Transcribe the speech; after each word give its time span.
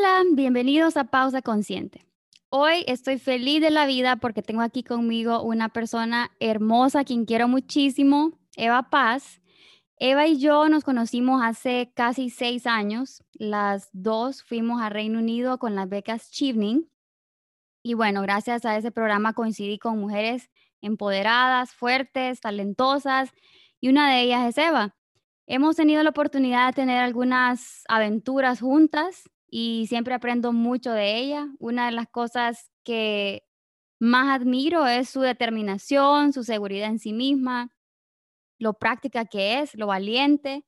Hola, 0.00 0.24
bienvenidos 0.32 0.96
a 0.96 1.04
Pausa 1.04 1.42
Consciente. 1.42 2.06
Hoy 2.48 2.84
estoy 2.86 3.18
feliz 3.18 3.60
de 3.60 3.70
la 3.70 3.84
vida 3.84 4.16
porque 4.16 4.40
tengo 4.40 4.62
aquí 4.62 4.82
conmigo 4.82 5.42
una 5.42 5.68
persona 5.68 6.30
hermosa, 6.40 7.04
quien 7.04 7.26
quiero 7.26 7.48
muchísimo, 7.48 8.32
Eva 8.56 8.88
Paz. 8.88 9.42
Eva 9.98 10.26
y 10.26 10.38
yo 10.38 10.70
nos 10.70 10.84
conocimos 10.84 11.42
hace 11.44 11.92
casi 11.94 12.30
seis 12.30 12.66
años. 12.66 13.22
Las 13.34 13.90
dos 13.92 14.42
fuimos 14.42 14.80
a 14.80 14.88
Reino 14.88 15.18
Unido 15.18 15.58
con 15.58 15.74
las 15.74 15.86
becas 15.86 16.30
Chivning. 16.30 16.90
Y 17.82 17.92
bueno, 17.92 18.22
gracias 18.22 18.64
a 18.64 18.78
ese 18.78 18.90
programa 18.90 19.34
coincidí 19.34 19.78
con 19.78 19.98
mujeres 19.98 20.48
empoderadas, 20.80 21.74
fuertes, 21.74 22.40
talentosas, 22.40 23.32
y 23.80 23.90
una 23.90 24.10
de 24.10 24.22
ellas 24.22 24.48
es 24.48 24.56
Eva. 24.56 24.96
Hemos 25.46 25.76
tenido 25.76 26.02
la 26.02 26.10
oportunidad 26.10 26.68
de 26.68 26.72
tener 26.72 27.02
algunas 27.02 27.84
aventuras 27.86 28.60
juntas 28.60 29.24
y 29.50 29.86
siempre 29.88 30.14
aprendo 30.14 30.52
mucho 30.52 30.92
de 30.92 31.18
ella. 31.18 31.48
Una 31.58 31.86
de 31.86 31.92
las 31.92 32.08
cosas 32.08 32.70
que 32.84 33.44
más 34.00 34.40
admiro 34.40 34.86
es 34.86 35.10
su 35.10 35.20
determinación, 35.20 36.32
su 36.32 36.44
seguridad 36.44 36.88
en 36.88 36.98
sí 36.98 37.12
misma, 37.12 37.72
lo 38.58 38.74
práctica 38.74 39.24
que 39.24 39.60
es, 39.60 39.74
lo 39.74 39.86
valiente, 39.88 40.64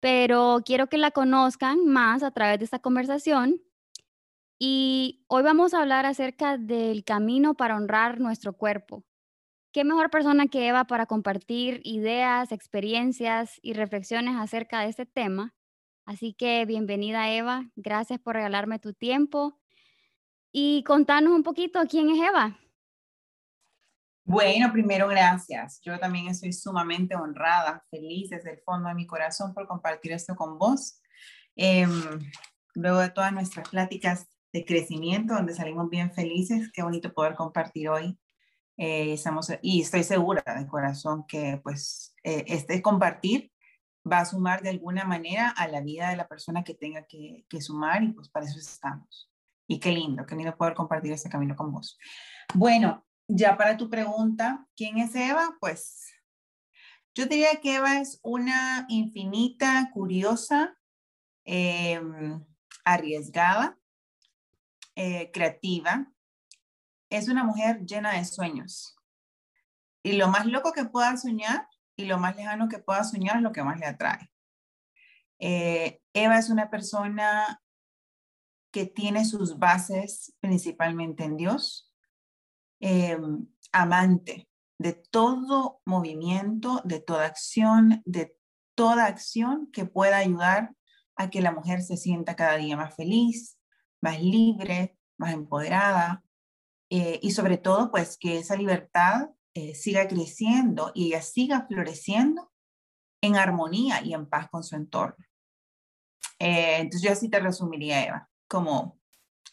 pero 0.00 0.60
quiero 0.64 0.88
que 0.88 0.98
la 0.98 1.12
conozcan 1.12 1.86
más 1.86 2.22
a 2.22 2.32
través 2.32 2.58
de 2.58 2.66
esta 2.66 2.80
conversación. 2.80 3.62
Y 4.58 5.24
hoy 5.28 5.42
vamos 5.42 5.74
a 5.74 5.80
hablar 5.82 6.06
acerca 6.06 6.58
del 6.58 7.04
camino 7.04 7.54
para 7.54 7.76
honrar 7.76 8.20
nuestro 8.20 8.52
cuerpo. 8.54 9.04
¿Qué 9.72 9.84
mejor 9.84 10.10
persona 10.10 10.48
que 10.48 10.68
Eva 10.68 10.84
para 10.84 11.06
compartir 11.06 11.80
ideas, 11.84 12.52
experiencias 12.52 13.58
y 13.62 13.72
reflexiones 13.72 14.36
acerca 14.38 14.80
de 14.80 14.88
este 14.88 15.06
tema? 15.06 15.54
Así 16.04 16.34
que 16.34 16.64
bienvenida 16.66 17.30
Eva, 17.30 17.70
gracias 17.76 18.18
por 18.18 18.34
regalarme 18.34 18.80
tu 18.80 18.92
tiempo 18.92 19.60
y 20.50 20.82
contarnos 20.82 21.32
un 21.32 21.44
poquito 21.44 21.80
quién 21.88 22.10
es 22.10 22.18
Eva. 22.18 22.58
Bueno, 24.24 24.72
primero 24.72 25.06
gracias. 25.06 25.80
Yo 25.80 25.98
también 26.00 26.26
estoy 26.26 26.52
sumamente 26.52 27.14
honrada, 27.14 27.84
feliz 27.88 28.30
desde 28.30 28.52
el 28.52 28.60
fondo 28.60 28.88
de 28.88 28.94
mi 28.94 29.06
corazón 29.06 29.54
por 29.54 29.68
compartir 29.68 30.12
esto 30.12 30.34
con 30.34 30.58
vos. 30.58 31.00
Em, 31.54 31.90
luego 32.74 32.98
de 32.98 33.10
todas 33.10 33.32
nuestras 33.32 33.68
pláticas 33.68 34.26
de 34.52 34.64
crecimiento, 34.64 35.34
donde 35.34 35.54
salimos 35.54 35.88
bien 35.88 36.12
felices, 36.12 36.70
qué 36.72 36.82
bonito 36.82 37.12
poder 37.12 37.34
compartir 37.36 37.88
hoy. 37.88 38.18
Eh, 38.76 39.12
estamos, 39.12 39.52
y 39.62 39.82
estoy 39.82 40.02
segura 40.02 40.42
de 40.58 40.66
corazón 40.66 41.24
que 41.28 41.60
pues 41.62 42.14
eh, 42.24 42.44
este 42.48 42.82
compartir 42.82 43.51
va 44.10 44.20
a 44.20 44.24
sumar 44.24 44.62
de 44.62 44.70
alguna 44.70 45.04
manera 45.04 45.50
a 45.50 45.68
la 45.68 45.80
vida 45.80 46.10
de 46.10 46.16
la 46.16 46.28
persona 46.28 46.64
que 46.64 46.74
tenga 46.74 47.06
que, 47.06 47.44
sumar 47.60 48.02
y 48.02 48.12
pues 48.12 48.28
para 48.28 48.46
eso 48.46 48.58
estamos. 48.58 49.30
Y 49.68 49.78
qué 49.78 49.92
lindo, 49.92 50.26
qué 50.26 50.34
lindo 50.34 50.56
poder 50.56 50.74
compartir 50.74 51.12
este 51.12 51.30
camino 51.30 51.54
con 51.56 51.72
vos. 51.72 51.98
Bueno, 52.54 53.06
ya 53.28 53.56
para 53.56 53.76
tu 53.76 53.88
pregunta, 53.88 54.66
¿quién 54.76 54.98
es 54.98 55.14
Eva? 55.14 55.56
Pues 55.60 56.12
yo 57.14 57.26
diría 57.26 57.60
que 57.60 57.76
Eva 57.76 58.00
es 58.00 58.18
una 58.22 58.86
infinita, 58.88 59.90
curiosa, 59.92 60.76
em, 61.44 62.44
arriesgada, 62.84 63.78
eh, 64.96 65.30
creativa. 65.32 66.12
Es 67.08 67.28
una 67.28 67.44
mujer 67.44 67.84
llena 67.84 68.12
de 68.12 68.24
sueños. 68.24 68.96
Y 70.02 70.12
lo 70.12 70.28
más 70.28 70.46
loco 70.46 70.72
que 70.72 70.84
pueda 70.84 71.16
soñar 71.16 71.68
y 71.96 72.04
lo 72.06 72.18
más 72.18 72.36
lejano 72.36 72.68
que 72.68 72.78
pueda 72.78 73.04
soñar 73.04 73.36
es 73.36 73.42
lo 73.42 73.52
que 73.52 73.62
más 73.62 73.78
le 73.78 73.86
atrae. 73.86 74.30
Eh, 75.38 76.00
Eva 76.12 76.38
es 76.38 76.50
una 76.50 76.70
persona 76.70 77.60
que 78.72 78.86
tiene 78.86 79.24
sus 79.24 79.58
bases 79.58 80.34
principalmente 80.40 81.24
en 81.24 81.36
Dios, 81.36 81.92
eh, 82.80 83.18
amante 83.72 84.48
de 84.78 84.92
todo 84.92 85.80
movimiento, 85.84 86.80
de 86.84 87.00
toda 87.00 87.26
acción, 87.26 88.02
de 88.04 88.36
toda 88.74 89.06
acción 89.06 89.70
que 89.72 89.84
pueda 89.84 90.16
ayudar 90.16 90.74
a 91.16 91.30
que 91.30 91.42
la 91.42 91.52
mujer 91.52 91.82
se 91.82 91.96
sienta 91.96 92.36
cada 92.36 92.56
día 92.56 92.76
más 92.76 92.94
feliz, 92.94 93.58
más 94.00 94.20
libre, 94.20 94.96
más 95.18 95.34
empoderada 95.34 96.24
eh, 96.90 97.20
y 97.22 97.30
sobre 97.30 97.58
todo 97.58 97.90
pues 97.90 98.16
que 98.18 98.38
esa 98.38 98.56
libertad 98.56 99.28
eh, 99.54 99.74
siga 99.74 100.08
creciendo 100.08 100.92
y 100.94 101.08
ella 101.08 101.22
siga 101.22 101.66
floreciendo 101.66 102.50
en 103.20 103.36
armonía 103.36 104.02
y 104.02 104.14
en 104.14 104.26
paz 104.26 104.48
con 104.50 104.64
su 104.64 104.76
entorno. 104.76 105.24
Eh, 106.38 106.78
entonces 106.78 107.02
yo 107.02 107.12
así 107.12 107.28
te 107.28 107.38
resumiría, 107.38 108.04
Eva, 108.04 108.30
como 108.48 108.98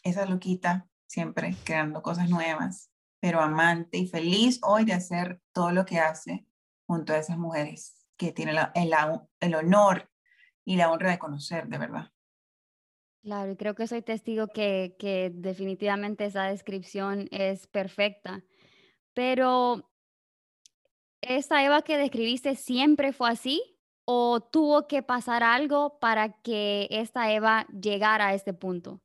esa 0.02 0.26
loquita, 0.26 0.88
siempre 1.06 1.54
creando 1.64 2.02
cosas 2.02 2.28
nuevas, 2.28 2.90
pero 3.20 3.40
amante 3.40 3.98
y 3.98 4.06
feliz 4.06 4.58
hoy 4.62 4.84
de 4.84 4.94
hacer 4.94 5.40
todo 5.52 5.70
lo 5.72 5.84
que 5.84 5.98
hace 5.98 6.46
junto 6.86 7.12
a 7.12 7.18
esas 7.18 7.38
mujeres 7.38 7.96
que 8.16 8.32
tiene 8.32 8.52
el, 8.74 8.90
el 9.40 9.54
honor 9.54 10.10
y 10.64 10.76
la 10.76 10.90
honra 10.90 11.10
de 11.10 11.18
conocer, 11.18 11.68
de 11.68 11.78
verdad. 11.78 12.10
Claro, 13.22 13.52
y 13.52 13.56
creo 13.56 13.74
que 13.74 13.86
soy 13.86 14.02
testigo 14.02 14.48
que, 14.48 14.96
que 14.98 15.30
definitivamente 15.34 16.24
esa 16.24 16.44
descripción 16.44 17.28
es 17.30 17.66
perfecta. 17.66 18.42
Pero 19.12 19.89
¿Esa 21.22 21.64
Eva 21.64 21.82
que 21.82 21.98
describiste 21.98 22.56
siempre 22.56 23.12
fue 23.12 23.30
así 23.30 23.62
o 24.06 24.40
tuvo 24.40 24.86
que 24.88 25.02
pasar 25.02 25.42
algo 25.42 25.98
para 25.98 26.32
que 26.40 26.88
esta 26.90 27.30
Eva 27.32 27.66
llegara 27.68 28.28
a 28.28 28.34
este 28.34 28.54
punto? 28.54 29.02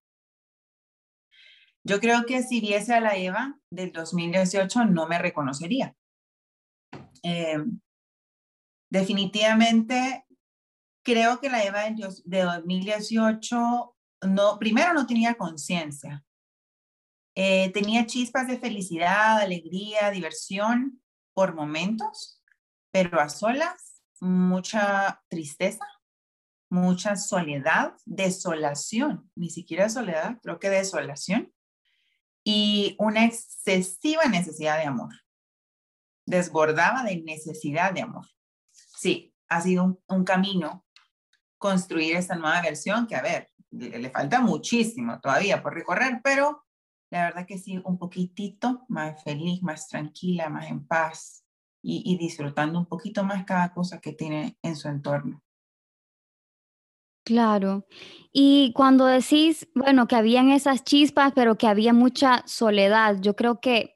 Yo 1.84 2.00
creo 2.00 2.26
que 2.26 2.42
si 2.42 2.62
viese 2.62 2.94
a 2.94 3.00
la 3.00 3.16
Eva 3.16 3.60
del 3.70 3.92
2018 3.92 4.86
no 4.86 5.08
me 5.08 5.20
reconocería. 5.20 5.96
Em, 7.22 7.80
definitivamente 8.90 10.26
creo 11.04 11.40
que 11.40 11.50
la 11.50 11.64
Eva 11.64 11.84
de 12.24 12.42
2018 12.42 13.96
no, 14.22 14.58
primero 14.58 14.94
no 14.94 15.06
tenía 15.06 15.36
conciencia. 15.36 16.24
Eh, 17.36 17.70
tenía 17.74 18.06
chispas 18.06 18.48
de 18.48 18.58
felicidad, 18.58 19.40
alegría, 19.40 20.10
diversión, 20.10 21.02
por 21.36 21.54
momentos, 21.54 22.42
pero 22.92 23.20
a 23.20 23.30
solas, 23.30 24.02
mucha 24.22 25.22
tristeza, 25.28 25.86
mucha 26.70 27.16
soledad, 27.18 27.94
desolación, 28.06 29.30
ni 29.36 29.50
siquiera 29.50 29.90
soledad, 29.90 30.40
creo 30.42 30.60
que 30.60 30.70
desolación, 30.70 31.54
y 32.44 32.96
una 33.00 33.26
excesiva 33.26 34.26
necesidad 34.26 34.78
de 34.78 34.86
amor. 34.86 35.14
Desbordaba 36.26 37.04
de 37.04 37.22
necesidad 37.22 37.92
de 37.92 38.02
amor. 38.02 38.26
Sí, 38.72 39.36
ha 39.50 39.62
sido 39.62 40.02
un, 40.08 40.24
camino 40.24 40.86
construir 41.58 42.16
esta 42.16 42.36
nueva 42.36 42.62
versión 42.62 43.08
que, 43.08 43.16
a 43.16 43.22
ver, 43.22 43.52
le 43.72 44.10
falta 44.10 44.40
muchísimo 44.40 45.20
todavía 45.20 45.62
por 45.62 45.74
recorrer, 45.74 46.22
pero 46.24 46.65
la 47.12 47.26
verdad 47.26 47.46
que 47.46 47.58
sí, 47.58 47.80
un 47.84 47.98
poquitito 47.98 48.86
más 48.88 49.24
feliz, 49.24 49.62
más 49.62 49.88
tranquila, 49.88 50.50
más 50.50 50.70
en 50.70 50.86
paz 50.86 51.46
y, 51.82 52.18
disfrutando 52.18 52.80
un 52.80 52.88
poquito 52.88 53.24
más 53.24 53.46
cada 53.46 53.72
cosa 53.72 54.02
que 54.02 54.12
tiene 54.12 54.58
en 54.64 54.76
su 54.76 54.88
entorno. 54.88 55.44
Claro. 57.24 57.86
Y 58.32 58.72
cuando 58.74 59.06
decís, 59.06 59.68
bueno, 59.76 60.08
que 60.08 60.16
habían 60.16 60.50
esas 60.50 60.84
chispas, 60.84 61.34
pero 61.36 61.58
que 61.58 61.68
había 61.68 61.94
mucha 61.94 62.44
soledad, 62.48 63.18
yo 63.22 63.36
creo 63.36 63.60
que 63.60 63.96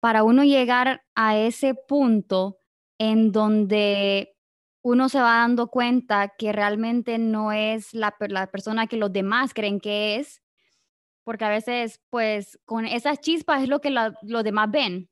para 0.00 0.24
uno 0.24 0.42
llegar 0.42 1.04
a 1.14 1.36
ese 1.36 1.74
punto 1.74 2.58
en 2.98 3.30
donde 3.30 4.34
uno 4.82 5.08
se 5.08 5.20
va 5.20 5.38
dando 5.38 5.68
cuenta 5.68 6.32
que 6.36 6.52
realmente 6.52 7.18
no 7.18 7.52
es 7.52 7.94
la, 7.94 8.14
la 8.20 8.50
persona 8.50 8.86
que 8.86 8.96
los 8.96 9.12
demás 9.12 9.54
creen 9.54 9.80
que 9.80 10.16
es, 10.16 10.42
porque 11.24 11.44
a 11.44 11.48
veces, 11.50 12.00
pues, 12.10 12.58
con 12.64 12.86
esas 12.86 13.20
chispas 13.20 13.62
es 13.62 13.68
lo 13.68 13.80
que 13.80 13.90
los 13.90 14.44
demás 14.44 14.70
ven. 14.70 15.10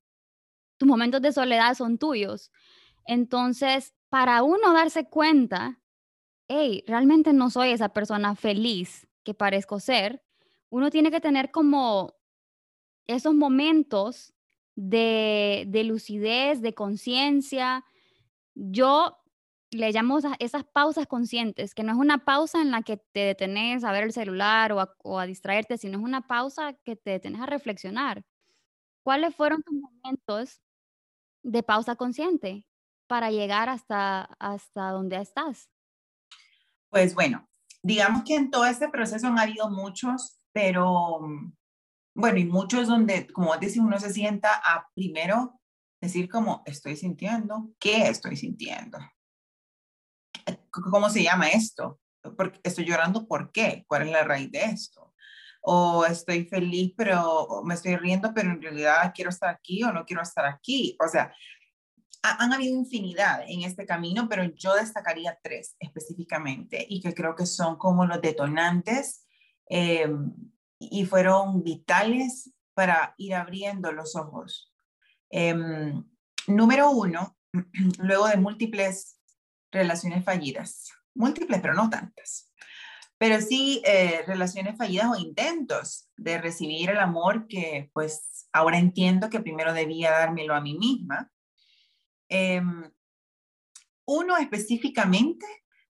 Tus 0.79 0.89
momentos 0.89 1.23
de 1.23 1.33
soledad 1.33 1.75
son 1.75 1.99
tuyos. 1.99 2.51
Entonces, 3.07 3.95
para 4.09 4.43
uno 4.43 4.73
darse 4.73 5.09
cuenta, 5.09 5.81
hey, 6.49 6.85
realmente 6.87 7.33
no 7.33 7.51
soy 7.51 7.71
esa 7.71 7.91
persona 7.91 8.35
feliz 8.35 9.07
que 9.23 9.35
parezco 9.35 9.79
ser, 9.81 10.23
uno 10.69 10.91
tiene 10.91 11.11
que 11.11 11.21
tener 11.21 11.51
como 11.51 12.15
esos 13.07 13.35
momentos 13.35 14.33
de, 14.77 15.65
de 15.69 15.85
lucidez, 15.85 16.61
de 16.61 16.75
conciencia. 16.75 17.85
Yo 18.55 19.20
le 19.71 19.93
llamo 19.93 20.19
esas 20.39 20.65
pausas 20.65 21.07
conscientes, 21.07 21.75
que 21.75 21.83
no 21.83 21.93
es 21.93 21.99
una 21.99 22.25
pausa 22.25 22.61
en 22.61 22.71
la 22.71 22.83
que 22.83 22.97
te 22.97 23.21
detenes 23.21 23.85
a 23.85 23.93
ver 23.93 24.05
el 24.05 24.13
celular 24.13 24.73
o 24.73 24.81
a, 24.81 24.95
o 25.05 25.19
a 25.19 25.27
distraerte, 25.27 25.79
sino 25.79 25.99
es 25.99 26.05
una 26.05 26.27
pausa 26.27 26.75
que 26.85 26.97
te 26.97 27.11
detenes 27.11 27.41
a 27.41 27.47
reflexionar. 27.47 28.25
¿Cuáles 29.05 29.35
fueron 29.35 29.63
tus 29.63 29.75
momentos 29.75 30.61
de 31.43 31.63
pausa 31.63 31.95
consciente 31.97 32.67
para 33.07 33.31
llegar 33.31 33.69
hasta, 33.69 34.23
hasta 34.39 34.91
donde 34.91 35.17
estás? 35.17 35.71
Pues 36.91 37.15
bueno, 37.15 37.49
digamos 37.83 38.25
que 38.25 38.35
en 38.35 38.51
todo 38.51 38.67
este 38.67 38.89
proceso 38.89 39.29
han 39.29 39.39
habido 39.39 39.71
muchos, 39.71 40.41
pero 40.53 41.21
bueno, 42.15 42.39
y 42.39 42.45
muchos 42.45 42.89
donde, 42.89 43.29
como 43.29 43.57
decís, 43.57 43.79
uno 43.79 43.99
se 44.01 44.13
sienta 44.13 44.55
a 44.55 44.89
primero 44.95 45.61
decir 46.01 46.29
como, 46.29 46.63
estoy 46.67 46.97
sintiendo, 46.97 47.71
¿qué 47.79 48.09
estoy 48.09 48.37
sintiendo? 48.37 48.99
¿Cómo 50.71 51.11
se 51.11 51.23
llama 51.23 51.49
esto? 51.49 52.01
Estoy 52.63 52.85
llorando, 52.85 53.27
¿por 53.27 53.51
qué? 53.51 53.85
¿Cuál 53.87 54.03
es 54.03 54.13
la 54.13 54.25
raíz 54.25 54.51
de 54.51 54.63
esto? 54.65 55.15
O 55.63 56.05
estoy 56.07 56.47
feliz, 56.47 56.95
pero 56.97 57.63
me 57.65 57.75
estoy 57.75 57.97
riendo, 57.97 58.33
pero 58.35 58.51
en 58.51 58.63
realidad 58.63 59.13
quiero 59.15 59.31
estar 59.31 59.51
aquí 59.51 59.83
o 59.83 59.93
no 59.93 60.05
quiero 60.05 60.23
estar 60.23 60.47
aquí. 60.47 60.97
O 61.05 61.09
sea, 61.09 61.35
han 62.23 62.53
habido 62.53 62.77
infinidad 62.77 63.43
en 63.47 63.63
este 63.63 63.87
camino, 63.87 64.29
pero 64.29 64.45
yo 64.45 64.75
destacaría 64.75 65.39
tres 65.43 65.77
específicamente 65.79 66.85
y 66.89 67.01
que 67.01 67.15
creo 67.15 67.35
que 67.35 67.47
son 67.47 67.77
como 67.77 68.05
los 68.05 68.21
detonantes 68.21 69.27
eh, 69.69 70.11
y 70.79 71.07
fueron 71.07 71.63
vitales 71.63 72.53
para 72.75 73.15
ir 73.17 73.35
abriendo 73.35 73.93
los 73.93 74.17
ojos. 74.17 74.73
Eh, 75.31 75.55
número 76.47 76.91
uno, 76.91 77.37
luego 77.99 78.29
de 78.29 78.37
múltiples 78.37 79.20
relaciones 79.71 80.25
fallidas, 80.25 80.93
múltiples 81.15 81.61
pero 81.61 81.75
no 81.75 81.91
tantas, 81.91 82.51
pero 83.19 83.41
sí 83.41 83.83
eh, 83.85 84.23
relaciones 84.27 84.77
fallidas 84.79 85.09
o 85.11 85.17
intentos 85.17 86.09
de 86.17 86.39
recibir 86.39 86.91
el 86.91 86.99
amor 86.99 87.47
que 87.49 87.91
pues 87.93 88.49
ahora 88.53 88.79
entiendo 88.79 89.29
que 89.29 89.41
primero 89.41 89.73
debía 89.73 90.11
dármelo 90.13 90.55
a 90.55 90.61
mí 90.61 90.77
misma. 90.79 91.31
Em, 92.29 92.91
uno 94.07 94.37
específicamente 94.39 95.47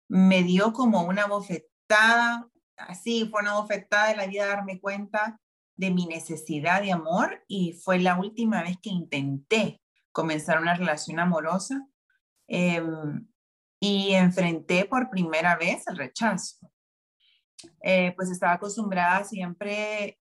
me 0.09 0.43
dio 0.43 0.73
como 0.73 1.03
una 1.03 1.27
bofetada, 1.27 2.49
así 2.77 3.29
fue 3.31 3.43
una 3.43 3.55
bofetada 3.55 4.09
de 4.09 4.17
la 4.17 4.27
vida 4.27 4.47
darme 4.47 4.81
cuenta 4.81 5.41
de 5.77 5.91
mi 5.91 6.07
necesidad 6.07 6.83
de 6.83 6.93
amor 6.93 7.45
y 7.49 7.73
fue 7.73 7.99
la 7.99 8.19
última 8.19 8.63
vez 8.63 8.79
que 8.83 8.91
intenté 8.91 9.81
comenzar 10.13 10.61
una 10.61 10.75
relación 10.75 11.19
amorosa. 11.21 11.87
Em, 12.49 13.27
y 13.83 14.15
enfrenté 14.15 14.85
por 14.85 15.11
primera 15.11 15.57
vez 15.57 15.89
el 15.89 15.97
rechazo. 15.97 16.71
Eh, 17.83 18.13
pues 18.17 18.31
estaba 18.31 18.53
acostumbrada 18.55 19.25
siempre 19.25 20.19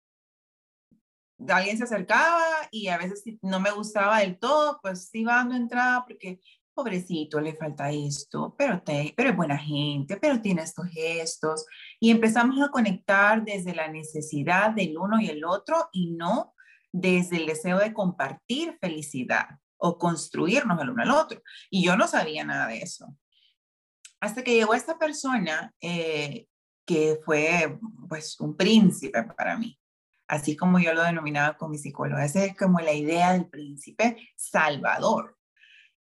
alguien 1.48 1.76
se 1.78 1.84
acercaba 1.84 2.44
y 2.70 2.88
a 2.88 2.98
veces 2.98 3.22
no 3.42 3.60
me 3.60 3.70
gustaba 3.70 4.20
del 4.20 4.38
todo, 4.38 4.80
pues 4.82 5.08
iba 5.12 5.34
dando 5.34 5.56
entrada 5.56 6.04
porque 6.06 6.40
pobrecito, 6.74 7.40
le 7.40 7.56
falta 7.56 7.90
esto, 7.90 8.54
pero, 8.56 8.80
te, 8.82 9.12
pero 9.16 9.30
es 9.30 9.36
buena 9.36 9.58
gente, 9.58 10.16
pero 10.16 10.40
tiene 10.40 10.62
estos 10.62 10.86
gestos. 10.86 11.66
Y 11.98 12.12
empezamos 12.12 12.60
a 12.60 12.70
conectar 12.70 13.44
desde 13.44 13.74
la 13.74 13.88
necesidad 13.88 14.70
del 14.70 14.96
uno 14.96 15.20
y 15.20 15.28
el 15.28 15.44
otro 15.44 15.88
y 15.92 16.12
no 16.12 16.54
desde 16.92 17.38
el 17.38 17.46
deseo 17.46 17.78
de 17.78 17.92
compartir 17.92 18.78
felicidad 18.80 19.48
o 19.76 19.98
construirnos 19.98 20.80
el 20.80 20.90
uno 20.90 21.02
al 21.02 21.10
otro. 21.10 21.42
Y 21.68 21.84
yo 21.84 21.96
no 21.96 22.06
sabía 22.06 22.44
nada 22.44 22.68
de 22.68 22.78
eso. 22.78 23.16
Hasta 24.20 24.42
que 24.42 24.54
llegó 24.54 24.74
esta 24.74 24.98
persona 24.98 25.72
eh, 25.80 26.46
que 26.86 27.18
fue 27.24 27.78
pues 28.08 28.38
un 28.40 28.56
príncipe 28.56 29.22
para 29.22 29.56
mí 29.56 29.78
así 30.28 30.56
como 30.56 30.78
yo 30.78 30.92
lo 30.92 31.02
denominaba 31.02 31.56
con 31.56 31.70
mi 31.70 31.78
psicóloga. 31.78 32.24
Esa 32.24 32.44
es 32.44 32.56
como 32.56 32.80
la 32.80 32.92
idea 32.92 33.32
del 33.32 33.48
príncipe 33.48 34.16
salvador. 34.36 35.36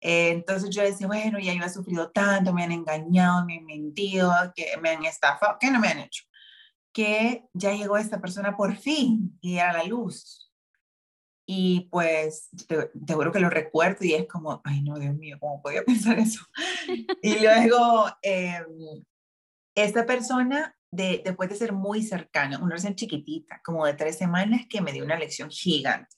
Eh, 0.01 0.29
entonces 0.29 0.69
yo 0.69 0.83
decía, 0.83 1.07
bueno, 1.07 1.39
ya 1.39 1.53
yo 1.53 1.63
he 1.63 1.69
sufrido 1.69 2.11
tanto, 2.11 2.53
me 2.53 2.63
han 2.63 2.71
engañado, 2.71 3.45
me 3.45 3.57
han 3.57 3.65
mentido, 3.65 4.31
que 4.53 4.77
me 4.81 4.91
han 4.91 5.05
estafado, 5.05 5.57
¿qué 5.59 5.71
no 5.71 5.79
me 5.79 5.87
han 5.87 5.99
hecho? 5.99 6.23
Que 6.93 7.45
ya 7.53 7.71
llegó 7.73 7.97
esta 7.97 8.21
persona 8.21 8.55
por 8.55 8.75
fin 8.75 9.37
y 9.41 9.57
era 9.57 9.73
la 9.73 9.83
luz. 9.85 10.46
Y 11.49 11.88
pues 11.89 12.49
te, 12.67 13.13
juro 13.13 13.31
que 13.31 13.39
lo 13.39 13.49
recuerdo 13.49 14.03
y 14.03 14.13
es 14.13 14.27
como, 14.27 14.61
ay 14.65 14.81
no, 14.81 14.99
Dios 14.99 15.15
mío, 15.15 15.38
¿cómo 15.39 15.61
podía 15.61 15.81
pensar 15.85 16.19
eso? 16.19 16.41
y 17.21 17.39
luego, 17.39 18.07
eh, 18.21 18.61
esta 19.73 20.05
persona 20.05 20.77
después 20.91 21.49
de 21.49 21.55
ser 21.55 21.73
muy 21.73 22.03
cercana, 22.03 22.57
una 22.57 22.69
relación 22.69 22.95
chiquitita, 22.95 23.61
como 23.63 23.85
de 23.85 23.94
tres 23.94 24.17
semanas, 24.17 24.61
que 24.69 24.81
me 24.81 24.91
dio 24.91 25.03
una 25.03 25.17
lección 25.17 25.49
gigante. 25.49 26.15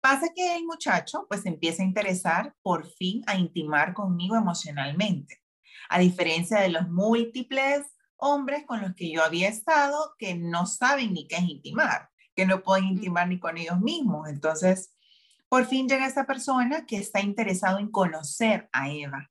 Pasa 0.00 0.28
que 0.34 0.56
el 0.56 0.64
muchacho 0.64 1.26
pues 1.28 1.46
empieza 1.46 1.82
a 1.82 1.86
interesar 1.86 2.54
por 2.62 2.86
fin 2.86 3.22
a 3.26 3.36
intimar 3.36 3.94
conmigo 3.94 4.36
emocionalmente, 4.36 5.42
a 5.88 5.98
diferencia 5.98 6.60
de 6.60 6.68
los 6.68 6.88
múltiples 6.88 7.86
hombres 8.16 8.64
con 8.66 8.80
los 8.80 8.94
que 8.94 9.10
yo 9.10 9.22
había 9.22 9.48
estado 9.48 10.14
que 10.18 10.34
no 10.34 10.66
saben 10.66 11.12
ni 11.12 11.26
qué 11.26 11.36
es 11.36 11.48
intimar, 11.48 12.08
que 12.36 12.46
no 12.46 12.62
pueden 12.62 12.84
intimar 12.84 13.26
ni 13.26 13.40
con 13.40 13.56
ellos 13.56 13.80
mismos. 13.80 14.28
Entonces, 14.28 14.94
por 15.48 15.64
fin 15.64 15.88
llega 15.88 16.06
esa 16.06 16.26
persona 16.26 16.86
que 16.86 16.98
está 16.98 17.20
interesado 17.20 17.78
en 17.78 17.90
conocer 17.90 18.68
a 18.72 18.90
Eva, 18.90 19.30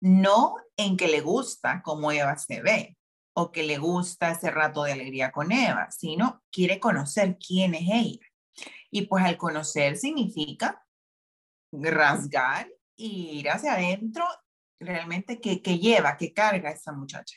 no 0.00 0.56
en 0.76 0.96
que 0.96 1.08
le 1.08 1.22
gusta 1.22 1.82
cómo 1.82 2.12
Eva 2.12 2.36
se 2.36 2.60
ve, 2.60 2.96
o 3.32 3.50
que 3.50 3.62
le 3.62 3.78
gusta 3.78 4.30
ese 4.30 4.50
rato 4.50 4.84
de 4.84 4.92
alegría 4.92 5.32
con 5.32 5.50
Eva, 5.50 5.90
sino 5.90 6.42
quiere 6.52 6.78
conocer 6.78 7.38
quién 7.38 7.74
es 7.74 7.88
ella. 7.90 8.26
Y 8.90 9.02
pues 9.02 9.24
al 9.24 9.36
conocer 9.36 9.96
significa 9.96 10.84
rasgar 11.72 12.68
y 12.96 13.38
ir 13.40 13.50
hacia 13.50 13.74
adentro 13.74 14.26
realmente 14.78 15.40
que, 15.40 15.62
que 15.62 15.78
lleva, 15.78 16.16
que 16.16 16.32
carga 16.32 16.70
esa 16.70 16.92
muchacha. 16.92 17.36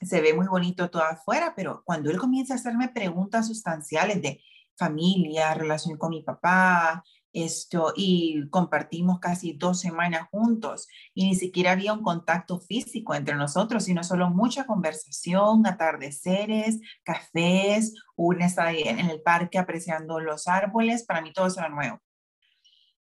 Se 0.00 0.20
ve 0.20 0.34
muy 0.34 0.46
bonito 0.46 0.90
todo 0.90 1.02
afuera, 1.02 1.54
pero 1.56 1.82
cuando 1.84 2.10
él 2.10 2.18
comienza 2.18 2.54
a 2.54 2.56
hacerme 2.56 2.88
preguntas 2.88 3.46
sustanciales 3.46 4.20
de 4.20 4.42
familia, 4.76 5.54
relación 5.54 5.96
con 5.96 6.10
mi 6.10 6.22
papá, 6.22 7.04
esto, 7.34 7.92
y 7.96 8.48
compartimos 8.48 9.18
casi 9.18 9.54
dos 9.54 9.80
semanas 9.80 10.28
juntos 10.30 10.86
y 11.14 11.26
ni 11.26 11.34
siquiera 11.34 11.72
había 11.72 11.92
un 11.92 12.02
contacto 12.02 12.60
físico 12.60 13.14
entre 13.14 13.34
nosotros, 13.34 13.84
sino 13.84 14.04
solo 14.04 14.30
mucha 14.30 14.66
conversación, 14.66 15.66
atardeceres, 15.66 16.80
cafés, 17.02 17.94
una 18.14 18.48
ahí 18.58 18.82
en 18.82 19.10
el 19.10 19.20
parque 19.20 19.58
apreciando 19.58 20.20
los 20.20 20.46
árboles, 20.46 21.04
para 21.04 21.22
mí 21.22 21.32
todo 21.32 21.48
eso 21.48 21.58
era 21.58 21.68
nuevo. 21.68 22.00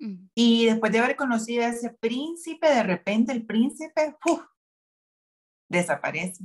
Mm. 0.00 0.28
Y 0.35 0.66
después 0.66 0.90
de 0.90 0.99
haber 0.99 1.14
conocido 1.14 1.64
a 1.64 1.69
ese 1.69 1.90
príncipe, 1.90 2.69
de 2.69 2.83
repente 2.83 3.33
el 3.33 3.47
príncipe 3.47 4.16
desaparece 5.69 6.45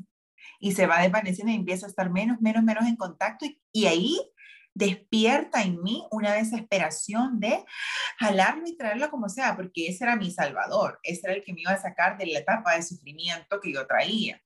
y 0.60 0.74
se 0.74 0.88
va 0.88 1.02
desvaneciendo 1.02 1.52
y 1.52 1.56
empieza 1.56 1.86
a 1.86 1.90
estar 1.90 2.10
menos, 2.10 2.42
menos, 2.42 2.64
menos 2.64 2.86
en 2.86 2.96
contacto 2.96 3.46
y, 3.46 3.60
y 3.72 3.86
ahí 3.88 4.20
despierta 4.74 5.62
en 5.64 5.82
mí 5.82 6.06
una 6.12 6.34
desesperación 6.34 7.40
de 7.40 7.66
jalarlo 8.18 8.64
y 8.66 8.78
traerlo 8.78 9.10
como 9.10 9.28
sea, 9.28 9.56
porque 9.56 9.88
ese 9.88 10.06
era 10.06 10.16
mi 10.16 10.32
salvador, 10.32 11.00
ese 11.04 11.22
era 11.26 11.34
el 11.34 11.44
que 11.44 11.54
me 11.54 11.62
iba 11.62 11.72
a 11.72 11.82
sacar 11.82 12.18
de 12.18 12.28
la 12.28 12.40
etapa 12.40 12.76
de 12.76 12.84
sufrimiento 12.84 13.60
que 13.60 13.74
yo 13.74 13.86
traía 13.86 14.42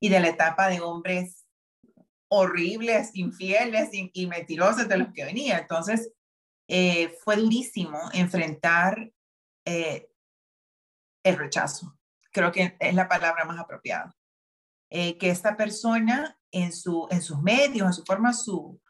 y 0.00 0.08
de 0.08 0.20
la 0.20 0.28
etapa 0.28 0.68
de 0.68 0.80
hombres 0.80 1.46
horribles, 2.28 3.10
infieles 3.14 3.90
y, 3.92 4.26
mentirosos 4.26 4.88
de 4.88 4.98
los 4.98 5.12
que 5.12 5.24
venía. 5.24 5.58
Entonces, 5.58 6.12
eh, 6.68 7.16
fue 7.22 7.36
durísimo 7.36 7.98
enfrentar 8.12 9.12
eh, 9.64 10.08
el 11.22 11.36
rechazo. 11.36 11.96
Creo 12.32 12.50
que 12.52 12.76
es 12.78 12.94
la 12.94 13.08
palabra 13.08 13.44
más 13.44 13.58
apropiada. 13.58 14.14
Eh, 14.90 15.18
que 15.18 15.30
esta 15.30 15.56
persona 15.56 16.38
en, 16.52 16.72
su, 16.72 17.08
en 17.10 17.20
sus 17.20 17.40
medios, 17.42 17.86
en 17.86 17.92
su 17.92 18.04
forma, 18.04 18.32
su, 18.32 18.80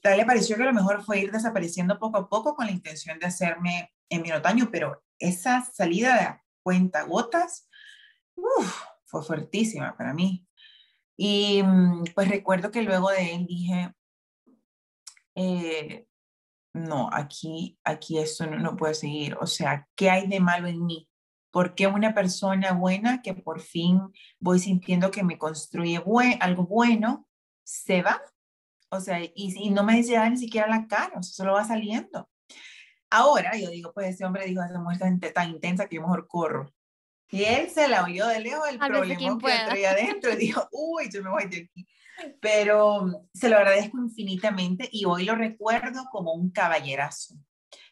tal 0.00 0.18
le 0.18 0.24
pareció 0.24 0.56
que 0.56 0.64
lo 0.64 0.72
mejor 0.72 1.02
fue 1.04 1.20
ir 1.20 1.32
desapareciendo 1.32 1.98
poco 1.98 2.18
a 2.18 2.28
poco 2.28 2.54
con 2.54 2.66
la 2.66 2.72
intención 2.72 3.18
de 3.18 3.26
hacerme 3.26 3.92
en 4.08 4.22
mi 4.22 4.30
otoño, 4.30 4.68
pero 4.70 5.02
esa 5.18 5.64
salida 5.64 6.16
de 6.16 6.40
cuenta 6.62 7.02
gotas 7.02 7.68
fue 9.04 9.22
fuertísima 9.22 9.96
para 9.96 10.14
mí. 10.14 10.46
Y 11.16 11.62
mm, 11.62 12.04
pues 12.14 12.28
recuerdo 12.28 12.70
que 12.70 12.82
luego 12.82 13.10
de 13.10 13.34
él 13.34 13.46
dije, 13.46 13.94
eh, 15.34 16.06
no, 16.72 17.10
aquí, 17.12 17.78
aquí 17.84 18.18
esto 18.18 18.46
no, 18.46 18.58
no 18.58 18.76
puede 18.76 18.94
seguir. 18.94 19.36
O 19.40 19.46
sea, 19.46 19.88
¿qué 19.96 20.08
hay 20.08 20.28
de 20.28 20.40
malo 20.40 20.68
en 20.68 20.84
mí? 20.86 21.09
¿Por 21.50 21.74
qué 21.74 21.86
una 21.86 22.14
persona 22.14 22.72
buena 22.72 23.22
que 23.22 23.34
por 23.34 23.60
fin 23.60 24.00
voy 24.38 24.58
sintiendo 24.58 25.10
que 25.10 25.24
me 25.24 25.38
construye 25.38 26.02
algo 26.40 26.64
bueno 26.64 27.26
se 27.64 28.02
va? 28.02 28.22
O 28.90 29.00
sea, 29.00 29.20
y, 29.22 29.70
no 29.70 29.84
me 29.84 29.94
dice 29.94 30.18
ni 30.30 30.36
siquiera 30.36 30.68
la 30.68 30.86
cara, 30.86 31.18
o 31.18 31.22
sea, 31.22 31.32
solo 31.32 31.52
va 31.54 31.64
saliendo. 31.64 32.28
Ahora 33.10 33.56
yo 33.56 33.70
digo, 33.70 33.92
pues 33.92 34.08
ese 34.14 34.24
hombre 34.24 34.46
dijo, 34.46 34.62
esa 34.62 34.80
mujer 34.80 35.32
tan 35.32 35.50
intensa 35.50 35.86
que 35.86 35.96
yo 35.96 36.02
mejor 36.02 36.28
corro. 36.28 36.72
Y 37.30 37.44
él 37.44 37.70
se 37.70 37.86
la 37.88 38.04
oyó 38.04 38.26
de 38.26 38.40
lejos 38.40 38.68
el 38.68 38.78
problema 38.78 39.38
que 39.38 39.46
traía 39.66 39.90
adentro 39.92 40.32
y 40.32 40.36
dijo, 40.36 40.68
uy, 40.72 41.08
yo 41.12 41.22
me 41.22 41.30
voy 41.30 41.46
de 41.46 41.68
aquí. 41.70 41.86
Pero 42.40 43.26
se 43.32 43.48
lo 43.48 43.56
agradezco 43.56 43.98
infinitamente 43.98 44.88
y 44.92 45.04
hoy 45.04 45.24
lo 45.24 45.34
recuerdo 45.34 46.04
como 46.10 46.32
un 46.32 46.50
caballerazo. 46.50 47.34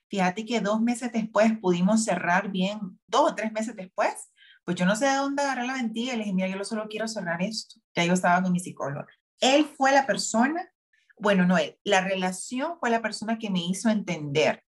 Fíjate 0.08 0.44
que 0.44 0.60
dos 0.60 0.80
meses 0.80 1.12
después 1.12 1.52
pudimos 1.60 2.04
cerrar 2.04 2.50
bien, 2.50 2.78
dos 3.06 3.32
o 3.32 3.34
tres 3.34 3.52
meses 3.52 3.76
después, 3.76 4.30
pues 4.64 4.76
yo 4.76 4.86
no 4.86 4.96
sé 4.96 5.06
de 5.06 5.16
dónde 5.16 5.42
agarrar 5.42 5.66
la 5.66 5.74
ventilla 5.74 6.14
y 6.14 6.16
le 6.16 6.24
dije, 6.24 6.34
mira, 6.34 6.48
yo 6.48 6.64
solo 6.64 6.88
quiero 6.88 7.08
cerrar 7.08 7.42
esto. 7.42 7.80
Ya 7.94 8.04
yo 8.04 8.12
estaba 8.12 8.42
con 8.42 8.52
mi 8.52 8.60
psicólogo. 8.60 9.06
Él 9.40 9.64
fue 9.64 9.92
la 9.92 10.06
persona, 10.06 10.70
bueno, 11.18 11.46
no 11.46 11.58
él, 11.58 11.78
la 11.84 12.00
relación 12.00 12.78
fue 12.78 12.90
la 12.90 13.02
persona 13.02 13.38
que 13.38 13.50
me 13.50 13.60
hizo 13.60 13.88
entender, 13.88 14.62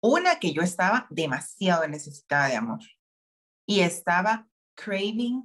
una, 0.00 0.40
que 0.40 0.52
yo 0.52 0.62
estaba 0.62 1.06
demasiado 1.10 1.86
necesitada 1.86 2.48
de 2.48 2.56
amor 2.56 2.80
y 3.66 3.80
estaba 3.80 4.48
craving 4.74 5.42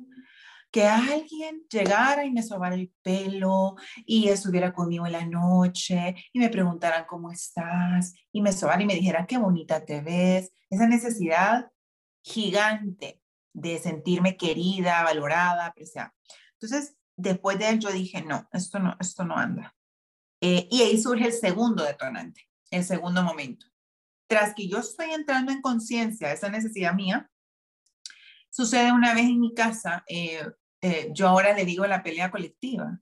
que 0.72 0.86
alguien 0.86 1.64
llegara 1.70 2.26
y 2.26 2.32
me 2.32 2.44
sobara 2.44 2.76
el 2.76 2.92
pelo 3.02 3.76
y 4.06 4.28
estuviera 4.30 4.74
conmigo 4.74 5.06
en 5.06 5.14
la 5.14 5.26
noche 5.26 6.16
y 6.34 6.40
me 6.40 6.50
preguntaran 6.50 7.06
cómo 7.08 7.32
estás 7.32 8.14
y 8.32 8.42
me 8.42 8.52
sobara 8.52 8.82
y 8.82 8.86
me 8.86 8.96
dijera 8.96 9.26
qué 9.26 9.38
bonita 9.38 9.86
te 9.86 10.02
ves. 10.02 10.52
Esa 10.70 10.88
necesidad 10.88 11.72
gigante 12.22 13.22
de 13.54 13.80
sentirme 13.80 14.38
querida, 14.38 15.04
valorada, 15.04 15.68
apreciada. 15.68 16.14
Entonces, 16.54 16.96
después 17.16 17.58
de 17.58 17.70
él 17.70 17.80
yo 17.80 17.92
dije, 17.92 18.22
no, 18.22 18.48
esto 18.52 18.80
no, 18.80 18.96
esto 19.00 19.24
no 19.26 19.36
anda. 19.36 19.76
Eh, 20.42 20.68
y 20.70 20.82
ahí 20.82 21.02
surge 21.02 21.26
el 21.26 21.34
segundo 21.34 21.84
detonante, 21.84 22.48
el 22.70 22.84
segundo 22.84 23.24
momento. 23.24 23.66
Tras 24.28 24.54
que 24.54 24.68
yo 24.68 24.80
estoy 24.80 25.12
entrando 25.12 25.52
en 25.52 25.62
conciencia 25.62 26.32
esa 26.32 26.50
necesidad 26.50 26.94
mía, 26.94 27.32
sucede 28.50 28.92
una 28.92 29.14
vez 29.14 29.26
en 29.26 29.40
mi 29.40 29.54
casa, 29.54 30.04
eh, 30.08 30.46
eh, 30.82 31.10
yo 31.14 31.28
ahora 31.28 31.54
le 31.54 31.66
digo 31.66 31.86
la 31.86 32.04
pelea 32.04 32.32
colectiva, 32.32 33.00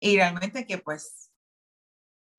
y 0.00 0.16
realmente 0.16 0.66
que 0.66 0.78
pues 0.78 1.30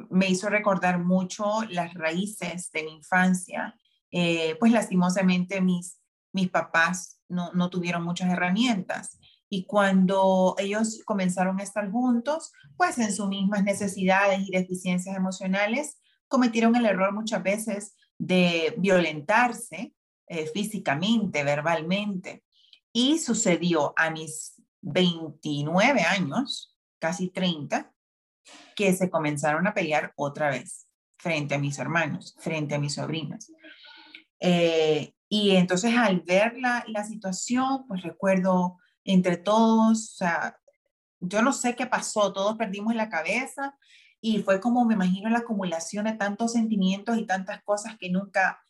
me 0.10 0.30
hizo 0.30 0.50
recordar 0.50 1.00
mucho 1.00 1.64
las 1.70 1.94
raíces 1.94 2.72
de 2.72 2.84
mi 2.84 2.92
infancia, 2.96 3.76
eh, 4.12 4.56
pues 4.60 4.72
lastimosamente 4.72 5.62
mis, 5.62 6.00
mis 6.34 6.50
papás 6.50 7.20
no, 7.30 7.52
no 7.54 7.70
tuvieron 7.70 8.04
muchas 8.04 8.30
herramientas. 8.30 9.20
Y 9.50 9.66
cuando 9.66 10.56
ellos 10.58 11.02
comenzaron 11.06 11.60
a 11.60 11.64
estar 11.64 11.90
juntos, 11.92 12.52
pues 12.76 12.98
en 12.98 13.14
sus 13.14 13.28
mismas 13.28 13.64
necesidades 13.64 14.42
y 14.42 14.52
deficiencias 14.52 15.16
emocionales, 15.16 16.02
cometieron 16.28 16.76
el 16.76 16.86
error 16.86 17.14
muchas 17.14 17.44
veces 17.44 17.96
de 18.18 18.74
violentarse 18.78 19.94
físicamente, 20.54 21.44
verbalmente. 21.44 22.44
Y 22.92 23.20
sucedió 23.20 23.94
a 23.96 24.12
mis 24.12 24.62
29 24.82 26.02
años, 26.02 26.76
casi 27.00 27.30
30, 27.30 27.92
que 28.76 28.94
se 28.94 29.10
comenzaron 29.10 29.68
a 29.68 29.74
pelear 29.74 30.14
otra 30.16 30.50
vez 30.50 30.88
frente 31.18 31.56
a 31.56 31.60
mis 31.60 31.80
hermanos, 31.80 32.36
frente 32.40 32.76
a 32.76 32.80
mis 32.80 32.96
sobrinas. 32.96 33.52
Eh, 34.40 35.14
y 35.30 35.56
entonces 35.56 35.96
al 35.96 36.22
ver 36.22 36.58
la, 36.58 36.84
la, 36.88 37.06
situación, 37.06 37.88
pues 37.88 38.04
recuerdo 38.04 38.78
entre 39.06 39.38
todos, 39.38 40.14
o 40.14 40.16
sea, 40.18 40.58
yo 41.22 41.42
no 41.42 41.54
sé 41.54 41.76
qué 41.76 41.88
pasó, 41.88 42.34
todos 42.34 42.58
perdimos 42.58 42.94
la 42.94 43.10
cabeza 43.10 43.76
y 44.20 44.40
fue 44.40 44.60
como 44.60 44.86
me 44.86 44.96
imagino 44.96 45.30
la 45.30 45.40
acumulación 45.40 46.06
de 46.06 46.14
tantos 46.14 46.54
sentimientos 46.54 47.18
y 47.18 47.26
tantas 47.26 47.64
cosas 47.64 47.98
que 47.98 48.10
nunca 48.10 48.62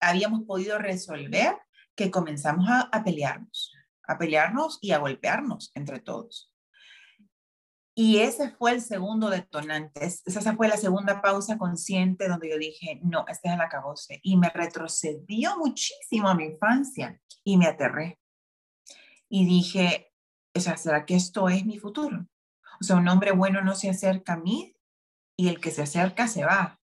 habíamos 0.00 0.44
podido 0.44 0.78
resolver 0.78 1.56
que 1.94 2.10
comenzamos 2.10 2.66
a, 2.68 3.04
pelearnos, 3.04 3.74
a 4.06 4.18
pelearnos 4.18 4.78
y 4.80 4.92
a 4.92 4.98
golpearnos 4.98 5.70
entre 5.74 6.00
todos. 6.00 6.52
Y 7.94 8.18
ese 8.18 8.50
fue 8.50 8.72
el 8.72 8.80
segundo 8.80 9.28
detonante, 9.28 10.06
esa 10.06 10.56
fue 10.56 10.68
la 10.68 10.76
segunda 10.76 11.20
pausa 11.20 11.58
consciente 11.58 12.28
donde 12.28 12.48
yo 12.48 12.56
dije, 12.56 13.00
no, 13.02 13.26
este 13.28 13.48
es 13.48 13.54
el 13.54 13.60
acabose. 13.60 14.20
Y 14.22 14.38
me 14.38 14.48
retrocedió 14.48 15.58
muchísimo 15.58 16.28
a 16.28 16.34
mi 16.34 16.44
infancia 16.44 17.20
y 17.44 17.58
me 17.58 17.66
aterré. 17.66 18.18
Y 19.28 19.44
dije, 19.44 20.12
o 20.54 20.60
sea, 20.60 20.76
¿será 20.76 21.04
que 21.04 21.16
esto 21.16 21.48
es 21.48 21.66
mi 21.66 21.78
futuro? 21.78 22.26
O 22.80 22.84
sea, 22.84 22.96
un 22.96 23.08
hombre 23.08 23.32
bueno 23.32 23.60
no 23.60 23.74
se 23.74 23.90
acerca 23.90 24.34
a 24.34 24.38
mí 24.38 24.74
y 25.36 25.48
el 25.48 25.60
que 25.60 25.70
se 25.70 25.82
acerca 25.82 26.26
se 26.26 26.44
va. 26.44 26.79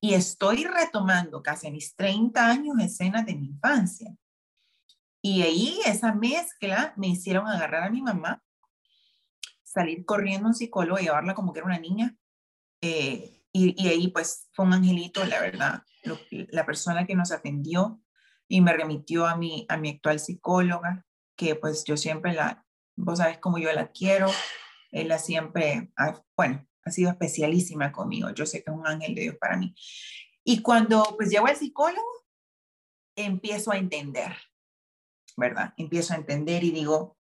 Y 0.00 0.14
estoy 0.14 0.64
retomando 0.64 1.42
casi 1.42 1.70
mis 1.70 1.94
30 1.96 2.46
años 2.46 2.76
escenas 2.80 3.26
de 3.26 3.34
mi 3.34 3.46
infancia. 3.46 4.14
Y 5.20 5.42
ahí 5.42 5.80
esa 5.84 6.14
mezcla 6.14 6.94
me 6.96 7.08
hicieron 7.08 7.48
agarrar 7.48 7.84
a 7.84 7.90
mi 7.90 8.00
mamá, 8.00 8.42
salir 9.64 10.04
corriendo 10.04 10.46
a 10.46 10.50
un 10.50 10.54
psicólogo 10.54 11.00
y 11.00 11.04
llevarla 11.04 11.34
como 11.34 11.52
que 11.52 11.58
era 11.58 11.66
una 11.66 11.78
niña. 11.78 12.16
Eh, 12.80 13.42
y, 13.52 13.74
y, 13.82 13.88
ahí 13.88 14.08
pues 14.08 14.48
fue 14.52 14.66
un 14.66 14.74
angelito, 14.74 15.24
la 15.24 15.40
verdad, 15.40 15.82
la 16.30 16.64
persona 16.64 17.06
que 17.06 17.16
nos 17.16 17.32
atendió 17.32 18.00
y 18.46 18.60
me 18.60 18.72
remitió 18.72 19.26
a 19.26 19.36
mi, 19.36 19.66
a 19.68 19.76
mi 19.76 19.90
actual 19.90 20.20
psicóloga, 20.20 21.04
que 21.36 21.54
pues 21.54 21.84
yo 21.84 21.96
siempre 21.96 22.32
la, 22.32 22.64
vos 22.96 23.18
sabes 23.18 23.38
cómo 23.38 23.58
yo 23.58 23.72
la 23.72 23.90
quiero, 23.90 24.30
ella 24.90 25.18
siempre, 25.18 25.92
bueno, 26.36 26.66
ha 26.88 26.90
sido 26.90 27.10
especialísima 27.10 27.92
conmigo, 27.92 28.30
yo 28.30 28.46
sé 28.46 28.62
que 28.62 28.70
es 28.70 28.76
un 28.76 28.86
ángel 28.86 29.14
de 29.14 29.22
Dios 29.22 29.36
para 29.40 29.56
mí. 29.56 29.74
Y 30.44 30.62
cuando 30.62 31.14
pues 31.16 31.30
llego 31.30 31.46
al 31.46 31.56
psicólogo, 31.56 32.08
empiezo 33.14 33.72
a 33.72 33.78
entender, 33.78 34.36
¿verdad? 35.36 35.74
Empiezo 35.76 36.14
a 36.14 36.16
entender 36.16 36.64
y 36.64 36.70
digo, 36.70 37.16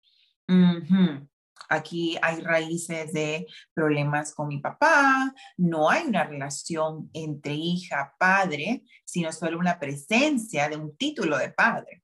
aquí 1.68 2.16
hay 2.22 2.40
raíces 2.40 3.12
de 3.12 3.46
problemas 3.74 4.34
con 4.34 4.48
mi 4.48 4.58
papá, 4.58 5.34
no 5.56 5.90
hay 5.90 6.06
una 6.06 6.24
relación 6.24 7.10
entre 7.12 7.54
hija, 7.54 8.14
padre, 8.18 8.84
sino 9.04 9.32
solo 9.32 9.58
una 9.58 9.78
presencia 9.78 10.68
de 10.68 10.76
un 10.76 10.96
título 10.96 11.38
de 11.38 11.50
padre. 11.50 12.02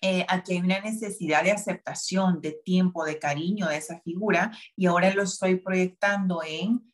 Eh, 0.00 0.24
aquí 0.28 0.52
hay 0.52 0.60
una 0.60 0.80
necesidad 0.80 1.42
de 1.42 1.52
aceptación, 1.52 2.40
de 2.40 2.52
tiempo, 2.64 3.04
de 3.04 3.18
cariño 3.18 3.68
de 3.68 3.78
esa 3.78 4.00
figura 4.00 4.52
y 4.76 4.86
ahora 4.86 5.12
lo 5.12 5.24
estoy 5.24 5.56
proyectando 5.56 6.42
en 6.46 6.92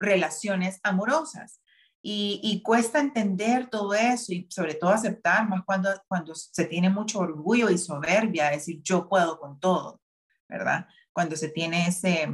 relaciones 0.00 0.80
amorosas. 0.82 1.60
Y, 2.06 2.60
cuesta 2.62 3.00
entender 3.00 3.70
todo 3.70 3.94
eso 3.94 4.34
y 4.34 4.46
sobre 4.50 4.74
todo 4.74 4.90
aceptar, 4.90 5.48
más 5.48 5.62
cuando, 5.64 5.88
cuando 6.06 6.34
se 6.34 6.66
tiene 6.66 6.90
mucho 6.90 7.20
orgullo 7.20 7.70
y 7.70 7.78
soberbia, 7.78 8.50
decir 8.50 8.82
yo 8.82 9.08
puedo 9.08 9.40
con 9.40 9.58
todo, 9.58 10.02
¿verdad? 10.46 10.86
Cuando 11.14 11.34
se 11.34 11.48
tiene 11.48 11.88
ese, 11.88 12.28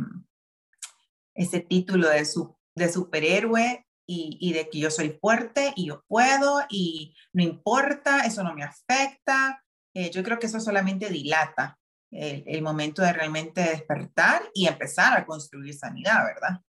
ese 1.36 1.60
título 1.60 2.08
de, 2.08 2.24
su, 2.24 2.58
de 2.74 2.92
superhéroe 2.92 3.86
y, 4.08 4.38
y, 4.40 4.54
de 4.54 4.68
que 4.68 4.80
yo 4.80 4.90
soy 4.90 5.16
fuerte 5.20 5.72
y 5.76 5.86
yo 5.86 6.02
puedo 6.08 6.62
y 6.68 7.14
no 7.32 7.44
importa, 7.44 8.22
eso 8.26 8.42
no 8.42 8.54
me 8.54 8.64
afecta. 8.64 9.62
Eh, 9.94 10.10
yo 10.10 10.22
creo 10.22 10.38
que 10.38 10.46
eso 10.46 10.60
solamente 10.60 11.08
dilata 11.08 11.78
el, 12.10 12.44
el, 12.46 12.62
momento 12.62 13.02
de 13.02 13.12
realmente 13.12 13.60
despertar 13.60 14.42
y 14.54 14.66
empezar 14.66 15.16
a 15.16 15.26
construir 15.26 15.74
sanidad, 15.74 16.24
¿verdad? 16.24 16.60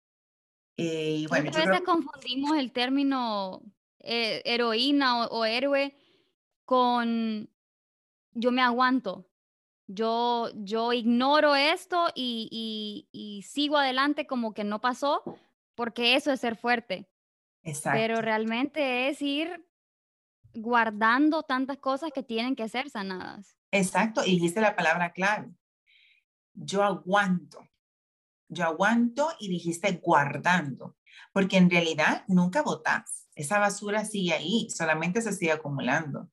Eh, 0.83 1.27
bueno, 1.29 1.51
a 1.55 1.67
veces 1.67 1.83
confundimos 1.83 2.57
el 2.57 2.73
término 2.73 3.63
eh, 3.99 4.41
heroína 4.47 5.27
o, 5.27 5.45
héroe 5.45 5.95
con 6.65 7.51
yo 8.33 8.51
me 8.51 8.63
aguanto. 8.63 9.27
Yo, 9.87 10.49
yo 10.55 10.95
ignoro 10.95 11.55
esto 11.55 12.07
y, 12.15 13.07
y, 13.13 13.43
sigo 13.43 13.77
adelante 13.77 14.27
como 14.27 14.55
que 14.55 14.65
no 14.65 14.81
pasó, 14.81 15.23
porque 15.75 16.15
eso 16.15 16.33
es 16.33 16.41
ser 16.41 16.57
fuerte. 16.57 17.11
Exacto. 17.63 17.99
Pero 17.99 18.23
realmente 18.23 19.09
es 19.09 19.21
ir 19.21 19.67
guardando 20.55 21.43
tantas 21.43 21.79
cosas 21.79 22.11
que 22.15 22.23
tienen 22.23 22.57
que 22.57 22.69
ser 22.69 22.91
sanadas. 22.91 23.57
Exacto, 23.71 24.23
y 24.25 24.33
dijiste 24.33 24.61
la 24.61 24.77
palabra 24.77 25.13
clave. 25.13 25.51
Yo 26.55 26.83
aguanto 26.83 27.71
yo 28.51 28.65
aguanto 28.65 29.31
y 29.39 29.49
dijiste 29.49 30.01
guardando, 30.03 30.97
porque 31.33 31.57
en 31.57 31.71
realidad 31.71 32.25
nunca 32.27 32.63
votas. 32.63 33.29
Esa 33.35 33.59
basura 33.59 34.05
sigue 34.05 34.33
ahí, 34.33 34.69
solamente 34.71 35.23
se 35.23 35.33
sigue 35.33 35.53
acumulando. 35.53 36.29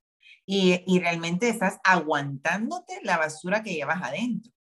Y, 0.45 0.83
y 0.87 0.99
realmente 0.99 1.47
estás 1.49 1.79
aguantándote 1.83 2.99
la 3.03 3.17
basura 3.17 3.61
que 3.61 3.73
llevas 3.73 4.01
adentro. 4.01 4.51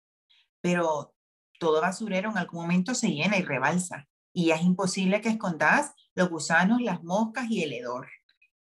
Pero 0.60 1.14
todo 1.58 1.80
basurero 1.80 2.30
en 2.30 2.38
algún 2.38 2.62
momento 2.62 2.94
se 2.94 3.08
llena 3.08 3.38
y 3.38 3.42
rebalsa. 3.42 4.06
Y 4.32 4.50
es 4.50 4.60
imposible 4.62 5.22
que 5.22 5.30
escondas 5.30 5.94
los 6.14 6.28
gusanos, 6.28 6.82
las 6.82 7.02
moscas 7.02 7.50
y 7.50 7.62
el 7.62 7.72
hedor. 7.72 8.08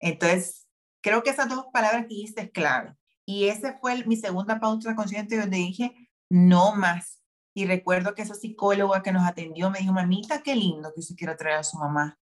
Entonces, 0.00 0.66
creo 1.00 1.22
que 1.22 1.30
esas 1.30 1.48
dos 1.48 1.66
palabras 1.72 2.02
que 2.02 2.14
dijiste 2.14 2.42
es 2.42 2.50
clave. 2.50 2.94
Y 3.24 3.48
ese 3.48 3.76
fue 3.80 4.04
mi 4.06 4.16
segunda 4.16 4.58
pausa 4.58 4.94
consciente 4.94 5.38
donde 5.38 5.58
dije, 5.58 5.94
no 6.30 6.74
más. 6.74 7.22
Y 7.54 7.66
recuerdo 7.66 8.14
que 8.14 8.22
esa 8.22 8.34
psicóloga 8.34 9.02
que 9.02 9.12
nos 9.12 9.26
atendió 9.26 9.70
me 9.70 9.80
dijo, 9.80 9.92
mamita, 9.92 10.42
qué 10.42 10.54
lindo 10.54 10.92
que 10.94 11.02
se 11.02 11.14
quiera 11.14 11.36
traer 11.36 11.58
a 11.58 11.64
su 11.64 11.76
mamá. 11.76 12.18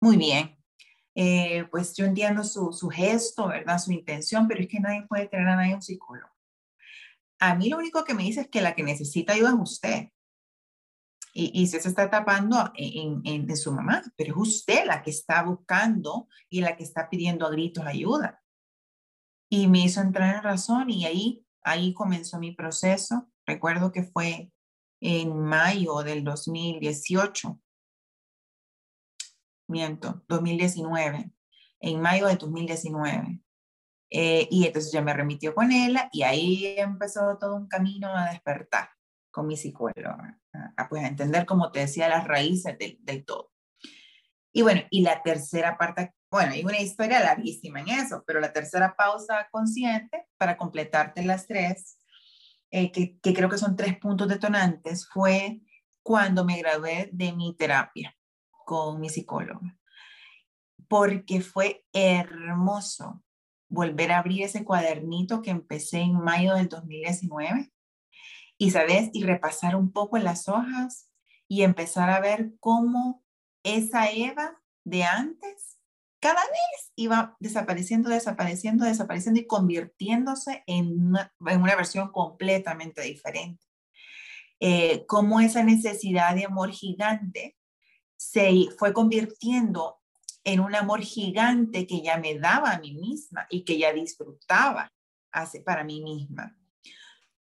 Muy 0.00 0.16
bien. 0.16 0.56
Eh, 1.14 1.64
pues 1.70 1.96
yo 1.96 2.04
entiendo 2.04 2.44
su, 2.44 2.72
su 2.72 2.88
gesto, 2.88 3.48
¿verdad? 3.48 3.78
Su 3.78 3.92
intención, 3.92 4.48
pero 4.48 4.60
es 4.60 4.68
que 4.68 4.80
nadie 4.80 5.06
puede 5.08 5.26
traer 5.26 5.48
a 5.48 5.56
nadie 5.56 5.74
un 5.74 5.82
psicólogo. 5.82 6.30
A 7.40 7.54
mí 7.54 7.68
lo 7.68 7.78
único 7.78 8.04
que 8.04 8.14
me 8.14 8.24
dice 8.24 8.42
es 8.42 8.48
que 8.48 8.60
la 8.60 8.74
que 8.74 8.82
necesita 8.82 9.34
ayuda 9.34 9.50
es 9.50 9.56
usted. 9.58 10.08
Y, 11.32 11.62
y 11.62 11.66
se 11.66 11.76
está 11.76 12.10
tapando 12.10 12.72
en, 12.74 13.22
en, 13.24 13.50
en, 13.50 13.56
su 13.56 13.72
mamá, 13.72 14.02
pero 14.16 14.34
es 14.34 14.48
usted 14.48 14.86
la 14.86 15.02
que 15.02 15.10
está 15.10 15.42
buscando 15.42 16.28
y 16.48 16.60
la 16.60 16.76
que 16.76 16.84
está 16.84 17.08
pidiendo 17.08 17.46
a 17.46 17.50
gritos 17.50 17.86
ayuda. 17.86 18.42
Y 19.50 19.68
me 19.68 19.84
hizo 19.84 20.00
entrar 20.00 20.36
en 20.36 20.42
razón 20.42 20.90
y 20.90 21.06
ahí, 21.06 21.46
ahí 21.62 21.94
comenzó 21.94 22.38
mi 22.38 22.52
proceso. 22.52 23.30
Recuerdo 23.46 23.92
que 23.92 24.02
fue 24.02 24.52
en 25.00 25.38
mayo 25.38 26.02
del 26.02 26.24
2018 26.24 27.60
miento, 29.68 30.24
2019, 30.28 31.30
en 31.80 32.00
mayo 32.00 32.26
de 32.26 32.36
2019. 32.36 33.40
Eh, 34.10 34.48
y 34.50 34.66
entonces 34.66 34.90
ya 34.90 35.02
me 35.02 35.12
remitió 35.12 35.54
con 35.54 35.70
él 35.70 35.98
y 36.12 36.22
ahí 36.22 36.78
empezó 36.78 37.36
todo 37.36 37.54
un 37.54 37.68
camino 37.68 38.08
a 38.08 38.30
despertar 38.30 38.88
con 39.30 39.46
mi 39.46 39.56
psicóloga, 39.56 40.40
a, 40.76 40.88
pues, 40.88 41.04
a 41.04 41.08
entender, 41.08 41.46
como 41.46 41.70
te 41.70 41.80
decía, 41.80 42.08
las 42.08 42.26
raíces 42.26 42.76
del, 42.78 43.24
todo. 43.24 43.50
Y 44.52 44.62
bueno, 44.62 44.82
y 44.90 45.02
la 45.02 45.22
tercera 45.22 45.76
parte, 45.76 46.14
bueno, 46.30 46.52
hay 46.52 46.64
una 46.64 46.80
historia 46.80 47.20
larguísima 47.20 47.80
en 47.80 47.88
eso, 47.88 48.24
pero 48.26 48.40
la 48.40 48.52
tercera 48.52 48.94
pausa 48.96 49.48
consciente 49.50 50.26
para 50.36 50.56
completarte 50.56 51.24
las 51.24 51.46
tres, 51.46 51.98
eh, 52.70 52.90
que, 52.90 53.18
que 53.20 53.34
creo 53.34 53.48
que 53.48 53.58
son 53.58 53.76
tres 53.76 53.98
puntos 53.98 54.28
detonantes, 54.28 55.06
fue 55.08 55.60
cuando 56.02 56.44
me 56.44 56.58
gradué 56.58 57.10
de 57.12 57.32
mi 57.32 57.54
terapia 57.56 58.14
con 58.64 59.00
mi 59.00 59.08
psicóloga, 59.08 59.76
porque 60.88 61.40
fue 61.40 61.84
hermoso 61.92 63.22
volver 63.68 64.12
a 64.12 64.18
abrir 64.18 64.42
ese 64.42 64.64
cuadernito 64.64 65.42
que 65.42 65.50
empecé 65.50 66.00
en 66.00 66.14
mayo 66.14 66.54
del 66.54 66.68
2019 66.68 67.70
y, 68.58 68.72
¿sabes? 68.72 69.10
Y 69.12 69.22
repasar 69.22 69.76
un 69.76 69.92
poco 69.92 70.18
las 70.18 70.48
hojas 70.48 71.08
y 71.46 71.62
empezar 71.62 72.10
a 72.10 72.20
ver 72.20 72.52
cómo 72.60 73.24
esa 73.62 74.10
Eva 74.10 74.60
de 74.84 75.04
antes 75.04 75.78
cada 76.20 76.42
vez 76.42 76.92
iba 76.96 77.36
desapareciendo, 77.38 78.10
desapareciendo, 78.10 78.84
desapareciendo 78.84 79.40
y 79.40 79.46
convirtiéndose 79.46 80.64
en 80.66 81.06
una, 81.06 81.32
en 81.46 81.62
una 81.62 81.76
versión 81.76 82.10
completamente 82.10 83.02
diferente. 83.02 83.64
Eh, 84.60 85.06
cómo 85.06 85.40
esa 85.40 85.62
necesidad 85.62 86.34
de 86.34 86.46
amor 86.46 86.72
gigante 86.72 87.56
se 88.16 88.66
fue 88.76 88.92
convirtiendo 88.92 90.00
en 90.42 90.58
un 90.58 90.74
amor 90.74 91.02
gigante 91.02 91.86
que 91.86 92.02
ya 92.02 92.18
me 92.18 92.36
daba 92.38 92.72
a 92.72 92.80
mí 92.80 92.94
misma 92.94 93.46
y 93.48 93.64
que 93.64 93.78
ya 93.78 93.92
disfrutaba 93.92 94.90
hace 95.30 95.60
para 95.60 95.84
mí 95.84 96.02
misma. 96.02 96.57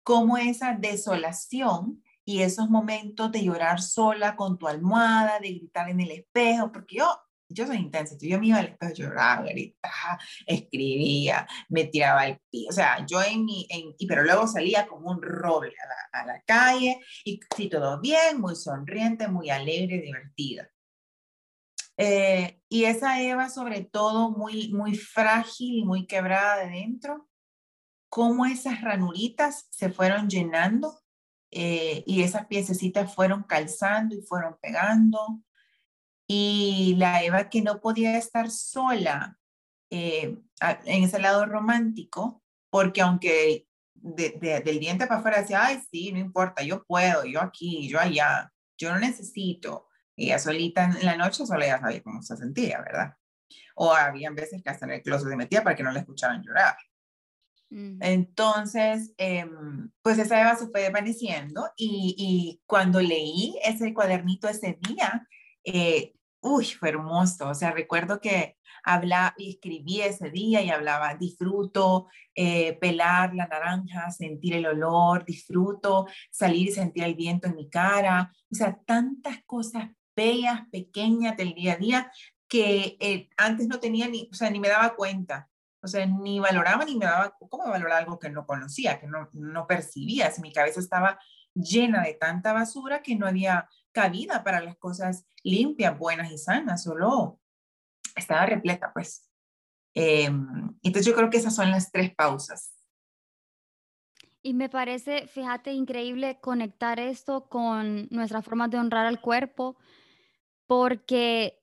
Como 0.09 0.39
esa 0.39 0.73
desolación 0.73 2.03
y 2.25 2.41
esos 2.41 2.67
momentos 2.67 3.31
de 3.31 3.43
llorar 3.43 3.79
sola 3.79 4.35
con 4.35 4.57
tu 4.57 4.67
almohada, 4.67 5.39
de 5.39 5.53
gritar 5.53 5.87
en 5.87 5.99
el 5.99 6.09
espejo, 6.09 6.71
porque 6.71 6.95
yo 6.95 7.05
yo 7.47 7.67
soy 7.67 7.77
intensa, 7.77 8.15
yo 8.19 8.39
me 8.39 8.47
iba 8.47 8.57
al 8.57 8.69
espejo, 8.69 8.93
lloraba, 8.95 9.43
gritaba, 9.43 10.19
escribía, 10.47 11.47
me 11.67 11.85
tiraba 11.85 12.25
el 12.25 12.39
pie, 12.49 12.65
o 12.69 12.71
sea, 12.71 13.05
yo 13.05 13.21
en 13.21 13.45
mi, 13.45 13.67
pero 14.07 14.23
luego 14.23 14.47
salía 14.47 14.87
como 14.87 15.11
un 15.11 15.21
roble 15.21 15.75
a 15.83 15.87
la, 15.87 16.23
a 16.23 16.25
la 16.25 16.41
calle 16.41 16.99
y 17.23 17.39
sí, 17.55 17.69
todo 17.69 17.99
bien, 18.01 18.41
muy 18.41 18.55
sonriente, 18.55 19.27
muy 19.27 19.51
alegre, 19.51 20.01
divertida. 20.01 20.71
Eh, 21.97 22.59
y 22.67 22.85
esa 22.85 23.21
Eva, 23.21 23.47
sobre 23.49 23.83
todo, 23.83 24.31
muy, 24.31 24.69
muy 24.73 24.95
frágil 24.95 25.77
y 25.77 25.85
muy 25.85 26.07
quebrada 26.07 26.65
de 26.65 26.71
dentro, 26.71 27.28
cómo 28.09 28.45
esas 28.45 28.81
ranuritas 28.81 29.67
se 29.69 29.89
fueron 29.89 30.29
llenando 30.29 30.99
eh, 31.51 32.03
y 32.05 32.23
esas 32.23 32.47
piececitas 32.47 33.13
fueron 33.13 33.43
calzando 33.43 34.15
y 34.15 34.21
fueron 34.21 34.57
pegando 34.61 35.41
y 36.31 36.95
la 36.97 37.23
Eva 37.23 37.49
que 37.49 37.63
no 37.63 37.81
podía 37.81 38.15
estar 38.15 38.51
sola 38.51 39.39
eh, 39.89 40.37
en 40.85 41.03
ese 41.03 41.19
lado 41.19 41.47
romántico, 41.47 42.43
porque 42.69 43.01
aunque 43.01 43.65
del 43.95 44.79
diente 44.79 45.07
para 45.07 45.19
afuera 45.19 45.41
decía, 45.41 45.65
ay, 45.65 45.81
sí, 45.91 46.11
no 46.11 46.19
importa, 46.19 46.61
yo 46.61 46.83
puedo, 46.83 47.25
yo 47.25 47.41
aquí, 47.41 47.89
yo 47.89 47.99
allá, 47.99 48.53
yo 48.77 48.91
no 48.91 48.99
necesito. 48.99 49.87
Ella 50.15 50.37
solita 50.37 50.83
en 50.83 51.03
la 51.03 51.17
noche 51.17 51.47
solo 51.47 51.65
ya 51.65 51.79
sabía 51.79 52.03
cómo 52.03 52.21
se 52.21 52.37
sentía, 52.37 52.79
¿verdad? 52.81 53.15
O 53.75 53.91
había 53.91 54.29
veces 54.29 54.61
que 54.61 54.69
hasta 54.69 54.85
en 54.85 54.91
el 54.91 55.01
closet 55.01 55.29
se 55.29 55.35
metía 55.35 55.63
para 55.63 55.75
que 55.75 55.83
no 55.83 55.91
la 55.91 56.01
escucharan 56.01 56.43
llorar. 56.43 56.75
Entonces, 57.71 59.13
em, 59.17 59.91
pues 60.01 60.17
esa 60.17 60.41
Eva 60.41 60.55
se 60.55 60.67
fue 60.69 60.81
desvaneciendo 60.81 61.69
y, 61.77 62.15
y, 62.17 62.61
cuando 62.65 62.99
leí 62.99 63.55
ese 63.63 63.93
cuadernito 63.93 64.47
ese 64.47 64.79
día, 64.81 65.27
eh, 65.63 66.13
uy, 66.41 66.65
fue 66.65 66.89
hermoso. 66.89 67.49
O 67.49 67.53
sea, 67.53 67.71
recuerdo 67.71 68.19
que 68.19 68.57
hablaba 68.83 69.33
y 69.37 69.51
escribí 69.51 70.01
ese 70.01 70.29
día 70.29 70.61
y 70.61 70.69
hablaba, 70.69 71.15
disfruto 71.15 72.07
eh, 72.35 72.73
pelar 72.79 73.33
la 73.35 73.47
naranja, 73.47 74.11
sentir 74.11 74.55
el 74.55 74.65
olor, 74.65 75.25
disfruto 75.25 76.07
salir 76.31 76.69
y 76.69 76.71
sentir 76.71 77.03
el 77.03 77.15
viento 77.15 77.47
en 77.47 77.55
mi 77.55 77.69
cara. 77.69 78.31
O 78.51 78.55
sea, 78.55 78.79
tantas 78.85 79.43
cosas 79.45 79.89
bellas, 80.15 80.61
pequeñas 80.71 81.37
del 81.37 81.53
día 81.53 81.73
a 81.73 81.77
día 81.77 82.11
que 82.47 82.97
eh, 82.99 83.29
antes 83.37 83.67
no 83.67 83.79
tenía 83.79 84.07
ni, 84.07 84.27
o 84.31 84.33
sea, 84.33 84.49
ni 84.49 84.59
me 84.59 84.69
daba 84.69 84.95
cuenta. 84.95 85.49
O 85.81 85.87
sea, 85.87 86.05
ni 86.05 86.39
valoraba 86.39 86.85
ni 86.85 86.97
me 86.97 87.05
daba, 87.05 87.35
¿cómo 87.49 87.69
valorar 87.69 87.99
algo 87.99 88.19
que 88.19 88.29
no 88.29 88.45
conocía, 88.45 88.99
que 88.99 89.07
no, 89.07 89.29
no 89.33 89.67
percibía? 89.67 90.29
Si 90.31 90.41
mi 90.41 90.51
cabeza 90.51 90.79
estaba 90.79 91.19
llena 91.53 92.03
de 92.03 92.13
tanta 92.13 92.53
basura 92.53 93.01
que 93.01 93.15
no 93.15 93.27
había 93.27 93.69
cabida 93.91 94.43
para 94.43 94.61
las 94.61 94.77
cosas 94.77 95.25
limpias, 95.43 95.97
buenas 95.97 96.31
y 96.31 96.37
sanas, 96.37 96.83
solo 96.83 97.39
estaba 98.15 98.45
repleta, 98.45 98.91
pues. 98.93 99.29
Em, 99.93 100.77
entonces 100.83 101.05
yo 101.05 101.15
creo 101.15 101.29
que 101.29 101.37
esas 101.37 101.55
son 101.55 101.71
las 101.71 101.91
tres 101.91 102.13
pausas. 102.13 102.73
Y 104.41 104.53
me 104.53 104.69
parece, 104.69 105.27
fíjate, 105.27 105.73
increíble 105.73 106.39
conectar 106.39 106.99
esto 106.99 107.49
con 107.49 108.07
nuestra 108.09 108.41
forma 108.41 108.67
de 108.67 108.77
honrar 108.77 109.05
al 109.05 109.19
cuerpo, 109.19 109.77
porque 110.65 111.58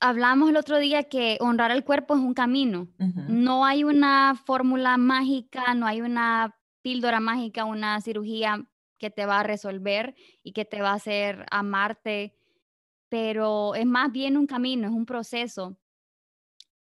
hablamos 0.00 0.50
el 0.50 0.56
otro 0.56 0.78
día 0.78 1.04
que 1.04 1.38
honrar 1.40 1.70
al 1.70 1.84
cuerpo 1.84 2.14
es 2.14 2.20
un 2.20 2.34
camino. 2.34 2.88
No 3.28 3.64
hay 3.64 3.84
una 3.84 4.34
fórmula 4.34 4.96
mágica, 4.96 5.74
no 5.74 5.86
hay 5.86 6.00
una 6.00 6.56
píldora 6.82 7.20
mágica, 7.20 7.64
una 7.64 8.00
cirugía 8.00 8.66
que 8.98 9.10
te 9.10 9.26
va 9.26 9.40
a 9.40 9.42
resolver 9.42 10.14
y 10.42 10.52
que 10.52 10.64
te 10.64 10.80
va 10.80 10.90
a 10.90 10.94
hacer 10.94 11.46
amarte, 11.50 12.36
pero 13.08 13.74
es 13.74 13.86
más 13.86 14.10
bien 14.12 14.36
un 14.36 14.46
camino, 14.46 14.88
es 14.88 14.94
un 14.94 15.06
proceso. 15.06 15.76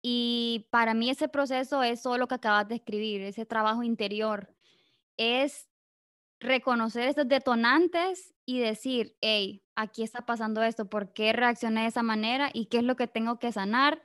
Y 0.01 0.67
para 0.71 0.93
mí 0.93 1.09
ese 1.09 1.27
proceso 1.27 1.83
es 1.83 2.01
solo 2.01 2.19
lo 2.19 2.27
que 2.27 2.35
acabas 2.35 2.67
de 2.67 2.75
escribir, 2.75 3.21
ese 3.21 3.45
trabajo 3.45 3.83
interior. 3.83 4.53
Es 5.17 5.69
reconocer 6.39 7.07
esos 7.07 7.27
detonantes 7.27 8.33
y 8.45 8.59
decir, 8.59 9.15
hey, 9.21 9.60
aquí 9.81 10.03
está 10.03 10.25
pasando 10.25 10.63
esto, 10.63 10.85
¿por 10.85 11.13
qué 11.13 11.33
reaccioné 11.33 11.81
de 11.81 11.87
esa 11.87 12.03
manera 12.03 12.49
y 12.53 12.65
qué 12.65 12.77
es 12.77 12.83
lo 12.83 12.95
que 12.95 13.07
tengo 13.07 13.39
que 13.39 13.51
sanar? 13.51 14.01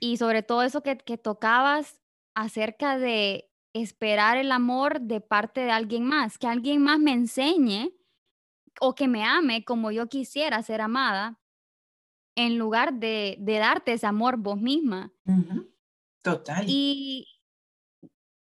Y 0.00 0.16
sobre 0.16 0.42
todo 0.42 0.62
eso 0.62 0.82
que, 0.82 0.96
que 0.96 1.18
tocabas 1.18 2.00
acerca 2.34 2.98
de 2.98 3.50
esperar 3.72 4.38
el 4.38 4.52
amor 4.52 5.00
de 5.00 5.20
parte 5.20 5.60
de 5.60 5.70
alguien 5.70 6.04
más, 6.04 6.38
que 6.38 6.46
alguien 6.46 6.82
más 6.82 6.98
me 6.98 7.12
enseñe 7.12 7.92
o 8.80 8.94
que 8.94 9.08
me 9.08 9.24
ame 9.24 9.64
como 9.64 9.90
yo 9.90 10.08
quisiera 10.08 10.62
ser 10.62 10.80
amada, 10.80 11.38
en 12.34 12.58
lugar 12.58 12.94
de, 12.94 13.36
de 13.40 13.58
darte 13.58 13.92
ese 13.92 14.06
amor 14.06 14.36
vos 14.36 14.60
misma. 14.60 15.12
Total. 16.22 16.64
Y 16.68 17.26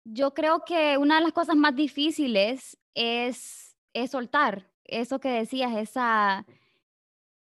yo 0.04 0.34
creo 0.34 0.63
que 0.65 0.97
una 0.97 1.15
de 1.15 1.23
las 1.23 1.34
cosas 1.34 1.56
más 1.56 1.75
difíciles 1.75 2.78
es, 2.93 3.75
es 3.93 4.12
soltar 4.12 4.69
eso 4.91 5.19
que 5.19 5.30
decías, 5.30 5.75
esa, 5.78 6.45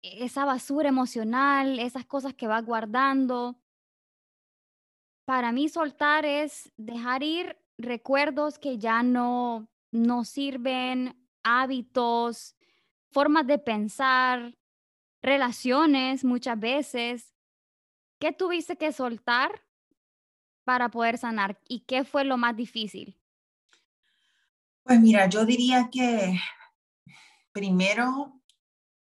esa 0.02 0.46
basura 0.46 0.89
emocional, 0.89 1.80
esas 1.80 2.06
cosas 2.06 2.34
que 2.34 2.48
vas 2.48 2.65
guardando. 2.65 3.58
Para 5.26 5.52
mí 5.52 5.69
soltar 5.69 6.26
es 6.26 6.72
dejar 6.78 7.24
ir 7.24 7.58
recuerdos 7.78 8.60
que 8.60 8.78
ya 8.78 9.04
no, 9.04 9.67
no 9.91 10.26
sirven, 10.26 11.15
hábitos, 11.43 12.56
formas 13.12 13.48
de 13.48 13.60
pensar, 13.60 14.58
relaciones 15.22 16.24
muchas 16.24 16.60
veces. 16.60 17.34
¿Qué 18.19 18.32
tuviste 18.32 18.78
que 18.78 18.91
soltar 18.91 19.63
para 20.63 20.89
poder 20.89 21.17
sanar 21.17 21.60
y 21.67 21.82
qué 21.82 22.04
fue 22.04 22.24
lo 22.24 22.38
más 22.38 22.56
difícil? 22.56 23.17
Pues 24.84 25.00
mira, 25.00 25.28
yo 25.28 25.46
diría 25.46 25.89
que 25.89 26.39
primero 27.54 28.42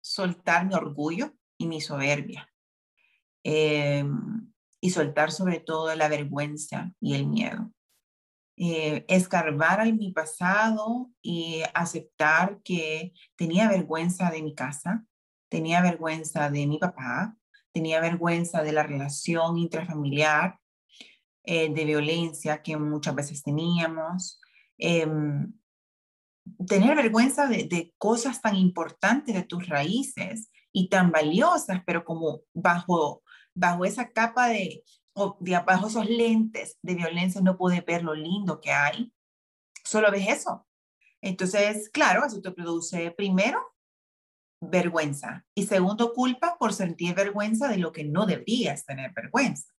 soltar 0.00 0.66
mi 0.66 0.74
orgullo 0.74 1.32
y 1.58 1.66
mi 1.66 1.80
soberbia. 1.80 2.48
Em, 3.42 4.52
y 4.80 4.90
soltar 4.90 5.32
sobre 5.32 5.60
todo 5.60 5.94
la 5.94 6.08
vergüenza 6.08 6.92
y 7.00 7.14
el 7.14 7.26
miedo. 7.26 7.72
Eh, 8.56 9.04
escarbar 9.08 9.86
en 9.86 9.98
mi 9.98 10.12
pasado 10.12 11.10
y 11.22 11.62
aceptar 11.74 12.60
que 12.62 13.12
tenía 13.36 13.68
vergüenza 13.68 14.30
de 14.30 14.42
mi 14.42 14.54
casa, 14.54 15.04
tenía 15.48 15.82
vergüenza 15.82 16.50
de 16.50 16.66
mi 16.66 16.78
papá, 16.78 17.36
tenía 17.72 18.00
vergüenza 18.00 18.62
de 18.62 18.72
la 18.72 18.82
relación 18.82 19.58
intrafamiliar, 19.58 20.58
eh, 21.44 21.72
de 21.72 21.84
violencia 21.84 22.62
que 22.62 22.76
muchas 22.76 23.14
veces 23.14 23.42
teníamos, 23.42 24.40
em, 24.78 25.52
tener 26.66 26.96
vergüenza 26.96 27.46
de, 27.46 27.64
de, 27.64 27.94
cosas 27.98 28.40
tan 28.40 28.56
importantes 28.56 29.34
de 29.34 29.42
tus 29.42 29.68
raíces 29.68 30.50
y 30.72 30.88
tan 30.88 31.10
valiosas, 31.10 31.82
pero 31.86 32.04
como 32.04 32.42
bajo, 32.54 33.22
bajo 33.54 33.84
esa 33.84 34.10
capa 34.10 34.48
de, 34.48 34.82
o 35.14 35.36
de 35.40 35.58
bajo 35.60 35.88
esos 35.88 36.08
lentes 36.08 36.78
de 36.82 36.94
violencia 36.94 37.40
no 37.40 37.56
puedes 37.56 37.84
ver 37.84 38.02
lo 38.02 38.14
lindo 38.14 38.60
que 38.60 38.72
hay, 38.72 39.12
solo 39.84 40.10
ves 40.10 40.28
eso. 40.28 40.66
Entonces, 41.22 41.88
claro, 41.90 42.26
eso 42.26 42.40
te 42.40 42.50
produce 42.50 43.10
primero 43.12 43.60
vergüenza 44.60 45.44
y 45.54 45.66
segundo 45.66 46.12
culpa 46.12 46.56
por 46.58 46.72
sentir 46.72 47.14
vergüenza 47.14 47.68
de 47.68 47.78
lo 47.78 47.92
que 47.92 48.04
no 48.04 48.26
deberías 48.26 48.84
tener 48.84 49.12
vergüenza. 49.12 49.72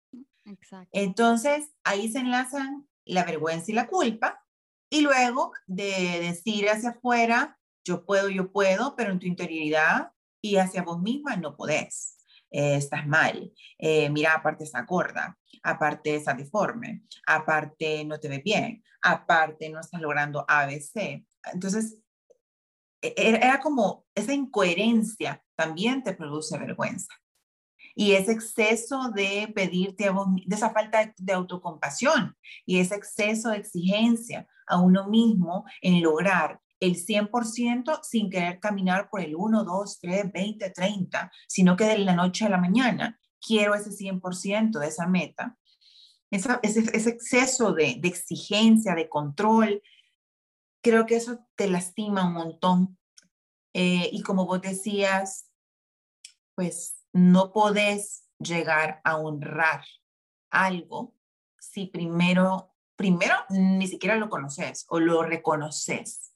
Exacto. 0.45 0.89
Entonces, 0.93 1.71
ahí 1.85 2.11
se 2.11 2.19
enlazan 2.19 2.89
la 3.05 3.25
vergüenza 3.25 3.71
y 3.71 3.75
la 3.75 3.87
culpa 3.87 4.46
y 4.91 5.01
luego 5.01 5.53
de 5.67 6.21
decir 6.21 6.69
hacia 6.69 6.91
afuera, 6.91 7.59
yo 7.85 8.05
puedo, 8.05 8.29
yo 8.29 8.51
puedo, 8.51 8.97
pero 8.97 9.13
en 9.13 9.19
tu 9.19 9.27
interioridad 9.27 10.13
y 10.41 10.57
hacia 10.57 10.83
vos 10.83 11.01
misma 11.01 11.37
no 11.37 11.57
podés. 11.57 12.17
Eh, 12.51 12.77
estás 12.77 13.07
mal, 13.07 13.53
eh, 13.79 14.09
mira, 14.11 14.35
aparte 14.35 14.65
está 14.65 14.83
gorda, 14.83 15.37
aparte 15.65 16.15
está 16.15 16.33
deforme, 16.33 17.03
aparte 17.27 18.05
no 18.05 18.21
te 18.21 18.29
ve 18.29 18.39
bien, 18.39 18.85
aparte 19.03 19.69
no 19.69 19.81
estás 19.81 20.01
logrando 20.01 20.45
ABC. 20.47 21.27
Entonces, 21.53 21.99
e, 23.03 23.09
e, 23.17 23.29
era 23.29 23.61
como 23.61 24.07
esa 24.15 24.33
incoherencia 24.33 25.45
también 25.57 26.03
te 26.03 26.15
produce 26.15 26.57
vergüenza. 26.59 27.13
Y 27.99 28.13
ese 28.13 28.33
exceso 28.33 29.11
de 29.15 29.51
pedirte 29.55 30.07
a 30.07 30.13
vos, 30.13 30.29
de 30.45 30.55
esa 30.55 30.71
falta 30.71 31.15
de 31.17 31.33
autocompasión 31.33 32.37
y 32.67 32.79
ese 32.79 32.95
exceso 32.95 33.49
de 33.49 33.57
exigencia 33.57 34.47
a 34.67 34.79
uno 34.79 35.09
mismo 35.09 35.65
en 35.81 36.03
lograr 36.03 36.61
el 36.79 36.97
100% 36.97 38.01
sin 38.03 38.29
querer 38.29 38.61
caminar 38.61 39.09
por 39.09 39.23
el 39.23 39.35
1, 39.35 39.65
2, 39.65 39.99
3, 39.99 40.31
20, 40.31 40.71
30, 40.71 41.33
sino 41.49 41.75
que 41.75 41.85
de 41.85 41.99
la 41.99 42.15
noche 42.15 42.45
a 42.45 42.51
la 42.51 42.59
mañana 42.59 43.19
quiero 43.41 43.75
ese 43.75 43.91
100% 43.91 44.79
de 44.79 44.87
esa 44.87 45.07
meta. 45.07 45.57
ese, 46.31 46.59
ese, 46.63 47.11
exceso 47.11 47.73
de, 47.73 47.97
de 47.99 48.09
exigencia, 48.09 48.95
de 48.95 49.09
control, 49.09 49.83
creo 50.83 51.07
que 51.07 51.17
eso 51.17 51.39
te 51.57 51.69
lastima 51.69 52.27
un 52.27 52.35
montón. 52.35 52.99
Eh, 53.73 54.09
y 54.13 54.23
como 54.23 54.47
vos 54.47 54.61
decías, 54.61 55.51
pues 56.55 57.06
no 57.17 57.51
podés 57.51 58.29
llegar 58.39 59.01
a 59.03 59.17
honrar 59.17 59.83
algo 60.51 61.15
si 61.59 61.87
primero, 61.87 62.75
primero 62.95 63.35
ni 63.49 63.87
siquiera 63.87 64.17
lo 64.17 64.29
conoces 64.29 64.85
o 64.89 65.01
lo 65.01 65.23
reconoces. 65.23 66.35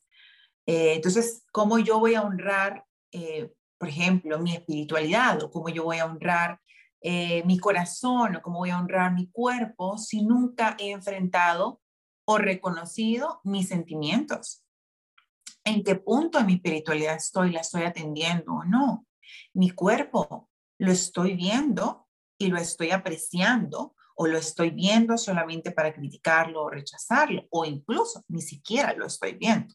Eh, 0.64 0.94
entonces, 0.94 1.44
¿cómo 1.52 1.78
yo 1.78 1.98
voy 1.98 2.14
a 2.14 2.22
honrar, 2.22 2.86
eh, 3.12 3.52
por 3.76 3.88
ejemplo, 3.88 4.38
mi 4.38 4.54
espiritualidad 4.54 5.42
o 5.42 5.50
cómo 5.50 5.68
yo 5.68 5.84
voy 5.84 5.98
a 5.98 6.06
honrar 6.06 6.58
eh, 7.02 7.42
mi 7.44 7.58
corazón 7.58 8.36
o 8.36 8.42
cómo 8.42 8.60
voy 8.60 8.70
a 8.70 8.78
honrar 8.78 9.12
mi 9.12 9.30
cuerpo 9.30 9.98
si 9.98 10.22
nunca 10.22 10.76
he 10.78 10.92
enfrentado 10.92 11.82
o 12.24 12.38
reconocido 12.38 13.42
mis 13.44 13.68
sentimientos? 13.68 14.64
¿En 15.62 15.84
qué 15.84 15.94
punto 15.94 16.38
de 16.38 16.44
mi 16.44 16.54
espiritualidad 16.54 17.16
estoy? 17.16 17.52
¿La 17.52 17.60
estoy 17.60 17.82
atendiendo 17.82 18.54
o 18.54 18.64
no? 18.64 19.06
Mi 19.52 19.70
cuerpo 19.70 20.49
lo 20.80 20.92
estoy 20.92 21.36
viendo 21.36 22.08
y 22.38 22.48
lo 22.48 22.58
estoy 22.58 22.90
apreciando 22.90 23.94
o 24.16 24.26
lo 24.26 24.36
estoy 24.36 24.70
viendo 24.70 25.16
solamente 25.16 25.70
para 25.70 25.94
criticarlo 25.94 26.64
o 26.64 26.70
rechazarlo 26.70 27.46
o 27.50 27.64
incluso 27.64 28.24
ni 28.28 28.42
siquiera 28.42 28.92
lo 28.94 29.06
estoy 29.06 29.34
viendo 29.34 29.74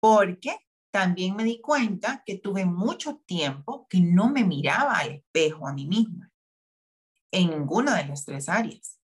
porque 0.00 0.58
también 0.92 1.34
me 1.36 1.44
di 1.44 1.60
cuenta 1.60 2.22
que 2.24 2.38
tuve 2.38 2.64
mucho 2.64 3.18
tiempo 3.26 3.86
que 3.88 4.00
no 4.00 4.30
me 4.30 4.44
miraba 4.44 4.94
al 4.94 5.10
espejo 5.16 5.66
a 5.66 5.72
mí 5.72 5.86
misma, 5.86 6.30
en 7.32 7.50
ninguna 7.50 7.96
de 7.96 8.06
las 8.06 8.24
tres 8.24 8.48
áreas. 8.48 9.00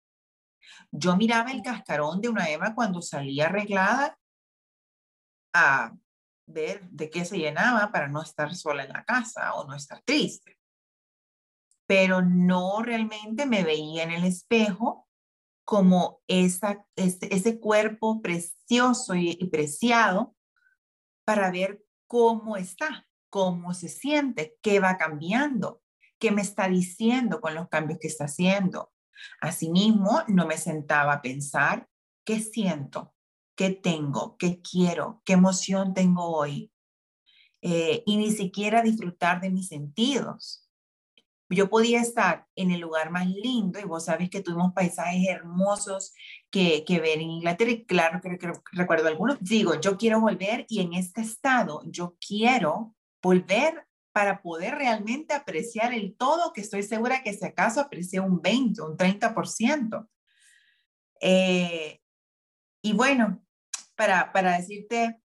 Yo 0.92 1.16
miraba 1.16 1.52
el 1.52 1.62
cascarón 1.62 2.22
de 2.22 2.30
una 2.30 2.50
Eva 2.50 2.76
cuando 2.76 3.02
salía 3.02 3.46
arreglada 3.46 4.20
a 5.54 5.96
ver 6.46 6.88
de 6.90 7.10
qué 7.10 7.26
se 7.26 7.38
llenaba 7.38 7.92
para 7.92 8.08
no 8.08 8.22
estar 8.22 8.54
sola 8.54 8.84
en 8.84 8.92
la 8.92 9.04
casa 9.04 9.54
o 9.56 9.66
no 9.66 9.74
estar 9.74 10.02
triste. 10.02 10.59
Pero 11.90 12.22
no 12.22 12.84
realmente 12.84 13.48
me 13.48 13.64
veía 13.64 14.04
en 14.04 14.12
el 14.12 14.24
espejo 14.24 15.08
como 15.66 16.22
esa, 16.28 16.86
ese, 16.96 17.34
ese 17.34 17.60
cuerpo 17.60 18.22
precioso 18.22 19.16
y, 19.16 19.38
y 19.40 19.48
preciado 19.48 20.36
para 21.26 21.50
ver 21.50 21.84
cómo 22.06 22.58
está, 22.58 23.08
cómo 23.32 23.74
se 23.74 23.90
siente, 23.90 24.56
qué 24.62 24.80
va 24.80 24.98
cambiando, 24.98 25.82
qué 26.20 26.30
me 26.30 26.44
está 26.44 26.70
diciendo 26.70 27.42
con 27.42 27.56
los 27.56 27.70
cambios 27.70 27.98
que 28.00 28.08
está 28.08 28.26
haciendo. 28.26 28.92
Asimismo, 29.42 30.22
no 30.28 30.46
me 30.46 30.58
sentaba 30.58 31.14
a 31.14 31.22
pensar 31.24 31.90
qué 32.24 32.40
siento, 32.40 33.16
qué 33.56 33.72
tengo, 33.72 34.38
qué 34.38 34.62
quiero, 34.62 35.24
qué 35.26 35.34
emoción 35.34 35.96
tengo 35.96 36.38
hoy. 36.38 36.72
Eh, 37.64 38.04
y 38.06 38.18
ni 38.18 38.30
siquiera 38.30 38.84
disfrutar 38.84 39.42
de 39.42 39.50
mis 39.50 39.70
sentidos 39.70 40.69
yo 41.50 41.70
podía 41.70 42.00
estar 42.02 42.46
en 42.56 42.72
el 42.72 42.80
lugar 42.80 43.10
más 43.10 43.28
lindo 43.28 43.80
y 43.80 43.84
vos 43.84 44.06
sabes 44.06 44.30
que 44.30 44.42
tuvimos 44.42 44.74
paisajes 44.74 45.28
hermosos 45.28 46.14
que, 46.52 46.84
que 46.86 47.00
ver 47.00 47.20
en 47.20 47.30
Inglaterra 47.30 47.72
y 47.72 47.86
claro 47.86 48.22
que, 48.22 48.38
recuerdo 48.72 49.08
algunos. 49.08 49.38
Digo, 49.42 49.80
yo 49.80 49.98
quiero 49.98 50.22
volver 50.22 50.66
y 50.70 50.82
en 50.82 50.94
este 50.94 51.22
estado 51.22 51.82
yo 51.86 52.16
quiero 52.26 52.96
volver 53.22 53.88
para 54.12 54.42
poder 54.42 54.76
realmente 54.76 55.34
apreciar 55.34 55.94
el 55.94 56.16
todo 56.16 56.54
que 56.54 56.62
estoy 56.62 56.84
segura 56.84 57.24
que 57.24 57.34
si 57.34 57.46
acaso 57.46 57.82
aprecié 57.82 58.20
un 58.20 58.42
20, 58.42 58.82
un 58.82 58.98
30%. 58.98 60.08
Eh, 61.22 62.00
y 62.82 62.94
bueno, 62.94 63.44
para, 63.96 64.32
para 64.32 64.58
decirte, 64.58 65.20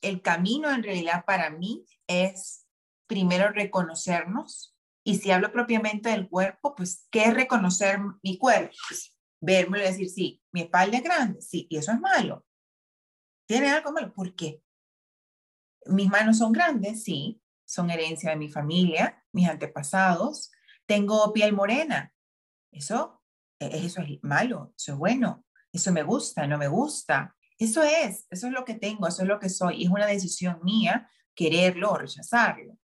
el 0.00 0.20
camino 0.22 0.70
en 0.70 0.82
realidad 0.82 1.24
para 1.24 1.50
mí 1.50 1.84
es 2.06 2.66
primero 3.06 3.50
reconocernos, 3.50 4.71
y 5.04 5.16
si 5.16 5.30
hablo 5.30 5.52
propiamente 5.52 6.10
del 6.10 6.28
cuerpo, 6.28 6.74
pues, 6.74 7.08
¿qué 7.10 7.24
es 7.24 7.34
reconocer 7.34 7.98
mi 8.22 8.38
cuerpo? 8.38 8.74
Pues, 8.88 9.16
verme 9.40 9.80
y 9.80 9.82
decir, 9.82 10.08
sí, 10.08 10.42
mi 10.52 10.62
espalda 10.62 10.98
es 10.98 11.02
grande, 11.02 11.42
sí, 11.42 11.66
y 11.68 11.76
eso 11.76 11.92
es 11.92 12.00
malo. 12.00 12.46
¿Tiene 13.46 13.70
algo 13.70 13.92
malo? 13.92 14.12
¿Por 14.12 14.34
qué? 14.34 14.62
Mis 15.86 16.08
manos 16.08 16.38
son 16.38 16.52
grandes, 16.52 17.02
sí, 17.02 17.42
son 17.64 17.90
herencia 17.90 18.30
de 18.30 18.36
mi 18.36 18.48
familia, 18.48 19.24
mis 19.32 19.48
antepasados. 19.48 20.52
Tengo 20.86 21.32
piel 21.32 21.52
morena, 21.52 22.14
eso, 22.70 23.22
e, 23.58 23.84
eso 23.84 24.00
es 24.02 24.22
malo, 24.22 24.72
eso 24.76 24.92
es 24.92 24.98
bueno, 24.98 25.44
eso 25.72 25.92
me 25.92 26.02
gusta, 26.02 26.46
no 26.46 26.58
me 26.58 26.68
gusta. 26.68 27.34
Eso 27.58 27.82
es, 27.82 28.26
eso 28.30 28.46
es 28.46 28.52
lo 28.52 28.64
que 28.64 28.74
tengo, 28.74 29.06
eso 29.06 29.22
es 29.22 29.28
lo 29.28 29.38
que 29.38 29.48
soy. 29.48 29.82
Y 29.82 29.84
es 29.84 29.90
una 29.90 30.06
decisión 30.06 30.60
mía 30.62 31.08
quererlo 31.34 31.92
o 31.92 31.98
rechazarlo. 31.98 32.78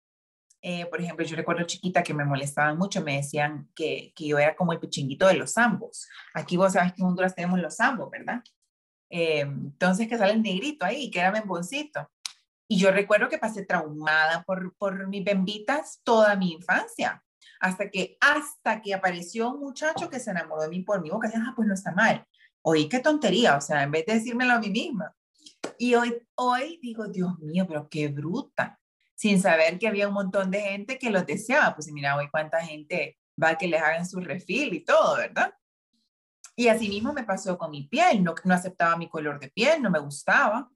Eh, 0.61 0.85
por 0.87 0.99
ejemplo, 0.99 1.25
yo 1.25 1.35
recuerdo 1.35 1.65
chiquita 1.65 2.03
que 2.03 2.13
me 2.13 2.25
molestaban 2.25 2.77
mucho, 2.77 3.01
me 3.03 3.17
decían 3.17 3.69
que, 3.75 4.11
que 4.15 4.27
yo 4.27 4.39
era 4.39 4.55
como 4.55 4.73
el 4.73 4.79
pichinguito 4.79 5.27
de 5.27 5.35
los 5.35 5.53
zambos. 5.53 6.07
Aquí 6.33 6.57
vos 6.57 6.73
sabes 6.73 6.93
que 6.93 7.01
en 7.01 7.07
Honduras 7.07 7.35
tenemos 7.35 7.59
los 7.59 7.75
zambos, 7.75 8.09
¿verdad? 8.09 8.41
Eh, 9.09 9.41
entonces 9.41 10.07
que 10.07 10.17
sale 10.17 10.33
el 10.33 10.41
negrito 10.41 10.85
ahí, 10.85 11.11
que 11.11 11.19
era 11.19 11.31
memboncito. 11.31 12.09
Y 12.67 12.77
yo 12.79 12.91
recuerdo 12.91 13.29
que 13.29 13.37
pasé 13.37 13.65
traumada 13.65 14.43
por, 14.43 14.75
por 14.77 15.07
mis 15.07 15.23
bembitas 15.23 16.01
toda 16.03 16.35
mi 16.35 16.51
infancia, 16.51 17.23
hasta 17.59 17.89
que, 17.89 18.17
hasta 18.19 18.81
que 18.81 18.93
apareció 18.93 19.51
un 19.51 19.61
muchacho 19.61 20.09
que 20.09 20.19
se 20.19 20.31
enamoró 20.31 20.63
de 20.63 20.69
mí 20.69 20.81
por 20.81 21.01
mi 21.01 21.09
boca, 21.09 21.29
y 21.33 21.37
ah, 21.37 21.53
pues 21.55 21.67
no 21.67 21.73
está 21.73 21.93
mal. 21.93 22.25
Oí, 22.61 22.89
qué 22.89 22.99
tontería, 22.99 23.55
o 23.55 23.61
sea, 23.61 23.83
en 23.83 23.91
vez 23.91 24.05
de 24.05 24.15
decírmelo 24.15 24.53
a 24.53 24.59
mí 24.59 24.69
misma. 24.69 25.15
Y 25.77 25.95
hoy, 25.95 26.17
hoy 26.35 26.79
digo, 26.81 27.07
Dios 27.07 27.39
mío, 27.39 27.65
pero 27.67 27.87
qué 27.89 28.09
bruta 28.09 28.77
sin 29.17 29.41
saber 29.41 29.79
que 29.79 29.87
había 29.87 30.07
un 30.07 30.13
montón 30.13 30.51
de 30.51 30.61
gente 30.61 30.99
que 30.99 31.09
los 31.09 31.25
deseaba. 31.25 31.73
Pues 31.73 31.91
mira, 31.91 32.15
hoy 32.15 32.29
cuánta 32.29 32.63
gente 32.63 33.17
va 33.41 33.49
a 33.49 33.57
que 33.57 33.67
les 33.67 33.81
hagan 33.81 34.07
su 34.07 34.19
refil 34.19 34.73
y 34.73 34.85
todo, 34.85 35.17
¿verdad? 35.17 35.53
Y 36.55 36.67
así 36.67 36.87
mismo 36.87 37.13
me 37.13 37.23
pasó 37.23 37.57
con 37.57 37.71
mi 37.71 37.87
piel, 37.87 38.23
no, 38.23 38.35
no 38.43 38.53
aceptaba 38.53 38.95
mi 38.95 39.09
color 39.09 39.39
de 39.39 39.49
piel, 39.49 39.81
no 39.81 39.89
me 39.89 39.99
gustaba. 39.99 40.69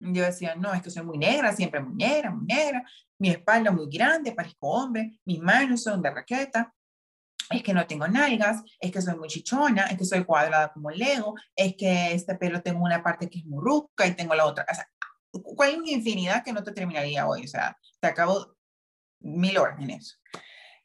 Yo 0.00 0.24
decía, 0.24 0.54
no, 0.54 0.72
es 0.74 0.82
que 0.82 0.90
soy 0.90 1.04
muy 1.04 1.18
negra, 1.18 1.52
siempre 1.52 1.80
muy 1.80 1.94
negra, 1.94 2.30
muy 2.30 2.46
negra, 2.46 2.84
mi 3.18 3.30
espalda 3.30 3.70
muy 3.70 3.88
grande, 3.90 4.32
parezco 4.32 4.68
hombre, 4.68 5.18
mis 5.24 5.40
manos 5.40 5.82
son 5.82 6.02
de 6.02 6.10
raqueta, 6.10 6.72
es 7.50 7.62
que 7.62 7.72
no 7.72 7.86
tengo 7.86 8.06
nalgas, 8.06 8.62
es 8.78 8.92
que 8.92 9.02
soy 9.02 9.16
muy 9.16 9.28
chichona, 9.28 9.86
es 9.86 9.98
que 9.98 10.04
soy 10.04 10.24
cuadrada 10.24 10.72
como 10.72 10.90
Lego, 10.90 11.34
es 11.56 11.74
que 11.76 12.12
este 12.12 12.34
pelo 12.36 12.62
tengo 12.62 12.84
una 12.84 13.02
parte 13.02 13.28
que 13.28 13.38
es 13.38 13.46
muy 13.46 13.64
ruca 13.64 14.06
y 14.06 14.14
tengo 14.14 14.34
la 14.34 14.46
otra. 14.46 14.66
O 14.70 14.74
sea, 14.74 14.88
¿cuál 15.30 15.82
es 15.84 15.90
infinidad 15.90 16.44
que 16.44 16.52
no 16.52 16.62
te 16.62 16.72
terminaría 16.72 17.26
hoy? 17.26 17.44
O 17.44 17.48
sea, 17.48 17.76
te 18.00 18.06
acabo 18.08 18.56
mil 19.20 19.58
horas 19.58 19.80
en 19.80 19.90
eso. 19.90 20.16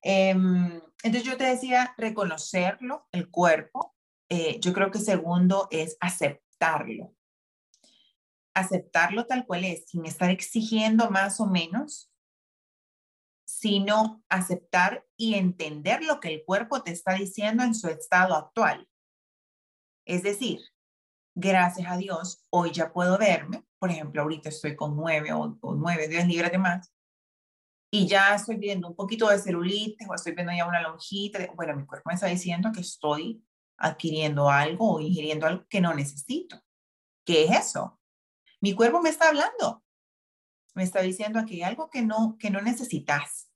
Em, 0.02 0.82
entonces 1.04 1.24
yo 1.24 1.38
te 1.38 1.46
decía, 1.46 1.94
reconocerlo, 1.98 3.08
el 3.12 3.30
cuerpo. 3.30 3.96
Eh, 4.30 4.60
yo 4.60 4.74
creo 4.74 4.92
que 4.92 5.00
segundo 5.00 5.68
es 5.72 5.98
aceptarlo. 6.00 7.14
Aceptarlo 8.54 9.26
tal 9.26 9.46
cual 9.46 9.64
es, 9.64 9.86
sin 9.88 10.06
estar 10.06 10.30
exigiendo 10.30 11.10
más 11.10 11.40
o 11.40 11.48
menos, 11.48 12.12
sino 13.46 14.24
aceptar 14.30 15.06
y 15.16 15.36
entender 15.36 16.04
lo 16.04 16.20
que 16.20 16.30
el 16.30 16.44
cuerpo 16.44 16.84
te 16.84 16.92
está 16.92 17.14
diciendo 17.14 17.64
en 17.64 17.76
su 17.76 17.88
estado 17.88 18.36
actual. 18.36 18.88
Es 20.06 20.24
decir, 20.24 20.60
gracias 21.36 21.90
a 21.90 21.98
Dios, 21.98 22.46
hoy 22.50 22.72
ya 22.72 22.92
puedo 22.92 23.18
verme. 23.18 23.66
Por 23.80 23.92
ejemplo, 23.92 24.22
ahorita 24.22 24.50
estoy 24.50 24.76
con 24.76 24.96
nueve 24.96 25.34
o, 25.34 25.58
nueve, 25.76 26.08
diez 26.08 26.28
libras 26.28 26.52
de 26.52 26.58
más. 26.58 26.94
Y 27.92 28.08
ya 28.08 28.36
estoy 28.36 28.58
viendo 28.58 28.88
un 28.88 28.96
poquito 28.96 29.28
de 29.30 29.38
celulitis 29.38 30.08
o 30.10 30.16
estoy 30.16 30.34
viendo 30.34 30.52
ya 30.54 30.66
una 30.66 30.82
lonjita. 30.82 31.40
bueno, 31.56 31.76
mi 31.76 31.86
cuerpo 31.86 32.10
me 32.10 32.16
está 32.16 32.28
diciendo 32.28 32.72
que 32.74 32.82
estoy 32.82 33.44
adquiriendo 33.78 34.50
algo 34.50 34.96
o 34.96 35.00
ingiriendo 35.00 35.46
algo 35.46 35.66
que 35.70 35.82
no 35.82 35.94
necesito. 35.94 36.60
¿Qué 37.26 37.46
es 37.46 37.52
eso? 37.52 38.00
Mi 38.62 38.74
cuerpo 38.74 39.02
me 39.02 39.10
está 39.10 39.30
hablando. 39.30 39.84
Me 40.74 40.84
está 40.84 41.02
diciendo 41.02 41.46
que 41.46 41.56
hay 41.56 41.62
algo 41.64 41.90
que 41.90 42.02
no, 42.02 42.38
que 42.40 42.50
no 42.50 42.62
necesitas 42.62 43.54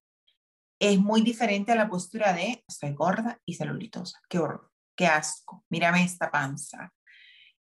es 0.79 0.99
muy 0.99 1.21
diferente 1.21 1.71
a 1.71 1.75
la 1.75 1.89
postura 1.89 2.33
de 2.33 2.63
estoy 2.67 2.93
gorda 2.93 3.39
y 3.45 3.55
celulitosa. 3.55 4.19
Qué 4.29 4.39
horror, 4.39 4.71
qué 4.95 5.07
asco, 5.07 5.65
mírame 5.69 6.03
esta 6.03 6.29
panza. 6.29 6.93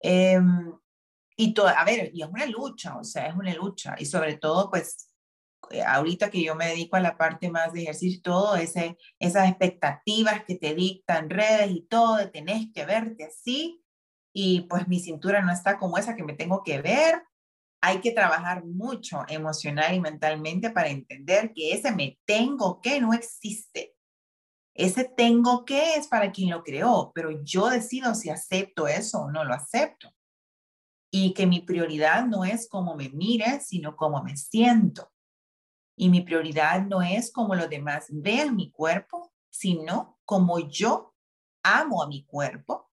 Em, 0.02 0.72
y 1.36 1.54
todo, 1.54 1.68
a 1.68 1.84
ver, 1.84 2.10
y 2.12 2.22
es 2.22 2.28
una 2.28 2.46
lucha, 2.46 2.96
o 2.98 3.04
sea, 3.04 3.28
es 3.28 3.34
una 3.34 3.54
lucha. 3.54 3.94
Y 3.98 4.06
sobre 4.06 4.36
todo, 4.36 4.70
pues, 4.70 5.08
eh, 5.70 5.82
ahorita 5.82 6.30
que 6.30 6.42
yo 6.42 6.54
me 6.54 6.68
dedico 6.68 6.96
a 6.96 7.00
la 7.00 7.16
parte 7.16 7.50
más 7.50 7.72
de 7.72 7.82
ejercicio 7.82 8.20
todo, 8.22 8.56
ese, 8.56 8.98
esas 9.18 9.48
expectativas 9.48 10.44
que 10.44 10.56
te 10.56 10.74
dictan 10.74 11.30
redes 11.30 11.70
y 11.70 11.82
todo, 11.82 12.16
de 12.16 12.26
tenés 12.28 12.68
que 12.74 12.84
verte 12.84 13.24
así, 13.24 13.82
y 14.34 14.62
pues 14.62 14.88
mi 14.88 15.00
cintura 15.00 15.42
no 15.42 15.52
está 15.52 15.78
como 15.78 15.98
esa 15.98 16.16
que 16.16 16.24
me 16.24 16.34
tengo 16.34 16.62
que 16.62 16.80
ver, 16.80 17.22
hay 17.82 18.00
que 18.00 18.12
trabajar 18.12 18.64
mucho 18.64 19.24
emocional 19.28 19.94
y 19.94 20.00
mentalmente 20.00 20.70
para 20.70 20.88
entender 20.88 21.52
que 21.52 21.72
ese 21.72 21.92
me 21.92 22.18
tengo 22.24 22.80
que 22.80 23.00
no 23.00 23.12
existe. 23.12 23.91
Ese 24.74 25.04
tengo 25.04 25.64
que 25.64 25.94
es 25.94 26.08
para 26.08 26.32
quien 26.32 26.50
lo 26.50 26.62
creó, 26.62 27.12
pero 27.14 27.42
yo 27.42 27.68
decido 27.68 28.14
si 28.14 28.30
acepto 28.30 28.88
eso 28.88 29.22
o 29.22 29.30
no 29.30 29.44
lo 29.44 29.54
acepto. 29.54 30.14
Y 31.10 31.34
que 31.34 31.46
mi 31.46 31.60
prioridad 31.60 32.24
no 32.26 32.44
es 32.44 32.68
cómo 32.68 32.96
me 32.96 33.10
mire, 33.10 33.60
sino 33.60 33.96
cómo 33.96 34.22
me 34.22 34.36
siento. 34.36 35.12
Y 35.96 36.08
mi 36.08 36.22
prioridad 36.22 36.86
no 36.86 37.02
es 37.02 37.30
cómo 37.30 37.54
los 37.54 37.68
demás 37.68 38.06
vean 38.08 38.56
mi 38.56 38.70
cuerpo, 38.70 39.32
sino 39.50 40.18
como 40.24 40.58
yo 40.58 41.14
amo 41.62 42.02
a 42.02 42.08
mi 42.08 42.24
cuerpo 42.24 42.90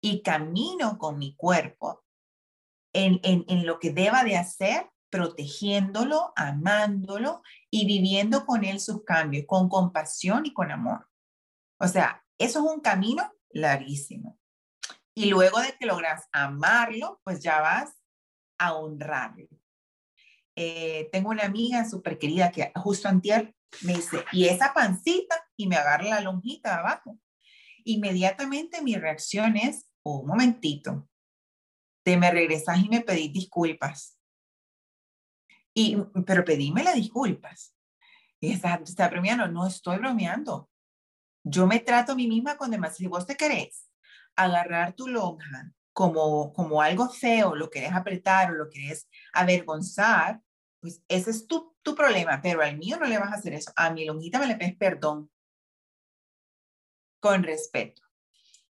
y 0.00 0.22
camino 0.22 0.98
con 0.98 1.18
mi 1.18 1.34
cuerpo 1.34 2.04
en, 2.92 3.66
lo 3.66 3.78
que 3.78 3.92
deba 3.92 4.24
de 4.24 4.36
hacer, 4.36 4.90
protegiéndolo, 5.10 6.32
amándolo 6.36 7.42
y 7.70 7.86
viviendo 7.86 8.44
con 8.46 8.64
él 8.64 8.80
sus 8.80 9.04
cambios, 9.04 9.44
con 9.46 9.68
compasión 9.68 10.46
y 10.46 10.52
con 10.52 10.70
amor. 10.70 11.07
O 11.78 11.88
sea, 11.88 12.24
eso 12.38 12.60
es 12.60 12.74
un 12.74 12.80
camino 12.80 13.32
larguísimo. 13.50 14.38
Y 15.14 15.26
luego 15.26 15.60
de 15.60 15.76
que 15.78 15.86
logras 15.86 16.28
amarlo, 16.32 17.20
pues 17.24 17.42
ya 17.42 17.60
vas 17.60 17.92
a 18.58 18.74
honrarlo. 18.74 19.48
Eh, 20.56 21.08
tengo 21.12 21.30
una 21.30 21.44
amiga 21.44 21.88
súper 21.88 22.18
querida 22.18 22.50
que 22.50 22.72
justo 22.74 23.08
antier 23.08 23.54
me 23.82 23.94
dice, 23.94 24.24
¿y 24.32 24.46
esa 24.46 24.72
pancita? 24.74 25.36
Y 25.56 25.66
me 25.66 25.76
agarra 25.76 26.04
la 26.04 26.20
lonjita 26.20 26.78
abajo. 26.78 27.18
Inmediatamente 27.84 28.82
mi 28.82 28.96
reacción 28.96 29.56
es, 29.56 29.86
un 30.02 30.26
momentito, 30.26 31.08
me 32.16 32.30
regresas 32.30 32.78
y 32.78 32.88
me 32.88 33.02
pedís 33.02 33.32
disculpas. 33.32 34.18
Y, 35.74 35.96
pero 36.26 36.44
pedíme 36.44 36.82
las 36.82 36.94
disculpas. 36.94 37.74
Y 38.40 38.52
está, 38.52 38.80
está 38.82 39.08
bromeando, 39.08 39.48
no 39.48 39.66
estoy 39.66 39.98
bromeando. 39.98 40.70
Yo 41.44 41.66
me 41.66 41.80
trato 41.80 42.12
a 42.12 42.14
mí 42.14 42.26
misma 42.26 42.56
con 42.56 42.70
demás. 42.70 42.96
Si 42.96 43.06
vos 43.06 43.26
te 43.26 43.36
querés 43.36 43.88
agarrar 44.36 44.92
tu 44.94 45.08
lonja 45.08 45.72
como, 45.92 46.52
como 46.52 46.80
algo 46.80 47.08
feo, 47.08 47.54
lo 47.54 47.70
querés 47.70 47.92
apretar 47.92 48.50
o 48.50 48.54
lo 48.54 48.70
querés 48.70 49.08
avergonzar, 49.32 50.40
pues 50.80 51.02
ese 51.08 51.30
es 51.30 51.46
tu, 51.46 51.74
tu 51.82 51.94
problema, 51.94 52.40
pero 52.40 52.62
al 52.62 52.78
mío 52.78 52.98
no 52.98 53.06
le 53.06 53.18
vas 53.18 53.32
a 53.32 53.36
hacer 53.36 53.54
eso. 53.54 53.72
A 53.76 53.90
mi 53.90 54.04
lonjita 54.04 54.38
me 54.38 54.46
le 54.46 54.56
pides 54.56 54.76
perdón. 54.76 55.30
Con 57.20 57.42
respeto. 57.42 58.02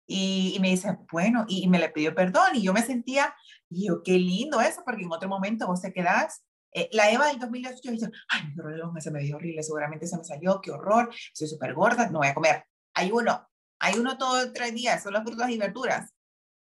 Y, 0.07 0.59
me 0.61 0.71
dice, 0.71 0.99
bueno, 1.13 1.45
y, 1.47 1.69
me 1.69 1.79
le 1.79 1.89
pidió 1.91 2.15
perdón 2.15 2.57
y 2.57 2.63
yo 2.63 2.73
me 2.73 2.83
sentía, 2.83 3.33
yo, 3.69 4.03
qué 4.03 4.19
lindo 4.19 4.61
eso, 4.61 4.83
porque 4.85 5.05
en 5.05 5.13
otro 5.13 5.29
momento 5.29 5.69
vos 5.69 5.83
te 5.83 5.93
quedás. 5.93 6.43
Eh, 6.73 6.89
la 6.93 7.11
Eva 7.11 7.27
del 7.27 7.39
2018 7.39 7.91
dice, 7.91 8.11
ay, 8.29 8.43
mi 8.49 8.63
reloj 8.63 8.95
se 8.99 9.11
me 9.11 9.21
dio 9.21 9.37
horrible, 9.37 9.63
seguramente 9.63 10.07
se 10.07 10.17
me 10.17 10.25
salió, 10.25 10.61
qué 10.61 10.71
horror, 10.71 11.13
soy 11.35 11.49
súper 11.49 11.75
gorda, 11.75 12.09
no 12.11 12.19
voy 12.19 12.29
a 12.29 12.35
comer. 12.35 12.65
Hay 12.95 13.11
uno, 13.11 13.49
hay 13.79 13.99
uno 13.99 14.19
todo 14.19 14.53
tres 14.53 14.75
días, 14.75 15.03
son 15.03 15.15
las 15.15 15.25
frutas 15.25 15.51
y 15.51 15.59
verduras, 15.59 16.13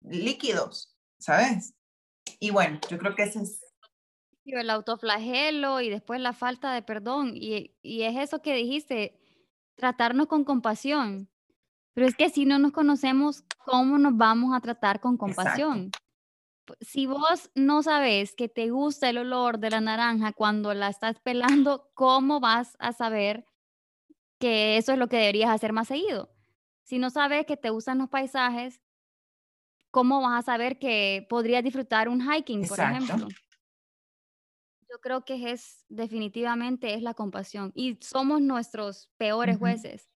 líquidos, 0.01 0.95
¿sabes? 1.19 1.73
Y 2.39 2.51
bueno, 2.51 2.80
yo 2.89 2.97
creo 2.97 3.15
que 3.15 3.23
ese 3.23 3.41
es... 3.41 3.60
El 4.45 4.69
autoflagelo 4.69 5.82
y 5.82 5.89
después 5.89 6.19
la 6.19 6.34
falta 6.34 6.73
de 6.73 6.82
perdón. 6.82 7.34
Y, 7.36 7.75
y 7.82 8.04
es 8.04 8.17
eso 8.17 8.41
que 8.41 8.56
dijiste, 8.56 9.19
tratarnos 9.75 10.27
con 10.27 10.43
compasión. 10.43 11.30
Pero 11.93 12.08
es 12.08 12.15
que 12.15 12.30
si 12.30 12.45
no 12.45 12.58
nos 12.58 12.71
conocemos, 12.71 13.43
¿cómo 13.65 13.97
nos 13.97 14.17
vamos 14.17 14.56
a 14.56 14.62
tratar 14.62 14.99
con 14.99 15.17
compasión? 15.17 15.91
Si 16.79 17.05
vos 17.05 17.51
no 17.55 17.84
sabes 17.84 18.36
que 18.36 18.49
te 18.49 18.69
gusta 18.69 19.10
el 19.10 19.17
olor 19.17 19.60
de 19.60 19.69
la 19.69 19.81
naranja 19.81 20.34
cuando 20.34 20.73
la 20.73 20.89
estás 20.89 21.19
pelando, 21.19 21.91
¿cómo 21.93 22.39
vas 22.39 22.75
a 22.79 22.93
saber 22.93 23.45
que 24.39 24.77
eso 24.77 24.93
es 24.93 24.97
lo 24.97 25.07
que 25.07 25.17
deberías 25.17 25.49
hacer 25.49 25.73
más 25.73 25.88
seguido? 25.88 26.34
Si 26.84 26.99
no 26.99 27.10
sabes 27.10 27.45
que 27.45 27.57
te 27.57 27.69
gustan 27.69 27.97
los 27.97 28.10
paisajes, 28.10 28.81
¿cómo 29.91 30.21
vas 30.21 30.39
a 30.39 30.51
saber 30.53 30.79
que 30.79 31.25
podrías 31.29 31.63
disfrutar 31.63 32.10
un 32.10 32.21
hiking, 32.21 32.67
por 32.67 32.79
ejemplo? 32.79 33.27
Yo 34.89 34.99
creo 34.99 35.23
que 35.23 35.51
es 35.51 35.86
definitivamente 35.89 36.93
es 36.93 37.01
la 37.01 37.13
compasión 37.13 37.71
y 37.75 37.97
somos 38.01 38.41
nuestros 38.41 39.10
peores 39.17 39.57
jueces 39.57 40.12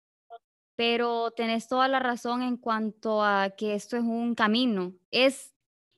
pero 0.76 1.32
tenés 1.32 1.68
toda 1.68 1.88
la 1.88 2.00
razón 2.00 2.42
en 2.42 2.58
cuanto 2.58 3.24
a 3.24 3.52
que 3.52 3.76
esto 3.76 3.98
es 3.98 4.04
un 4.04 4.36
camino, 4.36 4.94
es, 5.12 5.53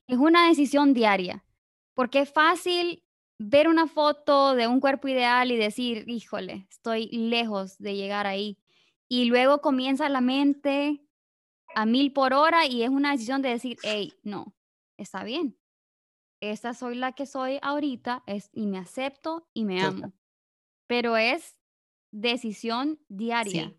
es 0.07 0.17
una 0.17 0.47
decisión 0.47 0.93
diaria, 0.93 1.45
porque 1.93 2.19
es 2.19 2.31
fácil 2.31 3.03
ver 3.37 3.67
una 3.67 3.87
foto 3.87 4.55
de 4.55 4.67
un 4.67 4.79
cuerpo 4.79 5.07
ideal 5.07 5.51
y 5.51 5.57
decir, 5.57 6.05
híjole, 6.07 6.67
estoy 6.69 7.07
lejos 7.07 7.77
de 7.77 7.95
llegar 7.95 8.27
ahí. 8.27 8.57
Y 9.07 9.25
luego 9.25 9.61
comienza 9.61 10.09
la 10.09 10.21
mente 10.21 11.05
a 11.75 11.85
mil 11.85 12.13
por 12.13 12.33
hora 12.33 12.65
y 12.65 12.83
es 12.83 12.89
una 12.89 13.11
decisión 13.11 13.41
de 13.41 13.49
decir, 13.49 13.77
hey, 13.83 14.13
no, 14.23 14.55
está 14.97 15.23
bien. 15.23 15.57
Esta 16.41 16.73
soy 16.73 16.95
la 16.95 17.13
que 17.13 17.25
soy 17.25 17.59
ahorita 17.61 18.23
es, 18.27 18.49
y 18.53 18.67
me 18.67 18.77
acepto 18.77 19.47
y 19.53 19.65
me 19.65 19.81
amo. 19.81 20.13
Pero 20.87 21.17
es 21.17 21.57
decisión 22.11 22.99
diaria. 23.09 23.75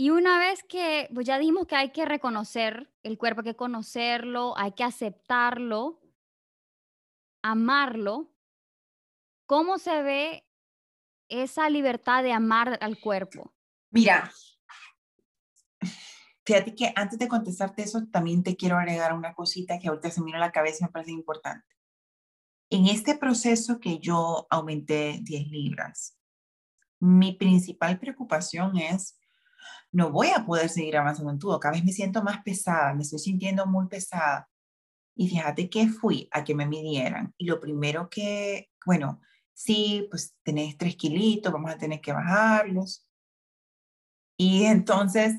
Y 0.00 0.08
una 0.08 0.38
vez 0.38 0.62
que, 0.62 1.10
pues 1.12 1.26
ya 1.26 1.38
dijimos 1.38 1.66
que 1.66 1.76
hay 1.76 1.92
que 1.92 2.06
reconocer 2.06 2.90
el 3.02 3.18
cuerpo, 3.18 3.42
hay 3.42 3.48
que 3.48 3.54
conocerlo, 3.54 4.56
hay 4.56 4.72
que 4.72 4.82
aceptarlo, 4.82 6.00
amarlo, 7.42 8.32
¿cómo 9.44 9.76
se 9.76 10.02
ve 10.02 10.48
esa 11.28 11.68
libertad 11.68 12.22
de 12.22 12.32
amar 12.32 12.78
al 12.80 12.98
cuerpo? 12.98 13.52
Mira, 13.90 14.32
fíjate 16.46 16.74
que 16.74 16.94
antes 16.96 17.18
de 17.18 17.28
contestarte 17.28 17.82
eso, 17.82 18.00
también 18.10 18.42
te 18.42 18.56
quiero 18.56 18.78
agregar 18.78 19.12
una 19.12 19.34
cosita 19.34 19.78
que 19.78 19.88
ahorita 19.88 20.10
se 20.10 20.22
me 20.22 20.34
a 20.34 20.38
la 20.38 20.50
cabeza 20.50 20.78
y 20.80 20.84
me 20.84 20.92
parece 20.92 21.10
importante. 21.10 21.76
En 22.70 22.86
este 22.86 23.18
proceso 23.18 23.78
que 23.78 23.98
yo 23.98 24.46
aumenté 24.48 25.18
10 25.20 25.48
libras, 25.48 26.18
mi 27.00 27.34
principal 27.34 27.98
preocupación 27.98 28.78
es 28.78 29.19
no 29.92 30.10
voy 30.10 30.28
a 30.28 30.44
poder 30.44 30.68
seguir 30.68 30.96
avanzando 30.96 31.32
en 31.32 31.38
todo. 31.38 31.58
Cada 31.58 31.74
vez 31.74 31.84
me 31.84 31.92
siento 31.92 32.22
más 32.22 32.42
pesada, 32.42 32.94
me 32.94 33.02
estoy 33.02 33.18
sintiendo 33.18 33.66
muy 33.66 33.86
pesada. 33.88 34.48
Y 35.16 35.28
fíjate 35.28 35.68
que 35.68 35.88
fui 35.88 36.28
a 36.30 36.44
que 36.44 36.54
me 36.54 36.66
midieran. 36.66 37.34
Y 37.36 37.46
lo 37.46 37.60
primero 37.60 38.08
que, 38.08 38.70
bueno, 38.86 39.20
sí, 39.52 40.06
pues 40.10 40.36
tenés 40.42 40.76
tres 40.78 40.96
kilitos, 40.96 41.52
vamos 41.52 41.70
a 41.70 41.78
tener 41.78 42.00
que 42.00 42.12
bajarlos. 42.12 43.06
Y 44.36 44.64
entonces, 44.64 45.34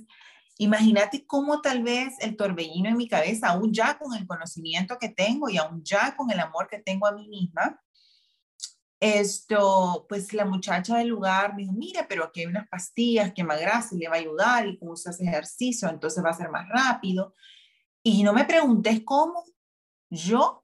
imagínate 0.58 1.26
cómo 1.26 1.62
tal 1.62 1.82
vez 1.82 2.14
el 2.20 2.36
torbellino 2.36 2.90
en 2.90 2.98
mi 2.98 3.08
cabeza, 3.08 3.50
aún 3.50 3.74
ya 3.74 3.98
con 3.98 4.14
el 4.14 4.28
conocimiento 4.28 4.98
que 5.00 5.10
tengo 5.10 5.50
y 5.50 5.58
aún 5.58 5.84
ya 5.84 6.16
con 6.16 6.30
el 6.30 6.40
amor 6.40 6.68
que 6.70 6.80
tengo 6.80 7.08
a 7.08 7.14
mí 7.14 7.28
misma, 7.28 7.82
esto, 9.02 10.06
pues 10.08 10.32
la 10.32 10.46
muchacha 10.46 10.98
del 10.98 11.08
lugar 11.08 11.56
me 11.56 11.64
dijo, 11.64 11.74
mira, 11.74 12.06
pero 12.08 12.24
aquí 12.24 12.42
hay 12.42 12.46
unas 12.46 12.70
pastillas 12.70 13.34
que 13.34 13.44
grasa 13.44 13.96
y 13.96 13.98
le 13.98 14.08
va 14.08 14.16
a 14.16 14.20
ayudar 14.20 14.68
y 14.68 14.78
como 14.78 14.92
usas 14.92 15.20
ejercicio, 15.20 15.90
entonces 15.90 16.24
va 16.24 16.30
a 16.30 16.38
ser 16.38 16.52
más 16.52 16.70
rápido. 16.70 17.34
Y 18.04 18.22
no 18.22 18.32
me 18.32 18.46
preguntes 18.46 19.02
cómo. 19.04 19.44
Yo 20.12 20.64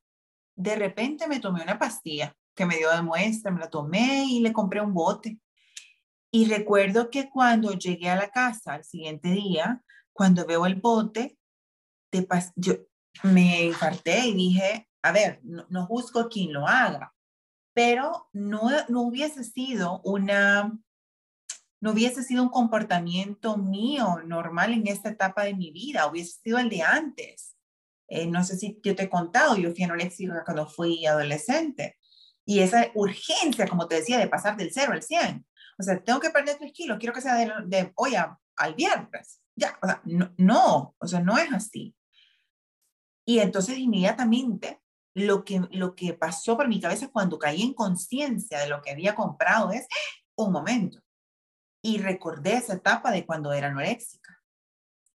de 0.56 0.76
repente 0.76 1.28
me 1.28 1.40
tomé 1.40 1.64
una 1.64 1.80
pastilla 1.80 2.36
que 2.56 2.68
me 2.68 2.78
dio 2.78 2.92
de 2.92 3.02
muestra, 3.02 3.52
me 3.52 3.60
la 3.60 3.72
tomé 3.72 4.26
y 4.26 4.40
le 4.40 4.54
compré 4.54 4.82
un 4.82 4.94
bote. 4.94 5.40
Y 6.32 6.46
recuerdo 6.46 7.10
que 7.10 7.32
cuando 7.32 7.74
llegué 7.74 8.10
a 8.10 8.16
la 8.18 8.30
casa 8.30 8.74
al 8.74 8.84
siguiente 8.84 9.32
día, 9.32 9.82
cuando 10.14 10.46
veo 10.46 10.68
el 10.68 10.76
bote, 10.76 11.40
de 12.12 12.28
yo 12.56 12.76
me 13.24 13.64
infarté 13.64 14.28
y 14.28 14.36
dije, 14.36 14.88
a 15.02 15.12
ver, 15.12 15.40
no, 15.44 15.66
no 15.70 15.88
juzgo 15.88 16.30
quien 16.30 16.54
lo 16.54 16.68
haga, 16.68 17.16
pero 17.78 18.28
no, 18.34 18.72
no 18.90 19.04
hubiese 19.04 19.44
sido 19.44 20.02
una, 20.04 20.76
no 21.80 21.92
hubiese 21.92 22.24
sido 22.24 22.42
un 22.42 22.50
comportamiento 22.50 23.56
mío 23.56 24.20
normal 24.26 24.74
en 24.74 24.88
esta 24.88 25.10
etapa 25.10 25.44
de 25.44 25.54
mi 25.54 25.70
vida, 25.70 26.08
hubiese 26.08 26.40
sido 26.42 26.58
el 26.58 26.70
de 26.70 26.82
antes. 26.82 27.56
Eh, 28.08 28.26
no 28.26 28.44
sé 28.44 28.58
si 28.58 28.80
yo 28.84 28.96
te 28.96 29.04
he 29.04 29.10
contado, 29.10 29.58
yo 29.58 29.76
fui 29.76 29.84
anoréxica 29.84 30.44
cuando 30.44 30.68
fui 30.68 31.06
adolescente 31.06 32.00
y 32.46 32.62
esa 32.62 32.88
urgencia, 32.96 33.68
como 33.68 33.88
te 33.88 33.98
decía, 33.98 34.18
de 34.18 34.28
pasar 34.28 34.58
del 34.58 34.72
0 34.74 34.94
al 34.94 35.04
100. 35.04 35.46
O 35.78 35.84
sea, 35.84 36.04
tengo 36.04 36.20
que 36.20 36.32
perder 36.32 36.58
3 36.58 36.72
kilos, 36.72 36.98
quiero 36.98 37.14
que 37.14 37.22
sea 37.22 37.36
de, 37.36 37.52
de 37.68 37.92
hoy 37.94 38.16
al 38.16 38.74
viernes. 38.74 39.40
Ya, 39.56 39.78
o 39.84 39.86
sea, 39.86 40.02
no, 40.06 40.34
no, 40.38 40.96
o 40.98 41.08
sea, 41.08 41.20
no 41.20 41.38
es 41.38 41.54
así. 41.54 41.96
Y 43.24 43.38
entonces 43.38 43.78
inmediatamente 43.78 44.82
lo 45.18 45.44
que, 45.44 45.62
lo 45.72 45.96
que 45.96 46.14
pasó 46.14 46.56
por 46.56 46.68
mi 46.68 46.80
cabeza 46.80 47.10
cuando 47.10 47.40
caí 47.40 47.64
en 47.64 47.74
conciencia 47.74 48.60
de 48.60 48.70
lo 48.70 48.84
que 48.84 48.92
había 48.92 49.16
comprado 49.16 49.72
es 49.72 49.88
un 50.36 50.52
momento. 50.52 51.00
Y 51.82 51.98
recordé 51.98 52.54
esa 52.54 52.76
etapa 52.76 53.12
de 53.12 53.26
cuando 53.26 53.52
era 53.52 53.68
anoréxica. 53.68 54.40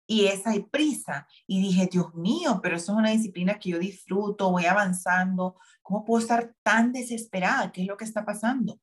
Y 0.08 0.26
esa 0.26 0.54
prisa. 0.72 1.28
Y 1.46 1.62
dije, 1.62 1.88
Dios 1.92 2.16
mío, 2.16 2.60
pero 2.64 2.78
eso 2.78 2.94
es 2.94 2.98
una 2.98 3.12
disciplina 3.12 3.60
que 3.60 3.70
yo 3.70 3.80
disfruto, 3.80 4.50
voy 4.50 4.66
avanzando. 4.66 5.56
¿Cómo 5.84 6.04
puedo 6.04 6.20
estar 6.20 6.56
tan 6.64 6.92
desesperada? 6.92 7.72
¿Qué 7.72 7.82
es 7.82 7.88
lo 7.88 7.96
que 7.96 8.06
está 8.06 8.26
pasando? 8.26 8.80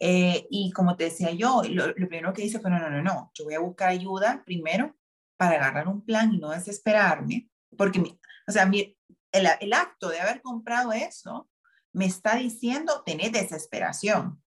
Eh, 0.00 0.48
y 0.50 0.72
como 0.72 0.96
te 0.96 1.04
decía 1.04 1.30
yo, 1.30 1.62
lo, 1.68 1.94
primero 1.94 2.32
que 2.32 2.44
hice 2.44 2.58
fue, 2.58 2.70
no, 2.70 2.80
no, 2.80 2.90
no, 2.90 3.02
no, 3.02 3.30
yo 3.34 3.44
voy 3.44 3.54
a 3.54 3.60
buscar 3.60 3.88
ayuda 3.88 4.42
primero 4.44 4.96
para 5.36 5.56
agarrar 5.56 5.88
un 5.88 6.04
plan 6.04 6.32
y 6.32 6.38
no 6.38 6.50
desesperarme, 6.50 7.48
porque, 7.76 8.00
o 8.46 8.52
sea, 8.52 8.64
mi, 8.66 8.97
el, 9.32 9.72
acto 9.72 10.08
de 10.08 10.20
haber 10.20 10.42
comprado 10.42 10.92
eso 10.92 11.48
me 11.92 12.06
está 12.06 12.36
diciendo 12.36 13.02
tener 13.04 13.32
desesperación. 13.32 14.42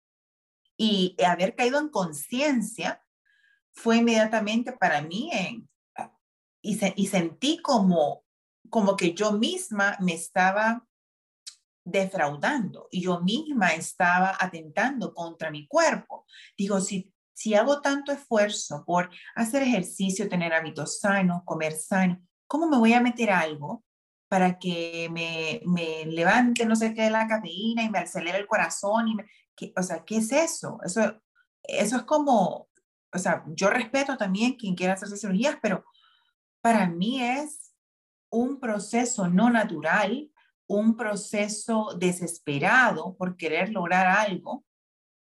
Y 0.77 1.15
haber 1.23 1.55
caído 1.55 1.79
en 1.79 1.89
conciencia 1.89 3.03
fue 3.73 3.97
inmediatamente 3.97 4.73
para 4.73 5.01
mí 5.01 5.29
en, 5.31 5.69
y, 6.61 6.79
y 6.95 7.07
sentí 7.07 7.61
como, 7.61 8.25
como 8.69 8.95
que 8.95 9.13
yo 9.13 9.33
misma 9.33 9.97
me 9.99 10.13
estaba 10.13 10.85
defraudando 11.83 12.87
y 12.91 13.01
yo 13.01 13.21
misma 13.21 13.73
estaba 13.73 14.35
atentando 14.39 15.13
contra 15.13 15.51
mi 15.51 15.67
cuerpo. 15.67 16.25
Digo, 16.57 16.79
si, 16.79 17.13
si 17.33 17.53
hago 17.55 17.81
tanto 17.81 18.11
esfuerzo 18.11 18.83
por 18.85 19.09
hacer 19.35 19.63
ejercicio, 19.63 20.29
tener 20.29 20.53
hábitos 20.53 20.99
sanos, 20.99 21.41
comer 21.45 21.73
sano, 21.73 22.21
¿cómo 22.47 22.67
me 22.67 22.77
voy 22.77 22.93
a 22.93 23.01
meter 23.01 23.31
algo 23.31 23.83
para 24.31 24.57
que 24.57 25.09
me, 25.11 25.61
me 25.65 26.05
levante 26.05 26.65
no 26.65 26.77
sé 26.77 26.93
qué 26.93 27.09
la 27.09 27.27
cafeína 27.27 27.83
y 27.83 27.89
me 27.89 27.99
acelere 27.99 28.37
el 28.37 28.47
corazón. 28.47 29.09
Y 29.09 29.15
me, 29.15 29.25
o 29.75 29.83
sea, 29.83 30.05
¿qué 30.05 30.19
es 30.19 30.31
eso? 30.31 30.79
eso? 30.85 31.21
Eso 31.61 31.97
es 31.97 32.03
como, 32.03 32.69
o 33.13 33.19
sea, 33.19 33.43
yo 33.47 33.69
respeto 33.69 34.15
también 34.15 34.53
quien 34.53 34.73
quiera 34.73 34.93
hacerse 34.93 35.17
cirugías, 35.17 35.57
pero 35.61 35.83
para 36.61 36.87
mí 36.87 37.21
es 37.21 37.73
un 38.29 38.61
proceso 38.61 39.27
no 39.27 39.49
natural, 39.49 40.31
un 40.65 40.95
proceso 40.95 41.97
desesperado 41.99 43.17
por 43.17 43.35
querer 43.35 43.73
lograr 43.73 44.07
algo 44.07 44.63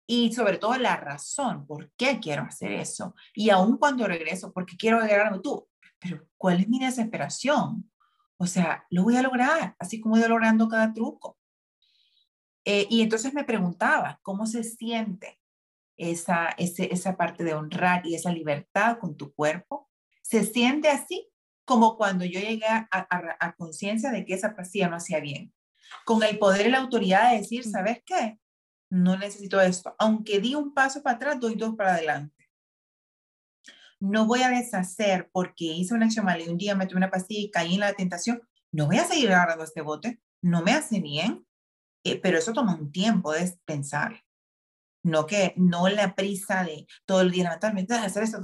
y 0.09 0.33
sobre 0.33 0.59
todo 0.59 0.77
la 0.77 0.97
razón 0.97 1.69
por 1.69 1.93
qué 1.93 2.19
quiero 2.19 2.43
hacer 2.43 2.73
eso. 2.73 3.15
Y 3.33 3.51
aún 3.51 3.77
cuando 3.79 4.09
regreso, 4.09 4.53
porque 4.53 4.77
quiero 4.77 4.99
lograr 4.99 5.41
tú, 5.41 5.69
pero 6.01 6.27
¿cuál 6.37 6.63
es 6.63 6.69
mi 6.69 6.81
desesperación? 6.81 7.89
O 8.39 8.47
sea, 8.47 8.87
lo 8.91 9.03
voy 9.03 9.17
a 9.17 9.23
lograr, 9.23 9.75
así 9.79 10.01
como 10.01 10.17
he 10.17 10.21
ido 10.21 10.29
logrando 10.29 10.69
cada 10.69 10.93
truco. 10.93 11.37
Eh, 12.65 12.87
y 12.89 13.03
entonces 13.03 13.35
me 13.35 13.45
preguntaba, 13.45 14.21
¿cómo 14.23 14.47
se 14.47 14.63
siente 14.63 15.41
esa, 15.97 16.55
esa 16.57 17.17
parte 17.17 17.43
de 17.43 17.55
honrar 17.55 18.07
y 18.07 18.15
esa 18.15 18.31
libertad 18.31 18.99
con 18.99 19.17
tu 19.17 19.33
cuerpo? 19.35 19.91
¿Se 20.23 20.45
siente 20.45 20.89
así 20.89 21.29
como 21.65 21.97
cuando 21.97 22.25
yo 22.25 22.41
llegué 22.41 22.67
a, 22.67 23.55
conciencia 23.57 24.11
de 24.11 24.25
que 24.25 24.35
esa 24.35 24.55
pastilla 24.55 24.89
no 24.89 24.97
hacía 24.97 25.19
bien? 25.19 25.53
Con 26.05 26.23
el 26.23 26.39
poder 26.39 26.67
y 26.67 26.71
la 26.71 26.79
autoridad 26.79 27.31
de 27.31 27.39
decir, 27.39 27.65
¿sabes 27.65 28.03
qué? 28.07 28.39
No 28.91 29.17
necesito 29.17 29.61
esto. 29.61 29.97
Aunque 29.99 30.39
di 30.39 30.55
un 30.55 30.73
paso 30.73 31.03
para 31.03 31.17
atrás, 31.17 31.41
doy 31.41 31.57
dos 31.57 31.75
para 31.75 31.95
adelante 31.95 32.38
no 34.01 34.27
voy 34.27 34.43
a 34.43 34.51
deshacer 34.51 35.29
porque 35.33 35.65
hice 35.65 35.95
una 35.95 36.09
y 36.09 36.49
un 36.49 36.59
día 36.59 36.75
me 36.75 36.87
tomé 36.87 36.99
una 36.99 37.11
pastilla 37.11 37.41
y 37.41 37.51
caí 37.51 37.75
en 37.75 37.81
la 37.81 37.95
tentación, 37.95 38.43
no 38.73 38.87
voy 38.87 38.99
a 38.99 39.05
seguir 39.05 39.31
agarrando 39.33 39.65
este 39.65 39.81
bote, 39.81 40.21
no 40.43 40.63
me 40.63 40.73
hace 40.73 41.01
bien, 41.01 41.47
eh, 42.05 42.21
pero 42.21 42.39
eso 42.39 42.53
toma 42.53 42.75
un 42.75 42.93
tiempo 42.93 43.33
de 43.33 43.53
pensar. 43.65 44.25
No 45.03 45.27
que, 45.27 45.55
no 45.57 45.89
la 45.89 46.15
prisa 46.15 46.65
de 46.65 46.87
todo 47.07 47.23
el 47.23 47.31
día 47.31 47.45
levantarme, 47.45 47.87
hacer 47.89 48.25
esto, 48.25 48.41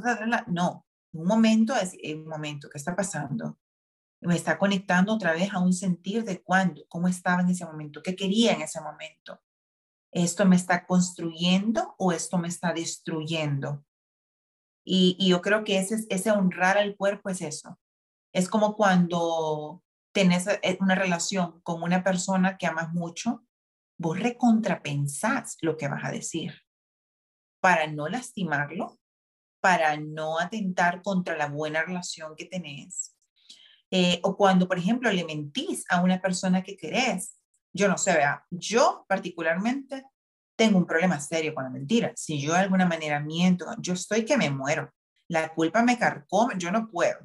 no, 0.46 0.86
un 1.12 1.26
momento, 1.26 1.74
es 1.76 1.96
un 2.14 2.26
momento, 2.26 2.68
¿qué 2.70 2.78
está 2.78 2.96
pasando? 2.96 3.58
Me 4.20 4.36
está 4.36 4.58
conectando 4.58 5.12
otra 5.12 5.32
vez 5.32 5.52
a 5.52 5.58
un 5.58 5.72
sentir 5.72 6.24
de 6.24 6.42
cuándo, 6.42 6.84
cómo 6.88 7.08
estaba 7.08 7.42
en 7.42 7.50
ese 7.50 7.64
momento, 7.64 8.02
qué 8.02 8.16
quería 8.16 8.52
en 8.52 8.62
ese 8.62 8.80
momento. 8.80 9.40
¿Esto 10.12 10.46
me 10.46 10.56
está 10.56 10.86
construyendo 10.86 11.94
o 11.98 12.12
esto 12.12 12.38
me 12.38 12.48
está 12.48 12.72
destruyendo? 12.72 13.84
Y, 14.84 15.16
yo 15.28 15.40
creo 15.40 15.64
que 15.64 15.78
ese, 15.78 16.30
honrar 16.30 16.76
al 16.78 16.96
cuerpo 16.96 17.30
es 17.30 17.40
eso. 17.40 17.78
Es 18.32 18.48
como 18.48 18.76
cuando 18.76 19.82
tenés 20.12 20.46
eh, 20.46 20.76
una 20.80 20.94
relación 20.94 21.60
con 21.62 21.82
una 21.82 22.04
persona 22.04 22.56
que 22.58 22.66
amas 22.66 22.92
mucho, 22.92 23.44
vos 23.98 24.18
recontrapensás 24.18 25.56
lo 25.62 25.76
que 25.76 25.88
vas 25.88 26.04
a 26.04 26.10
decir 26.10 26.54
para 27.60 27.86
no 27.86 28.08
lastimarlo, 28.08 29.00
para 29.60 29.96
no 29.96 30.38
atentar 30.38 31.00
contra 31.00 31.36
la 31.36 31.46
buena 31.46 31.82
relación 31.82 32.36
que 32.36 32.44
tenés. 32.44 33.16
Eh, 33.90 34.20
o 34.22 34.36
cuando, 34.36 34.68
por 34.68 34.76
ejemplo, 34.76 35.10
le 35.10 35.24
mentís 35.24 35.84
a 35.88 36.02
una 36.02 36.20
persona 36.20 36.62
que 36.62 36.76
querés. 36.76 37.38
Yo 37.72 37.88
no 37.88 37.96
sé, 37.96 38.12
vea, 38.12 38.44
yo 38.50 39.06
particularmente 39.08 40.04
tengo 40.56 40.78
un 40.78 40.86
problema 40.86 41.20
serio 41.20 41.54
con 41.54 41.64
la 41.64 41.70
mentira. 41.70 42.12
Si 42.16 42.40
yo 42.40 42.52
de 42.52 42.60
alguna 42.60 42.86
manera 42.86 43.20
miento, 43.20 43.66
yo 43.78 43.94
estoy 43.94 44.24
que 44.24 44.36
me 44.36 44.50
muero. 44.50 44.92
La 45.28 45.52
culpa 45.54 45.82
me 45.82 45.98
carcome, 45.98 46.54
yo 46.58 46.70
no 46.70 46.90
puedo. 46.90 47.18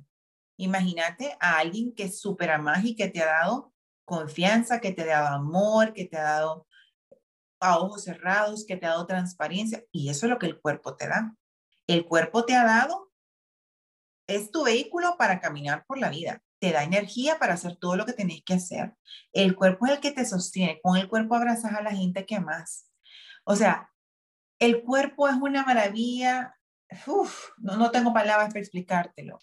Imagínate 0.57 1.37
a 1.39 1.57
alguien 1.57 1.93
que 1.93 2.03
es 2.03 2.19
súper 2.19 2.51
amás 2.51 2.83
y 2.83 2.95
que 2.95 3.07
te 3.07 3.21
ha 3.21 3.27
dado 3.27 3.73
confianza, 4.05 4.79
que 4.79 4.91
te 4.91 5.03
ha 5.03 5.21
dado 5.21 5.35
amor, 5.35 5.93
que 5.93 6.05
te 6.05 6.17
ha 6.17 6.23
dado 6.23 6.67
a 7.61 7.77
ojos 7.77 8.03
cerrados, 8.03 8.65
que 8.65 8.77
te 8.77 8.85
ha 8.85 8.89
dado 8.89 9.05
transparencia. 9.05 9.83
Y 9.91 10.09
eso 10.09 10.25
es 10.25 10.31
lo 10.31 10.39
que 10.39 10.47
el 10.47 10.59
cuerpo 10.59 10.95
te 10.95 11.07
da. 11.07 11.35
El 11.87 12.05
cuerpo 12.05 12.45
te 12.45 12.55
ha 12.55 12.63
dado, 12.63 13.11
es 14.27 14.51
tu 14.51 14.63
vehículo 14.63 15.15
para 15.17 15.39
caminar 15.39 15.85
por 15.85 15.97
la 15.97 16.09
vida. 16.09 16.41
Te 16.59 16.71
da 16.71 16.83
energía 16.83 17.39
para 17.39 17.53
hacer 17.53 17.77
todo 17.77 17.95
lo 17.95 18.05
que 18.05 18.13
tenés 18.13 18.43
que 18.43 18.55
hacer. 18.55 18.93
El 19.31 19.55
cuerpo 19.55 19.85
es 19.85 19.93
el 19.93 19.99
que 19.99 20.11
te 20.11 20.25
sostiene. 20.25 20.79
Con 20.81 20.97
el 20.97 21.07
cuerpo 21.07 21.35
abrazas 21.35 21.73
a 21.73 21.81
la 21.81 21.91
gente 21.91 22.25
que 22.25 22.35
amas 22.35 22.88
o 23.49 23.55
sea, 23.55 23.91
el 24.59 24.83
cuerpo 24.83 25.27
es 25.27 25.33
una 25.33 25.63
maravilla, 25.63 26.55
no, 27.57 27.77
no 27.77 27.89
tengo 27.89 28.13
palabras 28.13 28.49
para 28.49 28.59
explicártelo. 28.59 29.39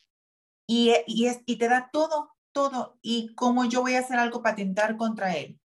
Y, 0.64 0.94
y, 1.08 1.26
es, 1.26 1.40
y 1.44 1.56
te 1.56 1.68
da 1.68 1.90
todo, 1.92 2.30
todo. 2.52 3.00
Y 3.02 3.34
cómo 3.34 3.64
yo 3.64 3.80
voy 3.80 3.96
a 3.96 3.98
hacer 3.98 4.20
algo 4.20 4.44
para 4.44 4.54
tentar 4.54 4.96
contra 4.96 5.34
él. 5.34 5.58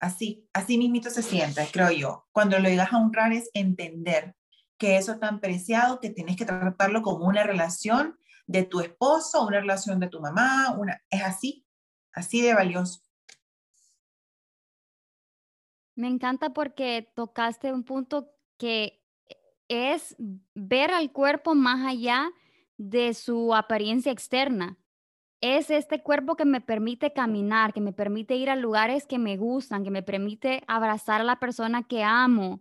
Así, 0.00 0.48
así 0.54 0.78
mismito 0.78 1.10
se 1.10 1.22
siente, 1.22 1.68
creo 1.70 1.90
yo. 1.90 2.26
Cuando 2.32 2.58
lo 2.58 2.66
llegas 2.70 2.94
a 2.94 2.96
honrar 2.96 3.34
es 3.34 3.50
entender 3.52 4.34
que 4.78 4.96
eso 4.96 5.18
tan 5.18 5.38
preciado 5.38 6.00
que 6.00 6.08
tienes 6.08 6.38
que 6.38 6.46
tratarlo 6.46 7.02
como 7.02 7.26
una 7.26 7.42
relación 7.42 8.18
de 8.46 8.62
tu 8.62 8.80
esposo, 8.80 9.46
una 9.46 9.60
relación 9.60 10.00
de 10.00 10.08
tu 10.08 10.18
mamá, 10.18 10.74
una, 10.78 11.02
es 11.10 11.22
así, 11.22 11.66
así 12.14 12.40
de 12.40 12.54
valioso. 12.54 13.02
Me 15.94 16.08
encanta 16.08 16.50
porque 16.50 17.10
tocaste 17.14 17.72
un 17.72 17.84
punto 17.84 18.30
que 18.58 19.02
es 19.68 20.16
ver 20.54 20.90
al 20.90 21.12
cuerpo 21.12 21.54
más 21.54 21.86
allá 21.86 22.30
de 22.76 23.14
su 23.14 23.54
apariencia 23.54 24.12
externa. 24.12 24.78
Es 25.40 25.70
este 25.70 26.02
cuerpo 26.02 26.36
que 26.36 26.44
me 26.44 26.60
permite 26.60 27.12
caminar, 27.12 27.72
que 27.72 27.80
me 27.80 27.92
permite 27.92 28.36
ir 28.36 28.48
a 28.48 28.56
lugares 28.56 29.06
que 29.06 29.18
me 29.18 29.36
gustan, 29.36 29.82
que 29.82 29.90
me 29.90 30.02
permite 30.02 30.62
abrazar 30.66 31.20
a 31.20 31.24
la 31.24 31.40
persona 31.40 31.82
que 31.82 32.04
amo, 32.04 32.60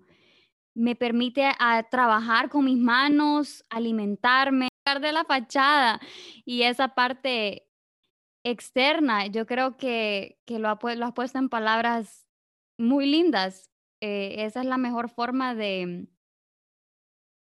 me 0.74 0.96
permite 0.96 1.52
trabajar 1.92 2.50
con 2.50 2.66
mis 2.66 2.78
manos, 2.78 3.64
alimentarme, 3.70 4.70
de 5.00 5.12
la 5.12 5.24
fachada 5.24 6.02
y 6.44 6.64
esa 6.64 6.90
parte 6.90 7.68
externa, 8.44 9.28
yo 9.28 9.46
creo 9.46 9.78
que, 9.78 10.40
que 10.46 10.60
lo, 10.60 10.70
ha, 10.70 10.80
lo 10.96 11.06
has 11.06 11.14
puesto 11.14 11.38
en 11.38 11.50
palabras 11.50 12.21
muy 12.82 13.06
lindas. 13.06 13.72
Eh, 14.02 14.44
esa 14.46 14.62
es 14.62 14.66
la 14.66 14.78
mejor 14.78 15.10
forma 15.10 15.56
de, 15.56 16.08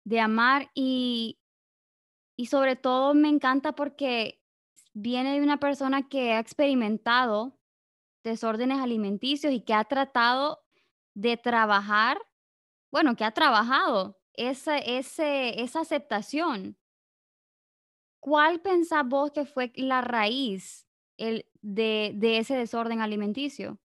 de 0.06 0.20
amar 0.20 0.70
y, 0.74 1.39
y 2.38 2.46
sobre 2.48 2.76
todo 2.76 3.14
me 3.14 3.30
encanta 3.30 3.74
porque 3.74 4.42
viene 4.94 5.34
de 5.34 5.44
una 5.44 5.58
persona 5.58 6.08
que 6.08 6.34
ha 6.34 6.39
experimentado 6.39 7.58
desórdenes 8.24 8.80
alimenticios 8.80 9.52
y 9.54 9.62
que 9.62 9.74
ha 9.74 9.84
tratado 9.86 10.64
de 11.16 11.38
trabajar, 11.38 12.22
bueno, 12.92 13.16
que 13.16 13.24
ha 13.24 13.32
trabajado 13.32 14.20
esa, 14.34 14.78
ese, 14.78 15.62
esa 15.62 15.82
aceptación. 15.82 16.78
¿Cuál 18.20 18.62
pensás 18.62 19.08
vos 19.08 19.32
que 19.32 19.46
fue 19.46 19.72
la 19.76 20.02
raíz 20.02 20.88
el, 21.18 21.46
de, 21.62 22.12
de 22.16 22.38
ese 22.38 22.56
desorden 22.56 23.02
alimenticio? 23.02 23.80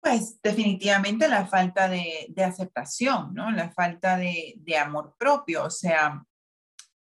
Pues 0.00 0.40
definitivamente 0.42 1.28
la 1.28 1.46
falta 1.46 1.88
de, 1.88 2.32
aceptación, 2.42 3.34
¿no? 3.34 3.50
La 3.50 3.70
falta 3.70 4.16
de, 4.16 4.56
amor 4.80 5.14
propio. 5.18 5.64
O 5.64 5.70
sea, 5.70 6.24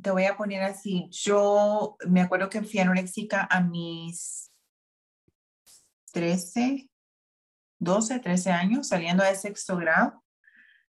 te 0.03 0.11
voy 0.11 0.25
a 0.25 0.37
poner 0.37 0.63
así, 0.63 1.09
yo 1.11 1.97
me 2.09 2.21
acuerdo 2.21 2.49
que 2.49 2.63
fui 2.63 2.81
anoréxica 2.81 3.47
a 3.49 3.61
mis 3.61 4.51
13, 6.13 6.91
12, 7.79 8.19
13 8.19 8.51
años, 8.51 8.89
saliendo 8.89 9.23
de 9.23 9.37
sexto 9.37 9.77
grado, 9.77 10.25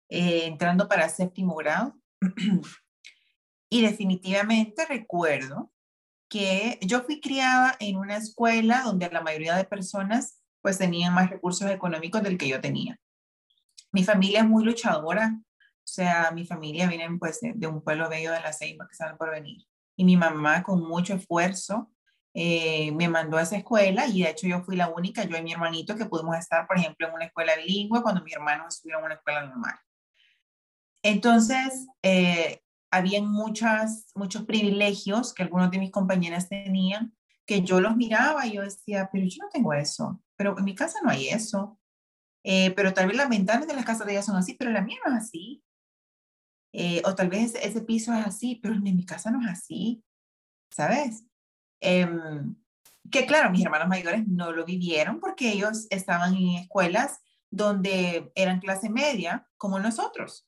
eh, 0.10 0.46
entrando 0.46 0.88
para 0.88 1.08
séptimo 1.08 1.56
grado. 1.56 1.96
y 3.70 3.82
definitivamente 3.82 4.86
recuerdo 4.86 5.72
que 6.30 6.80
yo 6.82 7.04
fui 7.04 7.22
criada 7.22 7.76
en 7.80 7.98
una 7.98 8.18
escuela 8.18 8.82
donde 8.84 9.10
la 9.10 9.22
mayoría 9.22 9.56
de 9.56 9.66
personas 9.66 10.41
pues 10.62 10.78
tenían 10.78 11.14
más 11.14 11.30
recursos 11.30 11.70
económicos 11.70 12.24
del 12.24 12.38
que 12.38 12.48
yo 12.48 12.62
tenía. 12.62 12.98
Mi 13.92 14.04
familia 14.04 14.40
es 14.40 14.48
muy 14.48 14.64
luchadora, 14.64 15.38
o 15.38 15.88
sea, 15.94 16.32
mi 16.32 16.46
familia 16.46 16.88
viene 16.88 17.10
pues 17.20 17.40
de, 17.42 17.68
un 17.68 17.84
pueblo 17.84 18.08
bello 18.10 18.32
de 18.32 18.40
la 18.40 18.54
Ceiba 18.54 18.88
que 18.88 18.96
saben 18.96 19.18
por 19.18 19.32
venir. 19.32 19.66
Y 19.98 20.06
mi 20.06 20.16
mamá 20.16 20.64
con 20.64 20.82
mucho 20.82 21.16
esfuerzo 21.16 21.92
eh, 22.34 22.92
me 22.94 23.10
mandó 23.10 23.38
a 23.38 23.42
esa 23.42 23.58
escuela 23.58 24.08
y 24.08 24.24
de 24.24 24.30
hecho 24.30 24.48
yo 24.48 24.64
fui 24.64 24.78
la 24.78 24.88
única, 24.88 25.24
yo 25.26 25.36
y 25.36 25.44
mi 25.44 25.52
hermanito, 25.52 25.96
que 25.96 26.06
pudimos 26.06 26.38
estar, 26.38 26.66
por 26.68 26.78
ejemplo, 26.78 27.08
en 27.08 27.14
una 27.14 27.26
escuela 27.26 27.56
bilingüe 27.58 28.02
cuando 28.02 28.24
mi 28.24 28.32
hermano 28.32 28.68
estuviera 28.70 29.00
en 29.00 29.06
una 29.06 29.16
escuela 29.16 29.46
normal. 29.46 29.76
Entonces, 31.04 31.88
eh, 32.04 32.62
habían 32.92 33.26
muchas, 33.26 34.12
muchos 34.16 34.44
privilegios 34.44 35.34
que 35.34 35.44
algunos 35.44 35.72
de 35.72 35.80
mis 35.80 35.92
compañeras 35.92 36.48
tenían, 36.48 37.14
que 37.46 37.64
yo 37.64 37.82
los 37.82 37.98
miraba 37.98 38.46
y 38.46 38.54
yo 38.54 38.62
decía, 38.62 39.10
pero 39.12 39.26
yo 39.26 39.44
no 39.44 39.50
tengo 39.50 39.74
eso 39.74 40.22
pero 40.42 40.58
en 40.58 40.66
mi 40.66 40.74
casa 40.74 40.98
no 41.04 41.12
hay 41.12 41.28
eso. 41.28 41.80
Eh, 42.44 42.72
pero 42.72 42.96
tal 42.96 43.06
vez 43.06 43.16
las 43.16 43.30
ventanas 43.30 43.68
de 43.68 43.76
las 43.76 43.86
casas 43.86 44.08
de 44.08 44.14
ellas 44.14 44.26
son 44.26 44.38
así, 44.38 44.56
pero 44.56 44.72
la 44.72 44.82
mía 44.82 44.98
no 45.06 45.16
es 45.16 45.24
así. 45.24 45.64
Eh, 46.74 47.04
o 47.06 47.14
tal 47.14 47.30
vez 47.30 47.54
ese, 47.54 47.82
piso 47.82 48.12
es 48.12 48.26
así, 48.26 48.56
pero 48.56 48.74
en 48.74 48.82
mi 48.82 49.06
casa 49.06 49.30
no 49.30 49.40
es 49.40 49.48
así, 49.48 50.04
¿sabes? 50.72 51.26
Em, 51.80 52.56
que 53.12 53.28
claro, 53.28 53.52
mis 53.52 53.64
hermanos 53.64 53.88
mayores 53.88 54.28
no 54.28 54.52
lo 54.52 54.66
vivieron 54.66 55.20
porque 55.20 55.52
ellos 55.52 55.86
estaban 55.92 56.34
en 56.34 56.56
escuelas 56.56 57.20
donde 57.52 58.32
eran 58.34 58.62
clase 58.62 58.90
media, 58.90 59.48
como 59.58 59.80
nosotros. 59.80 60.48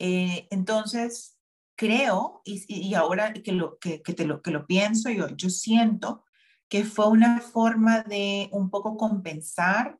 Eh, 0.00 0.48
entonces, 0.50 1.38
creo, 1.76 2.42
y, 2.44 2.64
y, 2.66 2.94
ahora 2.94 3.34
que 3.34 3.52
lo, 3.52 3.78
que, 3.78 4.02
que, 4.02 4.14
te 4.14 4.24
lo, 4.24 4.42
que 4.42 4.50
lo 4.50 4.66
pienso, 4.66 5.10
yo, 5.10 5.28
yo 5.28 5.48
siento 5.48 6.24
que 6.70 6.84
fue 6.84 7.08
una 7.08 7.40
forma 7.40 8.02
de 8.04 8.48
un 8.52 8.70
poco 8.70 8.96
compensar 8.96 9.98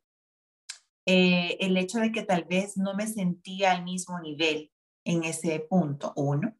eh, 1.05 1.57
el 1.59 1.75
hecho 1.75 1.99
de 1.99 2.13
que 2.13 2.23
tal 2.23 2.45
vez 2.45 2.77
no 2.77 2.95
me 2.95 3.07
sentía 3.07 3.73
al 3.73 3.83
mismo 3.83 4.19
nivel 4.21 4.71
en 5.03 5.25
ese 5.25 5.59
punto, 5.59 6.13
uno. 6.15 6.55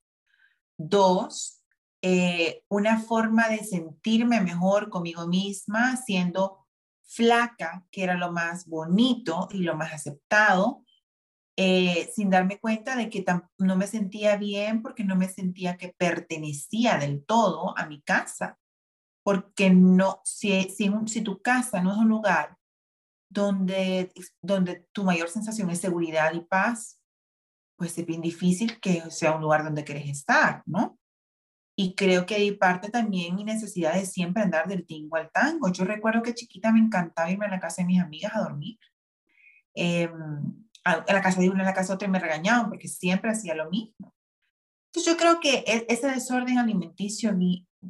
Dos, 0.77 1.63
eh, 2.01 2.63
una 2.67 2.99
forma 2.99 3.47
de 3.47 3.59
sentirme 3.59 4.41
mejor 4.41 4.89
conmigo 4.89 5.27
misma 5.27 5.95
siendo 5.95 6.67
flaca, 7.05 7.85
que 7.89 8.03
era 8.03 8.15
lo 8.15 8.33
más 8.33 8.67
bonito 8.67 9.47
y 9.51 9.59
lo 9.59 9.77
más 9.77 9.93
aceptado, 9.93 10.83
eh, 11.55 12.11
sin 12.13 12.29
darme 12.29 12.59
cuenta 12.59 12.97
de 12.97 13.09
que 13.09 13.23
no 13.59 13.77
me 13.77 13.87
sentía 13.87 14.35
bien 14.35 14.81
porque 14.81 15.05
no 15.05 15.15
me 15.15 15.29
sentía 15.29 15.77
que 15.77 15.95
pertenecía 15.97 16.97
del 16.97 17.23
todo 17.23 17.77
a 17.77 17.85
mi 17.85 18.01
casa 18.01 18.57
porque 19.23 19.69
no, 19.69 20.21
si, 20.23 20.63
si, 20.69 20.91
si 21.07 21.21
tu 21.21 21.41
casa 21.41 21.81
no 21.81 21.91
es 21.91 21.97
un 21.97 22.09
lugar 22.09 22.57
donde, 23.29 24.11
donde 24.41 24.87
tu 24.91 25.03
mayor 25.03 25.29
sensación 25.29 25.69
es 25.69 25.79
seguridad 25.79 26.33
y 26.33 26.41
paz, 26.41 26.99
pues 27.77 27.97
es 27.97 28.05
bien 28.05 28.21
difícil 28.21 28.79
que 28.79 29.09
sea 29.09 29.35
un 29.35 29.41
lugar 29.41 29.63
donde 29.63 29.83
quieres 29.83 30.07
estar, 30.09 30.63
¿no? 30.65 30.99
Y 31.75 31.95
creo 31.95 32.25
que 32.25 32.35
hay 32.35 32.51
parte 32.51 32.89
también 32.89 33.35
mi 33.35 33.43
necesidad 33.43 33.93
de 33.93 34.05
siempre 34.05 34.43
andar 34.43 34.67
del 34.67 34.85
tingo 34.85 35.15
al 35.15 35.31
tango. 35.31 35.71
Yo 35.71 35.85
recuerdo 35.85 36.21
que 36.21 36.33
chiquita 36.33 36.71
me 36.71 36.79
encantaba 36.79 37.31
irme 37.31 37.45
a 37.45 37.49
la 37.49 37.59
casa 37.59 37.81
de 37.81 37.87
mis 37.87 38.01
amigas 38.01 38.35
a 38.35 38.41
dormir. 38.41 38.77
Eh, 39.73 40.09
a, 40.83 41.05
la 41.07 41.21
casa 41.21 41.39
de 41.39 41.49
una, 41.49 41.63
a 41.63 41.65
la 41.65 41.73
casa 41.73 41.89
de 41.89 41.95
otra 41.95 42.07
y 42.07 42.11
me 42.11 42.19
regañaban 42.19 42.69
porque 42.69 42.87
siempre 42.87 43.31
hacía 43.31 43.55
lo 43.55 43.69
mismo. 43.69 44.13
Entonces 44.87 45.13
yo 45.13 45.17
creo 45.17 45.39
que 45.39 45.63
e, 45.65 45.85
ese 45.89 46.07
desorden 46.07 46.57
alimenticio 46.57 47.33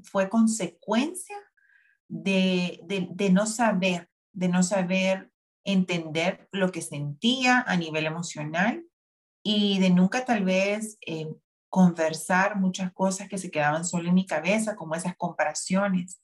fue 0.04 0.30
consecuencia 0.30 1.38
de, 2.08 2.80
de, 2.86 3.30
no 3.30 3.46
saber, 3.46 4.10
de 4.34 4.50
no 4.50 4.64
saber 4.64 5.32
entender 5.64 6.48
lo 6.52 6.72
que 6.72 6.82
sentía 6.82 7.64
a 7.66 7.78
nivel 7.78 8.06
emocional 8.06 8.86
y 9.44 9.80
de 9.80 9.90
nunca 9.90 10.26
tal 10.26 10.44
vez 10.44 10.98
eh, 11.06 11.28
conversar 11.70 12.58
muchas 12.58 12.92
cosas 12.92 13.30
que 13.30 13.38
se 13.38 13.50
quedaban 13.50 13.86
solo 13.86 14.10
en 14.10 14.16
mi 14.16 14.26
cabeza, 14.26 14.76
como 14.76 14.96
esas 14.96 15.16
comparaciones. 15.16 16.22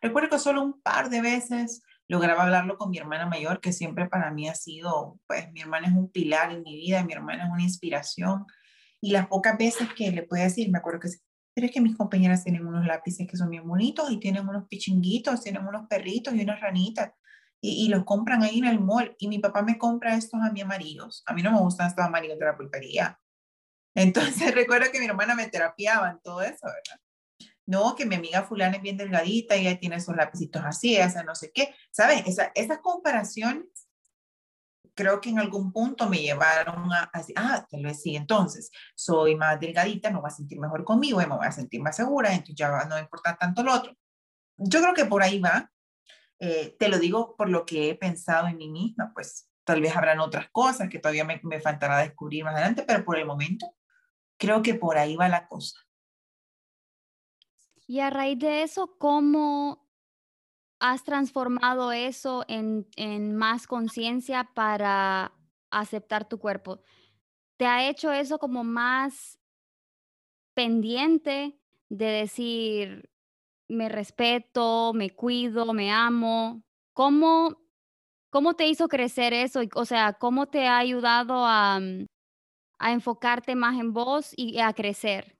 Recuerdo 0.00 0.30
que 0.30 0.38
solo 0.38 0.62
un 0.62 0.80
par 0.82 1.08
de 1.08 1.22
veces 1.22 1.82
lograba 2.08 2.42
hablarlo 2.42 2.76
con 2.76 2.90
mi 2.90 2.98
hermana 2.98 3.26
mayor, 3.26 3.60
que 3.60 3.72
siempre 3.72 4.08
para 4.08 4.30
mí 4.30 4.48
ha 4.48 4.54
sido, 4.54 5.18
pues 5.26 5.50
mi 5.52 5.62
hermana 5.62 5.88
es 5.88 5.94
un 5.94 6.10
pilar 6.10 6.52
en 6.52 6.62
mi 6.62 6.76
vida, 6.76 7.04
mi 7.04 7.14
hermana 7.14 7.44
es 7.44 7.50
una 7.50 7.62
inspiración 7.62 8.44
y 9.00 9.12
las 9.12 9.28
pocas 9.28 9.56
veces 9.56 9.88
que 9.94 10.10
le 10.12 10.22
puede 10.22 10.44
decir, 10.44 10.70
me 10.70 10.78
acuerdo 10.78 11.00
que 11.00 11.08
pero 11.54 11.66
es 11.66 11.72
que 11.72 11.80
mis 11.80 11.96
compañeras 11.96 12.44
tienen 12.44 12.66
unos 12.66 12.86
lápices 12.86 13.26
que 13.28 13.36
son 13.36 13.50
bien 13.50 13.66
bonitos 13.66 14.10
y 14.10 14.18
tienen 14.18 14.48
unos 14.48 14.66
pichinguitos, 14.68 15.42
tienen 15.42 15.66
unos 15.66 15.86
perritos 15.86 16.34
y 16.34 16.42
unas 16.42 16.60
ranitas 16.60 17.12
y, 17.60 17.84
y, 17.84 17.88
los 17.88 18.04
compran 18.04 18.42
ahí 18.42 18.58
en 18.58 18.64
el 18.64 18.80
mall 18.80 19.14
y 19.18 19.28
mi 19.28 19.38
papá 19.38 19.62
me 19.62 19.78
compra 19.78 20.16
estos 20.16 20.40
a 20.42 20.50
mí 20.50 20.60
amarillos. 20.60 21.22
A 21.26 21.34
mí 21.34 21.42
no 21.42 21.52
me 21.52 21.60
gustan 21.60 21.86
estos 21.86 22.04
amarillos 22.04 22.38
de 22.38 22.44
la 22.44 22.56
pulpería. 22.56 23.20
Entonces 23.94 24.54
recuerdo 24.54 24.90
que 24.90 24.98
mi 24.98 25.06
hermana 25.06 25.34
me 25.34 25.48
terapiaba 25.48 26.10
en 26.10 26.20
todo 26.20 26.42
eso, 26.42 26.66
¿verdad? 26.66 27.00
No, 27.64 27.94
que 27.94 28.06
mi 28.06 28.16
amiga 28.16 28.42
fulana 28.42 28.76
es 28.76 28.82
bien 28.82 28.96
delgadita 28.96 29.56
y 29.56 29.66
ella 29.66 29.78
tiene 29.78 29.96
esos 29.96 30.16
lapicitos 30.16 30.62
así, 30.64 30.96
esa 30.96 31.22
no 31.22 31.34
sé 31.34 31.52
qué. 31.52 31.74
¿Sabes? 31.92 32.26
Esa, 32.26 32.50
esas 32.54 32.78
comparaciones 32.78 33.81
creo 34.94 35.20
que 35.20 35.30
en 35.30 35.38
algún 35.38 35.72
punto 35.72 36.08
me 36.08 36.18
llevaron 36.18 36.92
a, 36.92 37.10
decir, 37.14 37.34
ah, 37.38 37.66
tal 37.70 37.82
vez 37.82 38.02
sí, 38.02 38.16
entonces 38.16 38.70
soy 38.94 39.36
más 39.36 39.58
delgadita, 39.58 40.10
me 40.10 40.20
voy 40.20 40.28
a 40.28 40.30
sentir 40.30 40.60
mejor 40.60 40.84
conmigo, 40.84 41.18
me 41.18 41.26
voy 41.26 41.46
a 41.46 41.52
sentir 41.52 41.80
más 41.80 41.96
segura, 41.96 42.30
entonces 42.30 42.56
ya 42.56 42.84
no 42.84 42.98
importa 42.98 43.36
tanto 43.36 43.62
lo 43.62 43.74
otro. 43.74 43.94
Yo 44.56 44.80
creo 44.80 44.94
que 44.94 45.06
por 45.06 45.22
ahí 45.22 45.40
va. 45.40 45.70
Eh, 46.38 46.76
te 46.78 46.88
lo 46.88 46.98
digo 46.98 47.36
por 47.36 47.48
lo 47.48 47.64
que 47.64 47.90
he 47.90 47.94
pensado 47.94 48.48
en 48.48 48.56
mí 48.56 48.68
misma, 48.68 49.12
pues 49.14 49.48
tal 49.64 49.80
vez 49.80 49.94
habrán 49.94 50.18
otras 50.18 50.50
cosas 50.50 50.88
que 50.88 50.98
todavía 50.98 51.24
me, 51.24 51.40
me 51.44 51.60
faltará 51.60 51.98
descubrir 51.98 52.44
más 52.44 52.54
adelante, 52.54 52.84
pero 52.86 53.04
por 53.04 53.16
el 53.16 53.26
momento 53.26 53.74
creo 54.36 54.60
que 54.60 54.74
por 54.74 54.98
ahí 54.98 55.14
va 55.14 55.28
la 55.28 55.46
cosa. 55.46 55.78
Y 57.86 58.00
a 58.00 58.10
raíz 58.10 58.38
de 58.38 58.62
eso, 58.62 58.96
¿cómo 58.98 59.81
has 60.82 61.04
transformado 61.04 61.92
eso 61.92 62.44
en, 62.48 62.86
en 62.96 63.36
más 63.36 63.66
conciencia 63.66 64.50
para 64.54 65.32
aceptar 65.70 66.28
tu 66.28 66.38
cuerpo? 66.38 66.80
te 67.62 67.66
ha 67.66 67.88
hecho 67.88 68.12
eso 68.12 68.40
como 68.40 68.64
más 68.64 69.38
pendiente 70.54 71.56
de 71.88 72.06
decir, 72.06 73.08
me 73.68 73.88
respeto, 73.88 74.92
me 74.94 75.10
cuido, 75.10 75.72
me 75.72 75.92
amo? 75.92 76.64
¿Cómo, 76.92 77.56
cómo 78.30 78.54
te 78.54 78.66
hizo 78.66 78.88
crecer 78.88 79.32
eso? 79.32 79.60
O 79.76 79.84
sea, 79.84 80.14
¿cómo 80.14 80.48
te 80.48 80.66
ha 80.66 80.78
ayudado 80.78 81.46
a, 81.46 81.78
mm, 81.80 82.06
a 82.80 82.92
enfocarte 82.92 83.54
más 83.54 83.78
en 83.78 83.92
vos 83.92 84.32
y 84.36 84.58
a 84.60 84.72
crecer? 84.72 85.38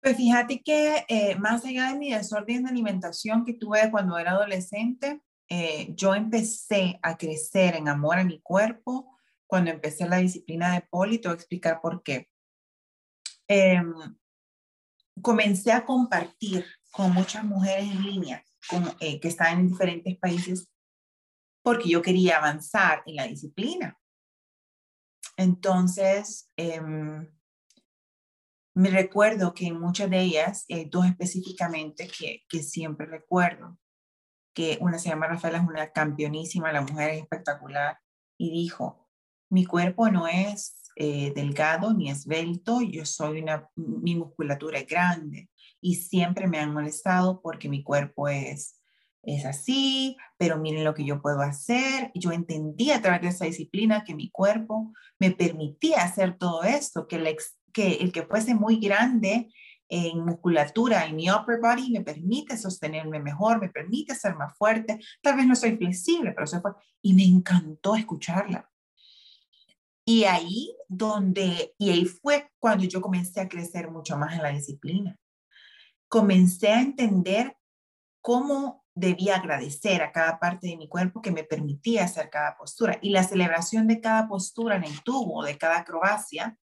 Pues 0.00 0.16
fíjate 0.16 0.62
que 0.62 1.04
eh, 1.08 1.36
más 1.36 1.64
allá 1.64 1.92
de 1.92 1.98
mi 1.98 2.12
desorden 2.12 2.64
de 2.64 2.70
alimentación 2.70 3.44
que 3.44 3.54
tuve 3.54 3.90
cuando 3.90 4.18
era 4.18 4.32
adolescente, 4.32 5.22
eh, 5.48 5.94
yo 5.96 6.14
empecé 6.14 6.98
a 7.02 7.16
crecer 7.16 7.76
en 7.76 7.88
amor 7.88 8.18
a 8.18 8.24
mi 8.24 8.40
cuerpo 8.40 9.18
cuando 9.46 9.70
empecé 9.70 10.08
la 10.08 10.18
disciplina 10.18 10.74
de 10.74 10.82
poli. 10.82 11.18
Te 11.18 11.28
voy 11.28 11.34
a 11.34 11.38
explicar 11.38 11.80
por 11.80 12.02
qué. 12.02 12.28
Em, 13.48 13.94
comencé 15.22 15.72
a 15.72 15.84
compartir 15.84 16.66
con 16.90 17.12
muchas 17.12 17.44
mujeres 17.44 17.84
en 17.90 18.02
línea 18.02 18.44
eh, 19.00 19.20
que 19.20 19.28
estaban 19.28 19.60
en 19.60 19.68
diferentes 19.68 20.16
países 20.18 20.68
porque 21.62 21.88
yo 21.88 22.02
quería 22.02 22.38
avanzar 22.38 23.02
en 23.06 23.16
la 23.16 23.26
disciplina. 23.26 23.98
Entonces, 25.36 26.50
em, 26.56 27.28
me 28.76 28.90
recuerdo 28.90 29.54
que 29.54 29.68
en 29.68 29.80
muchas 29.80 30.10
de 30.10 30.20
ellas, 30.20 30.66
hay 30.68 30.84
dos 30.84 31.06
específicamente 31.06 32.08
que, 32.08 32.44
que 32.46 32.62
siempre 32.62 33.06
recuerdo, 33.06 33.78
que 34.54 34.76
una 34.82 34.98
se 34.98 35.08
llama 35.08 35.28
Rafaela, 35.28 35.58
es 35.58 35.66
una 35.66 35.92
campeonísima, 35.92 36.72
la 36.72 36.82
mujer 36.82 37.10
es 37.10 37.22
espectacular, 37.22 37.98
y 38.36 38.50
dijo, 38.50 39.08
mi 39.48 39.64
cuerpo 39.64 40.10
no 40.10 40.28
es 40.28 40.82
eh, 40.96 41.32
delgado 41.34 41.94
ni 41.94 42.10
esbelto, 42.10 42.82
yo 42.82 43.06
soy 43.06 43.40
una, 43.40 43.70
mi 43.76 44.14
musculatura 44.14 44.78
es 44.78 44.86
grande 44.86 45.48
y 45.80 45.94
siempre 45.94 46.46
me 46.46 46.58
han 46.58 46.74
molestado 46.74 47.40
porque 47.40 47.70
mi 47.70 47.82
cuerpo 47.82 48.28
es, 48.28 48.82
es 49.22 49.46
así, 49.46 50.18
pero 50.36 50.58
miren 50.58 50.84
lo 50.84 50.92
que 50.92 51.04
yo 51.04 51.22
puedo 51.22 51.40
hacer. 51.40 52.10
Yo 52.14 52.32
entendí 52.32 52.90
a 52.90 53.00
través 53.00 53.22
de 53.22 53.28
esa 53.28 53.44
disciplina 53.46 54.04
que 54.04 54.14
mi 54.14 54.30
cuerpo 54.30 54.92
me 55.18 55.30
permitía 55.30 56.02
hacer 56.02 56.36
todo 56.36 56.62
esto, 56.62 57.06
que 57.06 57.16
el, 57.16 57.26
que, 57.76 57.96
el 57.96 58.10
que 58.10 58.22
fuese 58.22 58.54
muy 58.54 58.78
grande 58.78 59.52
en 59.86 60.24
musculatura, 60.24 61.04
en 61.04 61.14
mi 61.14 61.30
upper 61.30 61.60
body, 61.60 61.90
me 61.90 62.00
permite 62.00 62.56
sostenerme 62.56 63.20
mejor, 63.20 63.60
me 63.60 63.68
permite 63.68 64.14
ser 64.14 64.34
más 64.34 64.56
fuerte. 64.56 64.98
Tal 65.20 65.36
vez 65.36 65.46
no 65.46 65.54
soy 65.54 65.76
flexible, 65.76 66.32
pero 66.32 66.46
soy 66.46 66.60
fuerte. 66.60 66.80
Y 67.02 67.12
me 67.12 67.24
encantó 67.24 67.94
escucharla. 67.94 68.70
Y 70.06 70.24
ahí 70.24 70.74
donde, 70.88 71.74
y 71.76 71.90
ahí 71.90 72.06
fue 72.06 72.50
cuando 72.58 72.84
yo 72.84 73.02
comencé 73.02 73.42
a 73.42 73.48
crecer 73.48 73.90
mucho 73.90 74.16
más 74.16 74.34
en 74.34 74.42
la 74.42 74.48
disciplina. 74.48 75.18
Comencé 76.08 76.68
a 76.68 76.80
entender 76.80 77.58
cómo 78.22 78.86
debía 78.94 79.36
agradecer 79.36 80.00
a 80.00 80.12
cada 80.12 80.38
parte 80.38 80.68
de 80.68 80.78
mi 80.78 80.88
cuerpo 80.88 81.20
que 81.20 81.30
me 81.30 81.44
permitía 81.44 82.04
hacer 82.04 82.30
cada 82.30 82.56
postura. 82.56 82.98
Y 83.02 83.10
la 83.10 83.22
celebración 83.22 83.86
de 83.86 84.00
cada 84.00 84.28
postura 84.28 84.76
en 84.76 84.84
el 84.84 85.02
tubo, 85.02 85.44
de 85.44 85.58
cada 85.58 85.80
acrobacia, 85.80 86.56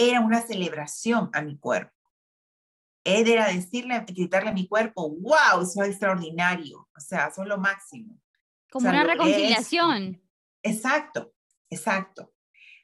era 0.00 0.20
una 0.20 0.40
celebración 0.40 1.28
a 1.34 1.42
mi 1.42 1.58
cuerpo. 1.58 1.92
Era 3.04 3.48
decirle, 3.48 4.02
gritarle 4.06 4.50
a 4.50 4.54
mi 4.54 4.66
cuerpo, 4.66 5.10
wow, 5.10 5.64
soy 5.66 5.88
extraordinario, 5.88 6.88
o 6.96 7.00
sea, 7.00 7.30
son 7.30 7.48
lo 7.48 7.58
máximo. 7.58 8.18
Como 8.70 8.88
una 8.88 9.04
reconciliación. 9.04 10.22
exacto, 10.62 11.34
exacto. 11.68 12.32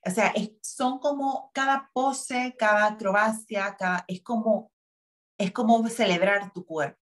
O 0.05 0.11
sea, 0.11 0.33
son 0.63 0.99
como 0.99 1.51
cada 1.53 1.91
pose, 1.93 2.55
cada 2.59 2.87
acrobacia, 2.87 3.75
cada, 3.77 4.05
es, 4.09 4.23
como, 4.23 4.71
es 5.39 5.53
como 5.53 5.87
celebrar 5.89 6.53
tu 6.53 6.65
cuerpo. 6.65 7.03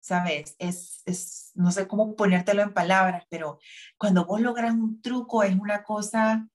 ¿Sabes? 0.00 0.56
Es, 0.58 1.02
es, 1.06 1.50
no 1.54 1.70
sé 1.70 1.86
cómo 1.88 2.16
ponértelo 2.16 2.62
en 2.62 2.74
palabras, 2.74 3.24
pero 3.30 3.58
cuando 3.96 4.26
vos 4.26 4.40
logras 4.40 4.74
un 4.74 5.00
truco 5.00 5.42
es 5.42 5.54
una 5.54 5.82
cosa, 5.82 6.46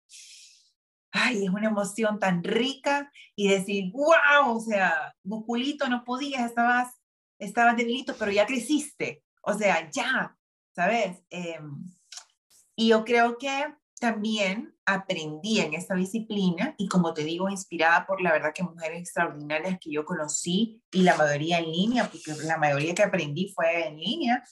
ay, 1.11 1.45
es 1.45 1.49
una 1.49 1.67
emoción 1.67 2.19
tan 2.19 2.43
rica 2.43 3.11
y 3.35 3.49
decir, 3.49 3.91
wow, 3.91 4.55
o 4.55 4.59
sea, 4.59 5.15
musculito, 5.23 5.87
no 5.89 6.03
podías, 6.03 6.45
estabas, 6.45 6.93
estabas 7.37 7.77
debilito, 7.77 8.15
pero 8.17 8.31
ya 8.31 8.45
creciste. 8.45 9.23
O 9.41 9.53
sea, 9.53 9.89
ya, 9.91 10.37
¿sabes? 10.75 11.23
Em, 11.29 11.83
y 12.75 12.89
yo 12.89 13.03
creo 13.03 13.37
que 13.37 13.65
también 13.99 14.73
aprendí 14.85 15.59
en 15.59 15.73
esta 15.73 15.93
disciplina 15.93 16.73
y 16.77 16.87
como 16.87 17.13
te 17.13 17.23
digo, 17.23 17.49
inspirada 17.49 18.05
por 18.05 18.21
la 18.21 18.31
verdad 18.31 18.53
que 18.53 18.63
mujeres 18.63 19.01
extraordinarias 19.01 19.77
que 19.79 19.91
yo 19.91 20.05
conocí 20.05 20.81
y 20.91 21.01
la 21.03 21.15
mayoría 21.15 21.59
en 21.59 21.71
línea, 21.71 22.09
porque 22.09 22.33
la 22.45 22.57
mayoría 22.57 22.95
que 22.95 23.03
aprendí 23.03 23.51
fue 23.53 23.87
en 23.87 23.97
línea. 23.97 24.43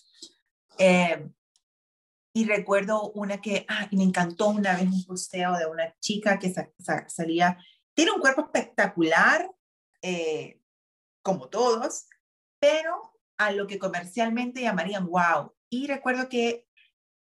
Eh, 0.78 1.30
y 2.38 2.46
recuerdo 2.46 3.10
una 3.14 3.42
que, 3.42 3.66
ah, 3.68 3.88
me 3.92 4.04
encantó 4.04 4.50
una 4.50 4.76
vez 4.76 4.84
un 4.84 5.04
posteo 5.06 5.58
de 5.58 5.66
una 5.66 5.92
chica 6.00 6.38
que 6.38 6.54
salía, 7.08 7.58
tiene 7.96 8.12
un 8.12 8.20
cuerpo 8.20 8.44
espectacular, 8.44 9.50
eh, 10.04 10.62
como 11.24 11.50
todos, 11.50 12.06
pero 12.60 13.12
a 13.40 13.52
lo 13.52 13.66
que 13.66 13.80
comercialmente 13.80 14.62
llamarían 14.62 15.08
wow. 15.08 15.52
Y 15.68 15.88
recuerdo 15.88 16.30
que 16.30 16.68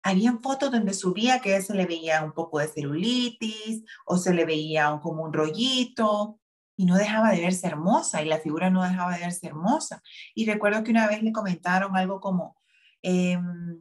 habían 0.02 0.42
fotos 0.42 0.70
donde 0.70 0.92
subía 0.92 1.40
que 1.40 1.62
se 1.62 1.72
le 1.72 1.86
veía 1.86 2.22
un 2.22 2.32
poco 2.32 2.58
de 2.58 2.68
celulitis 2.68 3.84
o 4.04 4.18
se 4.18 4.34
le 4.34 4.44
veía 4.44 5.00
como 5.02 5.22
un 5.22 5.32
rollito 5.32 6.38
y 6.76 6.84
no 6.84 6.96
dejaba 6.96 7.30
de 7.30 7.40
verse 7.40 7.68
hermosa 7.68 8.20
y 8.20 8.26
la 8.26 8.38
figura 8.38 8.68
no 8.68 8.82
dejaba 8.82 9.14
de 9.14 9.20
verse 9.20 9.46
hermosa. 9.46 10.02
Y 10.34 10.44
recuerdo 10.44 10.84
que 10.84 10.90
una 10.90 11.08
vez 11.08 11.22
le 11.22 11.32
comentaron 11.32 11.96
algo 11.96 12.20
como, 12.20 12.58
em, 13.00 13.80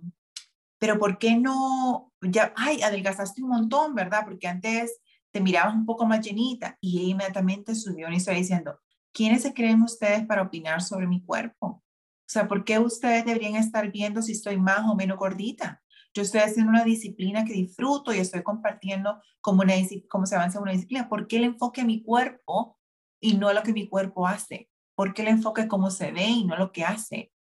pero 0.80 1.00
¿por 1.00 1.18
qué 1.18 1.38
no? 1.38 2.12
Ya, 2.22 2.54
ay, 2.56 2.82
adelgazaste 2.82 3.42
un 3.44 3.50
montón, 3.50 3.96
¿verdad? 3.96 4.24
Porque 4.26 4.48
antes 4.48 5.00
te 5.32 5.42
mirabas 5.42 5.76
un 5.76 5.86
poco 5.86 6.06
más 6.06 6.26
llenita 6.26 6.78
y 6.80 7.00
ella 7.00 7.10
inmediatamente 7.10 7.76
subió 7.76 8.10
y 8.10 8.16
estaba 8.16 8.38
diciendo, 8.38 8.80
¿quiénes 9.14 9.42
se 9.42 9.54
creen 9.54 9.82
ustedes 9.82 10.26
para 10.26 10.44
opinar 10.44 10.82
sobre 10.82 11.08
mi 11.08 11.24
cuerpo? 11.24 11.68
O 11.68 12.28
sea, 12.28 12.48
¿por 12.48 12.64
qué 12.66 12.80
ustedes 12.80 13.26
deberían 13.26 13.56
estar 13.56 13.92
viendo 13.92 14.22
si 14.22 14.32
estoy 14.32 14.58
más 14.58 14.88
o 14.90 14.96
menos 14.96 15.18
gordita? 15.18 15.82
Yo 16.14 16.22
estoy 16.22 16.42
haciendo 16.42 16.72
una 16.72 16.86
disciplina 16.86 17.44
que 17.44 17.54
disfruto 17.54 18.14
y 18.14 18.20
estoy 18.20 18.42
compartiendo 18.42 19.22
cómo, 19.42 19.62
una, 19.62 19.74
cómo 20.10 20.26
se 20.26 20.36
avanza 20.36 20.62
una 20.62 20.72
disciplina. 20.72 21.10
¿Por 21.10 21.28
qué 21.28 21.38
el 21.38 21.44
enfoque 21.44 21.82
a 21.82 21.86
mi 21.86 22.02
cuerpo 22.02 22.80
y 23.20 23.36
no 23.36 23.50
a 23.50 23.54
lo 23.54 23.62
que 23.62 23.74
mi 23.74 23.90
cuerpo 23.90 24.26
hace? 24.26 24.70
¿Por 24.96 25.14
qué 25.14 25.24
el 25.24 25.28
enfoque 25.28 25.64
a 25.64 25.68
cómo 25.68 25.92
se 25.92 26.12
ve 26.12 26.26
y 26.26 26.46
no 26.46 26.56
lo 26.56 26.72
que 26.72 26.86
hace? 26.86 27.34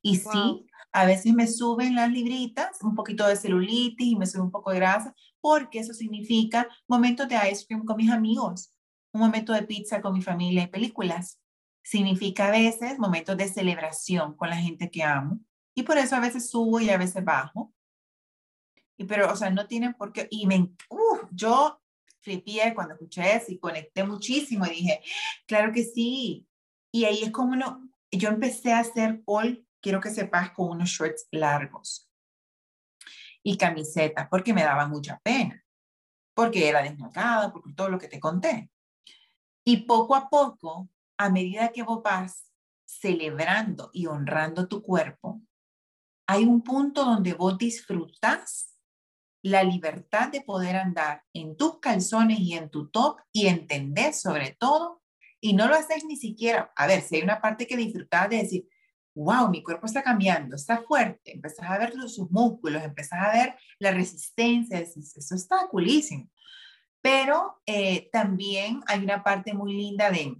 Y 0.00 0.16
sí, 0.16 0.66
a 0.92 1.06
veces 1.06 1.32
me 1.32 1.46
suben 1.46 1.94
las 1.94 2.10
libritas, 2.10 2.82
un 2.82 2.94
poquito 2.94 3.26
de 3.26 3.36
celulitis 3.36 4.06
y 4.06 4.16
me 4.16 4.26
sube 4.26 4.42
un 4.42 4.50
poco 4.50 4.70
de 4.70 4.76
grasa, 4.76 5.14
porque 5.40 5.78
eso 5.78 5.94
significa 5.94 6.68
momentos 6.88 7.28
de 7.28 7.36
ice 7.50 7.66
cream 7.66 7.84
con 7.84 7.96
mis 7.96 8.10
amigos, 8.10 8.74
un 9.12 9.20
momento 9.20 9.52
de 9.52 9.62
pizza 9.62 10.00
con 10.00 10.12
mi 10.12 10.22
familia 10.22 10.64
y 10.64 10.68
películas. 10.68 11.40
Significa 11.82 12.48
a 12.48 12.50
veces 12.50 12.98
momentos 12.98 13.36
de 13.36 13.48
celebración 13.48 14.34
con 14.36 14.50
la 14.50 14.56
gente 14.56 14.90
que 14.90 15.02
amo. 15.02 15.40
Y 15.74 15.82
por 15.82 15.98
eso 15.98 16.16
a 16.16 16.20
veces 16.20 16.50
subo 16.50 16.80
y 16.80 16.90
a 16.90 16.98
veces 16.98 17.24
bajo 17.24 17.72
pero, 19.06 19.32
o 19.32 19.36
sea, 19.36 19.50
no 19.50 19.66
tienen 19.66 19.94
por 19.94 20.12
qué, 20.12 20.26
y 20.30 20.46
me, 20.46 20.70
uh, 20.90 21.18
yo 21.30 21.80
flipié 22.20 22.74
cuando 22.74 22.94
escuché 22.94 23.36
eso 23.36 23.46
y 23.48 23.58
conecté 23.58 24.04
muchísimo 24.04 24.66
y 24.66 24.70
dije, 24.70 25.00
claro 25.46 25.72
que 25.72 25.84
sí. 25.84 26.46
Y 26.92 27.04
ahí 27.04 27.22
es 27.22 27.30
como 27.30 27.52
uno, 27.52 27.88
yo 28.10 28.28
empecé 28.28 28.72
a 28.72 28.80
hacer 28.80 29.22
all, 29.24 29.66
quiero 29.80 30.00
que 30.00 30.10
sepas, 30.10 30.50
con 30.50 30.68
unos 30.70 30.90
shorts 30.90 31.28
largos 31.30 32.10
y 33.42 33.56
camiseta, 33.56 34.28
porque 34.28 34.52
me 34.52 34.62
daba 34.62 34.86
mucha 34.86 35.18
pena, 35.22 35.64
porque 36.34 36.68
era 36.68 36.82
desnudada, 36.82 37.52
porque 37.52 37.72
todo 37.74 37.88
lo 37.88 37.98
que 37.98 38.08
te 38.08 38.20
conté. 38.20 38.70
Y 39.64 39.78
poco 39.78 40.14
a 40.14 40.28
poco, 40.28 40.88
a 41.18 41.30
medida 41.30 41.72
que 41.72 41.82
vos 41.82 42.02
vas 42.02 42.50
celebrando 42.84 43.90
y 43.92 44.06
honrando 44.06 44.68
tu 44.68 44.82
cuerpo, 44.82 45.40
hay 46.26 46.44
un 46.44 46.62
punto 46.62 47.04
donde 47.04 47.34
vos 47.34 47.58
disfrutas 47.58 48.78
la 49.42 49.62
libertad 49.62 50.28
de 50.28 50.42
poder 50.42 50.76
andar 50.76 51.24
en 51.32 51.56
tus 51.56 51.78
calzones 51.80 52.40
y 52.40 52.54
en 52.54 52.70
tu 52.70 52.90
top 52.90 53.20
y 53.32 53.46
entender 53.46 54.12
sobre 54.12 54.54
todo, 54.58 55.02
y 55.40 55.54
no 55.54 55.66
lo 55.66 55.74
haces 55.74 56.04
ni 56.04 56.16
siquiera, 56.16 56.72
a 56.76 56.86
ver, 56.86 57.00
si 57.00 57.16
hay 57.16 57.22
una 57.22 57.40
parte 57.40 57.66
que 57.66 57.76
disfrutas 57.76 58.28
de 58.28 58.36
decir, 58.36 58.68
wow, 59.24 59.48
mi 59.50 59.62
cuerpo 59.62 59.86
está 59.86 60.02
cambiando, 60.02 60.56
está 60.56 60.82
fuerte, 60.82 61.34
empezás 61.34 61.68
a 61.70 61.78
ver 61.78 61.92
sus 62.08 62.30
músculos, 62.30 62.82
empezás 62.82 63.20
a 63.20 63.32
ver 63.32 63.56
la 63.78 63.90
resistencia, 63.92 64.78
eso 64.78 65.34
está 65.34 65.68
coolísimo. 65.68 66.30
Pero 67.02 67.60
eh, 67.66 68.08
también 68.12 68.82
hay 68.86 69.02
una 69.02 69.22
parte 69.22 69.54
muy 69.54 69.74
linda 69.74 70.10
de, 70.10 70.36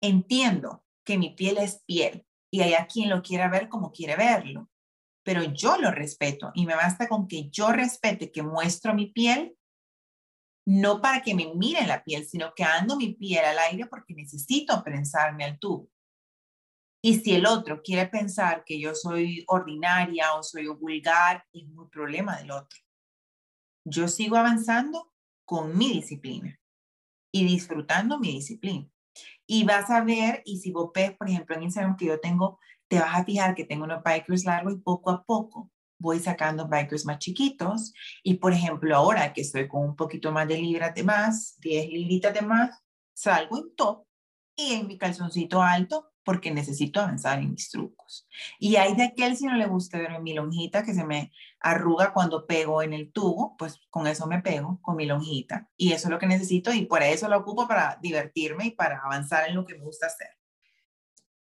entiendo 0.00 0.84
que 1.04 1.18
mi 1.18 1.30
piel 1.30 1.58
es 1.58 1.82
piel 1.84 2.24
y 2.50 2.60
hay 2.60 2.74
a 2.74 2.86
quien 2.86 3.10
lo 3.10 3.22
quiera 3.22 3.48
ver 3.48 3.68
como 3.68 3.90
quiere 3.90 4.16
verlo 4.16 4.68
pero 5.22 5.44
yo 5.44 5.76
lo 5.78 5.90
respeto 5.90 6.50
y 6.54 6.66
me 6.66 6.74
basta 6.74 7.08
con 7.08 7.28
que 7.28 7.48
yo 7.50 7.72
respete 7.72 8.32
que 8.32 8.42
muestro 8.42 8.94
mi 8.94 9.06
piel 9.06 9.56
no 10.64 11.00
para 11.00 11.22
que 11.22 11.34
me 11.34 11.52
mire 11.54 11.86
la 11.86 12.04
piel, 12.04 12.24
sino 12.24 12.54
que 12.54 12.62
ando 12.62 12.96
mi 12.96 13.14
piel 13.14 13.44
al 13.44 13.58
aire 13.58 13.86
porque 13.86 14.14
necesito 14.14 14.82
prensarme 14.84 15.44
al 15.44 15.58
tubo. 15.58 15.88
Y 17.04 17.16
si 17.16 17.34
el 17.34 17.46
otro 17.46 17.82
quiere 17.82 18.06
pensar 18.06 18.62
que 18.64 18.78
yo 18.78 18.94
soy 18.94 19.44
ordinaria 19.48 20.34
o 20.34 20.42
soy 20.44 20.68
vulgar, 20.68 21.44
es 21.52 21.66
muy 21.66 21.88
problema 21.88 22.38
del 22.38 22.52
otro. 22.52 22.78
Yo 23.84 24.06
sigo 24.06 24.36
avanzando 24.36 25.12
con 25.44 25.76
mi 25.76 25.92
disciplina 25.92 26.56
y 27.32 27.44
disfrutando 27.44 28.20
mi 28.20 28.32
disciplina. 28.32 28.88
Y 29.46 29.64
vas 29.64 29.90
a 29.90 30.04
ver, 30.04 30.42
y 30.44 30.58
si 30.58 30.70
vos 30.70 30.92
ves, 30.94 31.16
por 31.16 31.28
ejemplo, 31.28 31.56
en 31.56 31.64
Instagram 31.64 31.96
que 31.96 32.06
yo 32.06 32.20
tengo, 32.20 32.60
te 32.88 33.00
vas 33.00 33.18
a 33.18 33.24
fijar 33.24 33.56
que 33.56 33.64
tengo 33.64 33.84
unos 33.84 34.02
bikers 34.04 34.44
largos 34.44 34.74
y 34.74 34.78
poco 34.78 35.10
a 35.10 35.24
poco 35.24 35.70
voy 35.98 36.18
sacando 36.20 36.68
bikers 36.68 37.04
más 37.04 37.18
chiquitos. 37.18 37.92
Y 38.22 38.34
por 38.34 38.52
ejemplo, 38.52 38.94
ahora 38.94 39.32
que 39.32 39.40
estoy 39.40 39.66
con 39.66 39.82
un 39.82 39.96
poquito 39.96 40.30
más 40.30 40.46
de 40.46 40.58
libras 40.58 40.94
de 40.94 41.02
más, 41.02 41.58
10 41.60 41.88
libritas 41.88 42.34
de 42.34 42.42
más, 42.42 42.78
salgo 43.12 43.58
en 43.58 43.74
top 43.74 44.04
y 44.56 44.74
en 44.74 44.86
mi 44.86 44.98
calzoncito 44.98 45.62
alto 45.62 46.11
porque 46.24 46.50
necesito 46.50 47.00
avanzar 47.00 47.38
en 47.38 47.50
mis 47.50 47.70
trucos. 47.70 48.28
Y 48.58 48.76
hay 48.76 48.94
de 48.94 49.04
aquel, 49.04 49.36
si 49.36 49.46
no 49.46 49.56
le 49.56 49.66
gusta 49.66 49.98
ver 49.98 50.20
mi 50.20 50.34
lonjita, 50.34 50.82
que 50.82 50.94
se 50.94 51.04
me 51.04 51.32
arruga 51.60 52.12
cuando 52.12 52.46
pego 52.46 52.82
en 52.82 52.92
el 52.92 53.12
tubo, 53.12 53.56
pues 53.56 53.80
con 53.90 54.06
eso 54.06 54.26
me 54.26 54.40
pego, 54.40 54.80
con 54.82 54.96
mi 54.96 55.06
lonjita. 55.06 55.68
Y 55.76 55.92
eso 55.92 56.08
es 56.08 56.10
lo 56.10 56.18
que 56.18 56.26
necesito 56.26 56.72
y 56.72 56.86
por 56.86 57.02
eso 57.02 57.28
lo 57.28 57.38
ocupo 57.38 57.66
para 57.66 57.98
divertirme 58.00 58.66
y 58.66 58.70
para 58.72 58.98
avanzar 58.98 59.48
en 59.48 59.54
lo 59.54 59.64
que 59.64 59.74
me 59.74 59.84
gusta 59.84 60.06
hacer. 60.06 60.28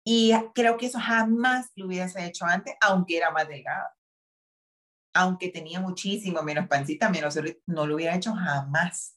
Y 0.04 0.34
creo 0.54 0.78
que 0.78 0.86
eso 0.86 1.00
jamás 1.00 1.72
lo 1.76 1.88
hubiese 1.88 2.26
hecho 2.26 2.46
antes, 2.46 2.76
aunque 2.82 3.18
era 3.18 3.32
más 3.32 3.48
delgada. 3.48 3.96
Aunque 5.14 5.50
tenía 5.50 5.80
muchísimo 5.80 6.42
menos 6.44 6.68
pancita, 6.68 7.10
menos, 7.10 7.40
no 7.66 7.88
lo 7.88 7.96
hubiera 7.96 8.16
hecho 8.16 8.34
jamás 8.34 9.15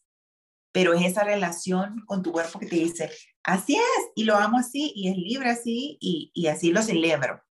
pero 0.73 0.95
es 0.95 1.05
esa 1.05 1.25
relación 1.25 2.05
con 2.07 2.23
tu 2.23 2.33
cuerpo 2.33 2.59
que 2.59 2.67
te 2.67 2.77
dice, 2.77 3.11
así 3.43 3.77
es, 3.77 4.11
y 4.15 4.25
lo 4.25 4.37
amo 4.37 4.59
así, 4.59 4.93
y 4.95 5.09
es 5.09 5.17
libre 5.17 5.51
así, 5.51 5.97
y, 6.01 6.31
y 6.35 6.49
así 6.49 6.73
lo 6.73 6.83
celebro, 6.83 7.43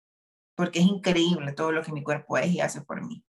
porque 0.56 0.80
es 0.80 0.86
increíble 0.86 1.54
todo 1.54 1.72
lo 1.72 1.84
que 1.84 1.92
mi 1.92 2.04
cuerpo 2.04 2.38
es 2.38 2.52
y 2.52 2.62
hace 2.62 2.82
por 2.82 3.06
mí. 3.06 3.24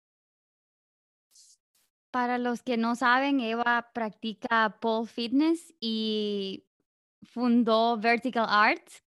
Para 2.10 2.38
los 2.38 2.62
que 2.62 2.76
no 2.76 2.96
saben, 2.96 3.40
Eva 3.40 3.90
practica 3.92 4.78
pole 4.80 5.06
fitness 5.06 5.74
y 5.80 6.66
fundó 7.22 7.98
Vertical 7.98 8.46
Arts. 8.48 9.02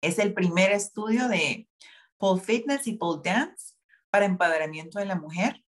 Es 0.00 0.18
el 0.18 0.32
primer 0.32 0.70
estudio 0.70 1.28
de 1.28 1.68
pole 2.18 2.40
fitness 2.40 2.86
y 2.86 2.92
pole 2.92 3.22
dance 3.24 3.74
para 4.10 4.26
empoderamiento 4.26 4.98
de 4.98 5.06
la 5.06 5.16
mujer 5.16 5.64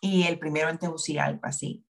y 0.00 0.22
el 0.22 0.38
primero 0.38 0.70
en 0.70 0.78
Tegucigalpa, 0.78 1.52
sí. 1.52 1.84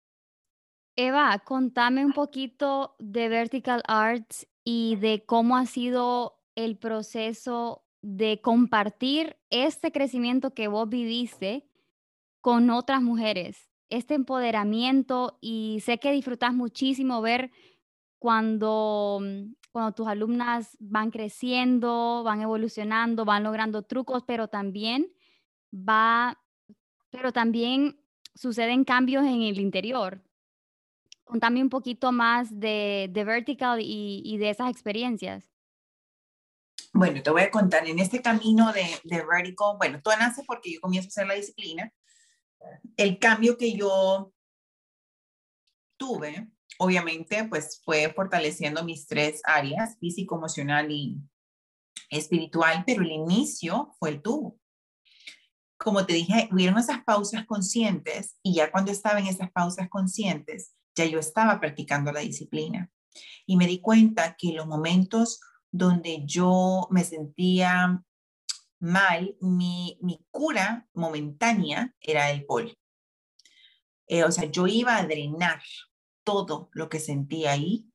Eva, 0.99 1.37
contame 1.45 2.03
un 2.03 2.11
poquito 2.11 2.95
de 2.97 3.29
Vertical 3.29 3.83
Arts 3.87 4.47
y 4.63 4.95
de 4.95 5.23
cómo 5.27 5.55
ha 5.55 5.67
sido 5.67 6.39
el 6.55 6.75
proceso 6.75 7.85
de 8.01 8.41
compartir 8.41 9.37
este 9.51 9.91
crecimiento 9.91 10.55
que 10.55 10.67
vos 10.67 10.89
viviste 10.89 11.69
con 12.41 12.71
otras 12.71 13.03
mujeres, 13.03 13.69
este 13.91 14.15
empoderamiento 14.15 15.37
y 15.39 15.81
sé 15.85 15.99
que 15.99 16.11
disfrutas 16.11 16.55
muchísimo 16.55 17.21
ver 17.21 17.51
cuando, 18.17 19.19
mm, 19.21 19.53
cuando 19.69 19.91
tus 19.93 20.07
alumnas 20.07 20.75
van 20.79 21.11
creciendo, 21.11 22.23
van 22.25 22.41
evolucionando, 22.41 23.23
van 23.23 23.43
logrando 23.43 23.83
trucos, 23.83 24.23
pero 24.25 24.47
también 24.47 25.13
va, 25.71 26.39
pero 27.11 27.31
también 27.31 28.01
suceden 28.33 28.83
cambios 28.83 29.25
en 29.25 29.43
el 29.43 29.59
interior, 29.59 30.23
Contame 31.27 31.61
un 31.61 31.69
poquito 31.69 32.13
más 32.13 32.57
de, 32.57 33.09
de 33.11 33.23
Vertical 33.25 33.81
y, 33.81 34.21
y, 34.23 34.37
de 34.37 34.49
esas 34.49 34.71
experiencias. 34.71 35.51
Bueno, 36.93 37.21
te 37.21 37.29
voy 37.29 37.41
a 37.41 37.51
contar, 37.51 37.85
en 37.85 37.99
este 37.99 38.21
camino 38.21 38.71
de, 38.71 38.85
de 39.03 39.25
Vertical, 39.25 39.75
bueno, 39.77 40.01
todo 40.01 40.15
nace 40.15 40.43
porque 40.47 40.73
yo 40.73 40.79
comienzo 40.79 41.07
a 41.07 41.09
hacer 41.09 41.27
la 41.27 41.33
disciplina. 41.33 41.93
El 42.95 43.19
cambio 43.19 43.57
que 43.57 43.73
yo 43.75 44.31
tuve, 45.97 46.49
obviamente, 46.79 47.43
pues 47.43 47.81
fue 47.83 48.11
fortaleciendo 48.13 48.85
mis 48.85 49.05
tres 49.05 49.41
áreas, 49.43 49.97
físico, 49.99 50.37
emocional 50.37 50.89
y 50.91 51.19
espiritual, 52.09 52.83
pero 52.85 53.01
el 53.01 53.11
inicio 53.11 53.93
fue 53.99 54.11
el 54.11 54.21
tubo. 54.21 54.57
Como 55.77 56.05
te 56.05 56.13
dije, 56.13 56.47
hubieron 56.53 56.77
esas 56.77 57.03
pausas 57.03 57.45
conscientes 57.45 58.37
y 58.41 58.55
ya 58.55 58.71
cuando 58.71 58.91
estaba 58.91 59.19
en 59.19 59.27
esas 59.27 59.51
pausas 59.51 59.89
conscientes, 59.89 60.76
ya 60.97 61.05
yo 61.05 61.19
estaba 61.19 61.59
practicando 61.59 62.11
la 62.11 62.21
disciplina. 62.21 62.91
Y 63.45 63.55
me 63.55 63.67
di 63.67 63.79
cuenta 63.79 64.35
que 64.37 64.51
los 64.51 64.67
momentos 64.67 65.39
donde 65.71 66.23
yo 66.25 66.87
me 66.91 67.03
sentía 67.03 68.03
mal, 68.79 69.37
mi, 69.39 69.97
cura 70.31 70.87
momentánea 70.93 71.93
era 72.01 72.31
el 72.31 72.45
pol. 72.45 72.75
Eh, 74.07 74.23
o 74.23 74.31
sea, 74.31 74.45
yo 74.45 74.67
iba 74.67 74.97
a 74.97 75.05
drenar 75.05 75.61
todo 76.23 76.69
lo 76.73 76.89
que 76.89 76.99
sentía 76.99 77.51
ahí 77.51 77.89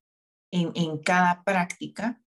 en, 0.51 0.73
en 0.75 0.99
cada 0.99 1.43
práctica. 1.45 2.21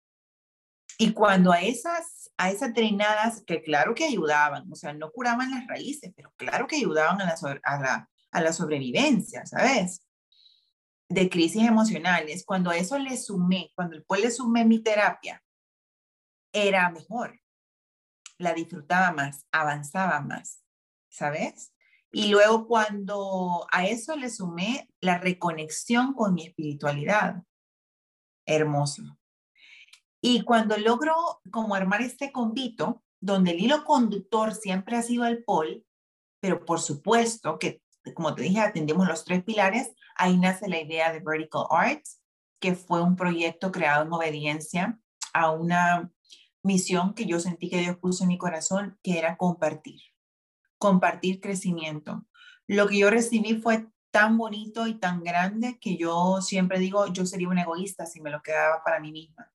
Y 0.98 1.12
cuando 1.12 1.52
a 1.52 1.60
esas, 1.60 2.30
a 2.36 2.50
esas 2.50 2.72
drenadas, 2.74 3.42
que 3.46 3.62
claro 3.62 3.94
que 3.94 4.04
ayudaban, 4.04 4.70
o 4.72 4.76
sea, 4.76 4.92
no 4.92 5.10
curaban 5.10 5.50
las 5.50 5.66
raíces, 5.66 6.12
pero 6.16 6.32
claro 6.36 6.66
que 6.66 6.76
ayudaban 6.76 7.20
a 7.20 7.24
la, 7.26 7.60
a 7.62 7.80
la, 7.80 8.10
a 8.30 8.40
la 8.40 8.52
sobrevivencia, 8.52 9.44
¿sabes? 9.44 10.03
De 11.08 11.28
crisis 11.28 11.62
emocionales, 11.62 12.44
cuando 12.44 12.72
eso 12.72 12.98
le 12.98 13.16
sumé, 13.16 13.72
cuando 13.74 13.96
después 13.96 14.20
le 14.20 14.30
sumé 14.30 14.64
mi 14.64 14.82
terapia, 14.82 15.42
era 16.52 16.90
mejor. 16.90 17.40
La 18.38 18.54
disfrutaba 18.54 19.12
más, 19.12 19.46
avanzaba 19.52 20.20
más, 20.20 20.62
¿sabes? 21.08 21.72
Y 22.10 22.28
luego 22.28 22.66
cuando 22.66 23.66
a 23.72 23.86
eso 23.86 24.16
le 24.16 24.30
sumé 24.30 24.88
la 25.00 25.18
reconexión 25.18 26.14
con 26.14 26.34
mi 26.34 26.46
espiritualidad, 26.46 27.42
hermoso. 28.46 29.02
Y 30.20 30.42
cuando 30.42 30.76
logro 30.78 31.14
como 31.50 31.74
armar 31.74 32.00
este 32.02 32.32
convito, 32.32 33.04
donde 33.20 33.50
el 33.50 33.60
hilo 33.60 33.84
conductor 33.84 34.54
siempre 34.54 34.96
ha 34.96 35.02
sido 35.02 35.26
el 35.26 35.44
pol, 35.44 35.84
pero 36.40 36.64
por 36.64 36.80
supuesto 36.80 37.58
que, 37.58 37.82
como 38.12 38.34
te 38.34 38.42
dije, 38.42 38.60
atendemos 38.60 39.08
los 39.08 39.24
tres 39.24 39.42
pilares, 39.42 39.94
Ahí 40.14 40.36
nace 40.36 40.68
la 40.68 40.80
idea 40.80 41.12
de 41.12 41.20
Vertical 41.20 41.66
Arts, 41.70 42.20
que 42.60 42.74
fue 42.74 43.02
un 43.02 43.16
proyecto 43.16 43.72
creado 43.72 44.04
en 44.04 44.12
obediencia 44.12 44.98
a 45.32 45.50
una 45.50 46.10
misión 46.62 47.14
que 47.14 47.26
yo 47.26 47.40
sentí 47.40 47.68
que 47.68 47.78
Dios 47.78 47.98
puso 47.98 48.24
en 48.24 48.28
mi 48.28 48.38
corazón, 48.38 48.98
que 49.02 49.18
era 49.18 49.36
compartir, 49.36 50.00
compartir 50.78 51.40
crecimiento. 51.40 52.24
Lo 52.66 52.88
que 52.88 52.98
yo 52.98 53.10
recibí 53.10 53.60
fue 53.60 53.88
tan 54.10 54.38
bonito 54.38 54.86
y 54.86 54.94
tan 54.94 55.24
grande 55.24 55.78
que 55.80 55.96
yo 55.96 56.40
siempre 56.40 56.78
digo, 56.78 57.08
yo 57.08 57.26
sería 57.26 57.48
un 57.48 57.58
egoísta 57.58 58.06
si 58.06 58.20
me 58.20 58.30
lo 58.30 58.40
quedaba 58.42 58.82
para 58.84 59.00
mí 59.00 59.10
misma. 59.10 59.52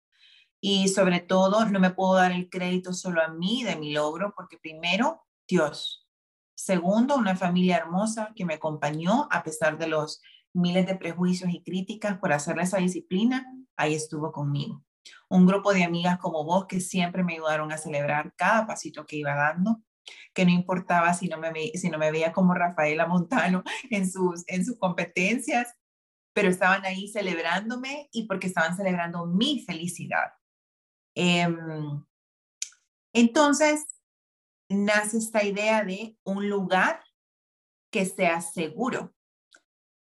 Y 0.60 0.88
sobre 0.88 1.20
todo, 1.20 1.66
no 1.66 1.80
me 1.80 1.92
puedo 1.92 2.16
dar 2.16 2.32
el 2.32 2.50
crédito 2.50 2.92
solo 2.92 3.22
a 3.22 3.28
mí 3.28 3.64
de 3.64 3.76
mi 3.76 3.94
logro, 3.94 4.34
porque 4.36 4.58
primero, 4.58 5.24
Dios. 5.48 6.07
Segundo, 6.58 7.16
una 7.16 7.36
familia 7.36 7.78
hermosa 7.78 8.34
que 8.36 8.44
me 8.44 8.56
acompañó 8.56 9.28
a 9.30 9.44
pesar 9.44 9.78
de 9.78 9.86
los 9.86 10.24
miles 10.54 10.88
de 10.88 10.96
prejuicios 10.96 11.52
y 11.52 11.62
críticas 11.62 12.18
por 12.18 12.34
hacerle 12.34 12.64
esa 12.64 12.80
disciplina, 12.80 13.46
ahí 13.76 13.94
estuvo 13.94 14.32
conmigo. 14.32 14.84
Un 15.30 15.46
grupo 15.46 15.72
de 15.72 15.84
amigas 15.84 16.18
como 16.18 16.44
vos 16.44 16.66
que 16.66 16.80
siempre 16.80 17.24
me 17.24 17.34
ayudaron 17.34 17.72
a 17.72 17.78
celebrar 17.78 18.34
cada 18.36 18.66
pasito 18.66 19.06
que 19.06 19.18
iba 19.18 19.36
dando, 19.36 19.84
que 20.34 20.46
no 20.46 20.52
importaba 20.52 21.14
si 21.14 21.28
no 21.28 21.38
me, 21.38 21.54
si 21.76 21.92
no 21.92 22.00
me 22.00 22.10
veía 22.10 22.34
como 22.34 22.56
Rafaela 22.56 23.06
Montano 23.06 23.64
en 23.92 24.10
sus, 24.10 24.44
en 24.48 24.66
sus 24.66 24.80
competencias, 24.80 25.76
pero 26.34 26.50
estaban 26.50 26.84
ahí 26.86 27.08
celebrándome 27.08 28.10
y 28.12 28.26
porque 28.26 28.48
estaban 28.48 28.76
celebrando 28.76 29.28
mi 29.28 29.64
felicidad. 29.64 30.32
Em, 31.14 32.04
entonces, 33.14 33.97
nace 34.70 35.18
esta 35.18 35.44
idea 35.44 35.84
de 35.84 36.18
un 36.24 36.50
lugar 36.50 37.04
que 37.92 38.06
sea 38.06 38.42
seguro 38.42 39.14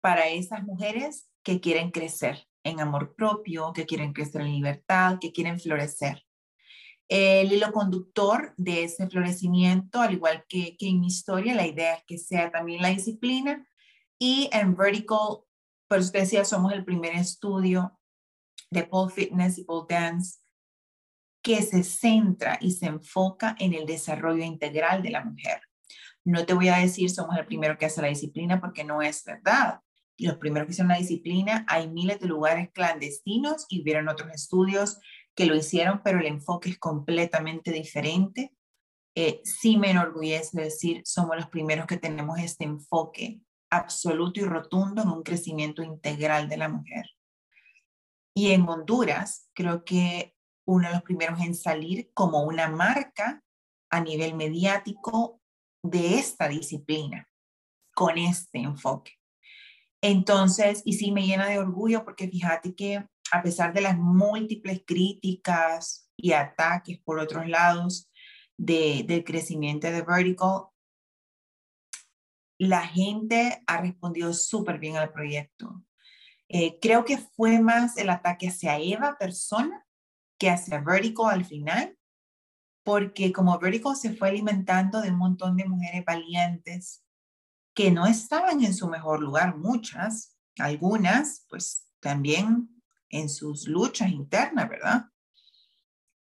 para 0.02 0.28
esas 0.30 0.64
mujeres 0.64 1.30
que 1.44 1.60
quieren 1.60 1.92
crecer 1.92 2.48
en 2.64 2.80
amor 2.80 3.16
propio, 3.16 3.74
que 3.74 3.86
quieren 3.86 4.14
crecer 4.14 4.42
en 4.42 4.52
libertad, 4.52 5.18
que 5.20 5.32
quieren 5.32 5.60
florecer. 5.60 6.26
El 7.08 7.52
hilo 7.52 7.72
conductor 7.72 8.54
de 8.58 8.86
ese 8.86 9.10
florecimiento, 9.10 10.00
al 10.00 10.14
igual 10.14 10.46
que, 10.48 10.78
en 10.80 11.02
mi 11.02 11.08
historia, 11.08 11.56
la 11.56 11.68
idea 11.68 11.96
es 11.96 12.04
que 12.06 12.18
sea 12.18 12.52
también 12.52 12.82
la 12.82 12.90
disciplina 12.90 13.68
y 14.18 14.50
en 14.54 14.76
Vertical, 14.76 15.40
por 15.88 16.00
eso 16.00 16.12
decía, 16.12 16.46
somos 16.46 16.72
el 16.74 16.86
primer 16.86 17.16
estudio 17.16 18.00
de 18.70 18.84
pole 18.84 19.12
fitness 19.12 19.58
y 19.58 19.66
pole 19.66 19.88
dance 19.90 20.41
que 21.42 21.62
se 21.62 21.84
centra 21.84 22.58
y 22.62 22.72
se 22.72 22.88
enfoca 22.88 23.56
en 23.60 23.74
el 23.74 23.86
desarrollo 23.86 24.44
integral 24.44 25.02
de 25.02 25.12
la 25.12 25.24
mujer. 25.24 25.62
No 26.24 26.46
te 26.46 26.54
voy 26.54 26.70
a 26.70 26.78
decir 26.78 27.10
somos 27.10 27.38
el 27.38 27.46
primero 27.46 27.78
que 27.78 27.86
hace 27.86 28.02
la 28.02 28.08
disciplina 28.08 28.62
porque 28.62 28.84
no 28.84 29.02
es 29.02 29.24
verdad 29.24 29.82
los 30.22 30.38
primeros 30.38 30.68
que 30.68 30.74
hicieron 30.74 30.90
la 30.90 30.98
disciplina, 30.98 31.66
hay 31.68 31.90
miles 31.90 32.20
de 32.20 32.28
lugares 32.28 32.70
clandestinos 32.72 33.66
y 33.70 33.82
hubieron 33.82 34.08
otros 34.08 34.32
estudios 34.32 35.00
que 35.36 35.46
lo 35.46 35.56
hicieron, 35.56 36.02
pero 36.04 36.20
el 36.20 36.28
enfoque 36.28 36.70
es 36.70 36.78
completamente 36.78 37.72
diferente. 37.72 38.54
Eh, 39.16 39.42
sí 39.44 39.78
me 39.78 39.92
enorgullece 39.92 40.62
decir, 40.62 41.02
somos 41.06 41.36
los 41.36 41.48
primeros 41.48 41.86
que 41.86 41.98
tenemos 41.98 42.40
este 42.40 42.66
enfoque 42.66 43.42
absoluto 43.70 44.40
y 44.40 44.44
rotundo 44.44 45.02
en 45.02 45.10
un 45.10 45.24
crecimiento 45.24 45.82
integral 45.82 46.50
de 46.50 46.58
la 46.58 46.70
mujer. 46.70 47.06
Y 48.34 48.52
en 48.52 48.68
Honduras, 48.68 49.50
creo 49.54 49.84
que 49.84 50.36
uno 50.72 50.88
de 50.88 50.94
los 50.94 51.04
primeros 51.04 51.40
en 51.42 51.54
salir 51.54 52.12
como 52.14 52.44
una 52.44 52.70
marca 52.70 53.44
a 53.90 54.00
nivel 54.00 54.36
mediático 54.36 55.42
de 55.84 56.16
esta 56.16 56.48
disciplina, 56.48 57.28
con 57.94 58.18
este 58.18 58.60
enfoque. 58.60 59.12
Entonces, 60.02 60.82
y 60.86 60.94
sí 60.94 61.12
me 61.12 61.26
llena 61.26 61.48
de 61.48 61.60
orgullo 61.60 62.06
porque 62.06 62.30
fíjate 62.30 62.74
que 62.74 63.06
a 63.32 63.44
pesar 63.44 63.74
de 63.74 63.82
las 63.82 63.98
múltiples 63.98 64.82
críticas 64.86 66.10
y 66.16 66.32
ataques 66.32 67.00
por 67.00 67.20
otros 67.20 67.48
lados 67.48 68.10
de, 68.58 69.04
del 69.06 69.24
crecimiento 69.24 69.92
de 69.92 70.02
Vertical, 70.02 70.68
la 72.58 72.88
gente 72.88 73.62
ha 73.68 73.82
respondido 73.82 74.34
súper 74.34 74.80
bien 74.80 74.96
al 74.96 75.12
proyecto. 75.12 75.84
Eh, 76.48 76.80
creo 76.80 77.04
que 77.04 77.18
fue 77.18 77.60
más 77.60 77.98
el 77.98 78.10
ataque 78.10 78.50
hacia 78.50 78.78
Eva 78.78 79.18
persona 79.18 79.86
que 80.42 80.50
hacia 80.50 80.80
Vertical 80.80 81.30
al 81.30 81.46
final, 81.46 81.96
porque 82.84 83.32
como 83.32 83.60
Vertical 83.60 83.96
se 83.96 84.16
fue 84.16 84.30
alimentando 84.30 85.00
de 85.00 85.12
un 85.12 85.18
montón 85.18 85.56
de 85.56 85.66
mujeres 85.66 86.04
valientes 86.04 87.04
que 87.76 87.92
no 87.92 88.08
estaban 88.08 88.64
en 88.64 88.74
su 88.74 88.88
mejor 88.88 89.22
lugar, 89.22 89.56
muchas, 89.56 90.36
algunas, 90.58 91.46
pues 91.48 91.86
también 92.00 92.70
en 93.10 93.30
sus 93.30 93.68
luchas 93.68 94.10
internas, 94.10 94.68
¿verdad? 94.68 95.06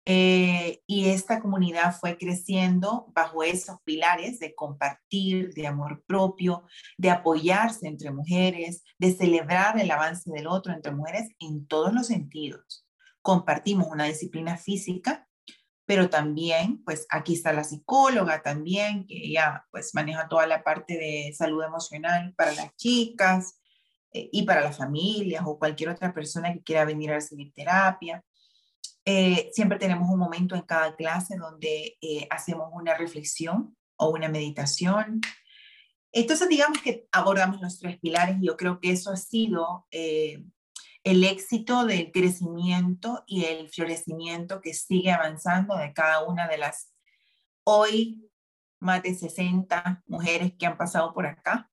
Eh, 0.05 0.83
y 0.85 1.09
esta 1.09 1.41
comunidad 1.41 1.95
fue 1.99 2.15
creciendo 2.15 3.11
bajo 3.15 3.41
esos 3.41 3.77
pilares 3.83 4.37
de 4.37 4.53
compartir, 4.53 5.51
de 5.55 5.65
amor 5.65 6.03
propio, 6.05 6.67
de 6.95 7.09
apoyarse 7.09 7.87
entre 7.87 8.11
mujeres, 8.11 8.83
de 8.99 9.15
celebrar 9.15 9.79
el 9.79 9.89
avance 9.89 10.31
del 10.31 10.45
otro 10.45 10.73
entre 10.73 10.91
mujeres 10.91 11.27
en 11.39 11.65
todos 11.65 11.91
los 11.91 12.05
sentidos. 12.05 12.85
Compartimos 13.21 13.87
una 13.87 14.05
disciplina 14.05 14.57
física 14.57 15.27
pero 15.91 16.09
también, 16.09 16.81
pues 16.85 17.05
aquí 17.09 17.33
está 17.33 17.51
la 17.51 17.65
psicóloga 17.65 18.41
también, 18.41 19.05
que 19.07 19.25
ella 19.25 19.65
pues 19.71 19.93
maneja 19.93 20.29
toda 20.29 20.47
la 20.47 20.63
parte 20.63 20.97
de 20.97 21.33
salud 21.35 21.61
emocional 21.63 22.33
para 22.37 22.53
las 22.53 22.73
chicas 22.77 23.59
eh, 24.13 24.29
y 24.31 24.43
para 24.43 24.61
las 24.61 24.77
familias 24.77 25.43
o 25.45 25.59
cualquier 25.59 25.89
otra 25.89 26.13
persona 26.13 26.53
que 26.53 26.63
quiera 26.63 26.85
venir 26.85 27.11
a 27.11 27.15
recibir 27.15 27.51
terapia. 27.53 28.23
Eh, 29.03 29.49
siempre 29.51 29.79
tenemos 29.79 30.09
un 30.09 30.17
momento 30.17 30.55
en 30.55 30.61
cada 30.61 30.95
clase 30.95 31.35
donde 31.35 31.97
eh, 32.01 32.25
hacemos 32.29 32.69
una 32.71 32.95
reflexión 32.95 33.75
o 33.97 34.11
una 34.11 34.29
meditación. 34.29 35.19
Entonces, 36.13 36.47
digamos 36.47 36.81
que 36.81 37.05
abordamos 37.11 37.59
los 37.59 37.79
tres 37.79 37.99
pilares 37.99 38.37
y 38.39 38.45
yo 38.45 38.55
creo 38.55 38.79
que 38.79 38.91
eso 38.91 39.11
ha 39.11 39.17
sido 39.17 39.87
el 41.03 41.23
éxito 41.23 41.85
del 41.85 42.11
crecimiento 42.11 43.23
y 43.25 43.45
el 43.45 43.69
florecimiento 43.69 44.61
que 44.61 44.73
sigue 44.73 45.11
avanzando 45.11 45.75
de 45.77 45.93
cada 45.93 46.23
una 46.23 46.47
de 46.47 46.57
las 46.57 46.93
hoy 47.63 48.29
más 48.79 49.03
de 49.03 49.15
60 49.15 50.03
mujeres 50.07 50.53
que 50.57 50.65
han 50.65 50.77
pasado 50.77 51.13
por 51.13 51.25
acá. 51.25 51.71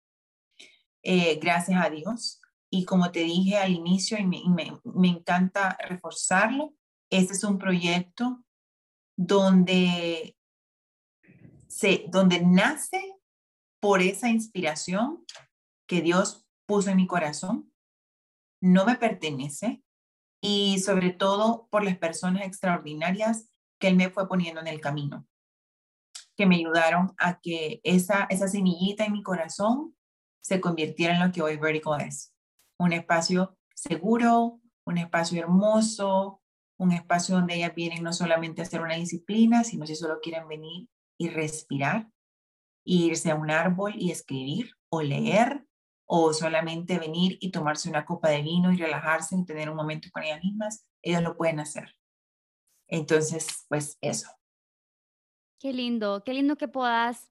Eh, 1.03 1.39
gracias 1.41 1.85
a 1.85 1.91
Dios. 1.91 2.41
Y 2.71 2.85
como 2.85 3.11
te 3.11 3.21
dije 3.21 3.57
al 3.57 3.73
inicio, 3.73 4.19
y 4.19 4.27
me, 4.27 4.43
me, 4.85 5.09
encanta 5.09 5.77
reforzarlo, 5.89 6.75
este 7.09 7.33
es 7.33 7.45
un 7.45 7.59
proyecto 7.59 8.45
donde, 9.17 10.37
se, 11.67 12.05
donde 12.09 12.43
nace 12.43 13.17
por 13.81 14.03
esa 14.03 14.29
inspiración 14.29 15.25
que 15.87 16.03
Dios 16.03 16.47
puso 16.67 16.91
en 16.91 16.97
mi 16.97 17.07
corazón 17.07 17.73
no 18.61 18.85
me 18.85 18.97
pertenece 18.97 19.83
y 20.41 20.79
sobre 20.81 21.11
todo 21.11 21.69
por 21.71 21.85
las 21.85 21.97
personas 21.99 22.45
extraordinarias 22.45 23.51
que 23.79 23.89
Él 23.89 23.97
me 23.97 24.11
fue 24.11 24.29
poniendo 24.29 24.61
en 24.61 24.67
el 24.67 24.81
camino, 24.81 25.27
que 26.37 26.47
me 26.47 26.57
ayudaron 26.57 27.15
a 27.19 27.41
que 27.41 27.81
esa, 27.85 28.27
esa 28.31 28.49
semillita 28.49 29.05
en 29.05 29.13
mi 29.13 29.23
corazón 29.23 29.97
se 30.41 30.61
convirtiera 30.61 31.15
en 31.15 31.27
lo 31.27 31.33
que 31.33 31.43
hoy 31.43 31.57
Vertical 31.57 32.01
es. 32.01 32.35
Un 32.79 32.93
espacio 32.93 33.57
seguro, 33.75 34.61
un 34.87 34.99
espacio 34.99 35.41
hermoso, 35.41 36.41
un 36.79 36.93
espacio 36.93 37.35
donde 37.35 37.57
ellas 37.57 37.75
vienen 37.75 38.03
no 38.03 38.13
solamente 38.13 38.63
a 38.63 38.65
hacer 38.65 38.81
una 38.81 38.95
disciplina, 38.95 39.65
sino 39.65 39.87
si 39.87 39.97
solo 39.97 40.21
quieren 40.23 40.49
venir 40.49 40.89
y 41.19 41.29
respirar, 41.29 42.09
irse 42.85 43.31
a 43.31 43.35
un 43.35 43.51
árbol 43.51 43.95
y 43.97 44.11
escribir 44.11 44.73
o 44.89 45.03
leer 45.03 45.68
o 46.11 46.33
solamente 46.33 46.99
venir 46.99 47.37
y 47.39 47.51
tomarse 47.51 47.89
una 47.89 48.07
copa 48.07 48.31
de 48.31 48.41
vino 48.41 48.73
y 48.73 48.79
relajarse 48.79 49.37
y 49.37 49.45
tener 49.45 49.69
un 49.69 49.77
momento 49.77 50.09
con 50.11 50.23
ellas 50.23 50.43
mismas, 50.43 50.89
ellos 51.03 51.23
lo 51.23 51.37
pueden 51.37 51.61
hacer. 51.61 51.95
Entonces, 52.89 53.67
pues 53.69 53.99
eso. 54.01 54.27
Qué 55.61 55.75
lindo, 55.75 56.23
qué 56.25 56.33
lindo 56.33 56.57
que 56.57 56.67
puedas 56.67 57.31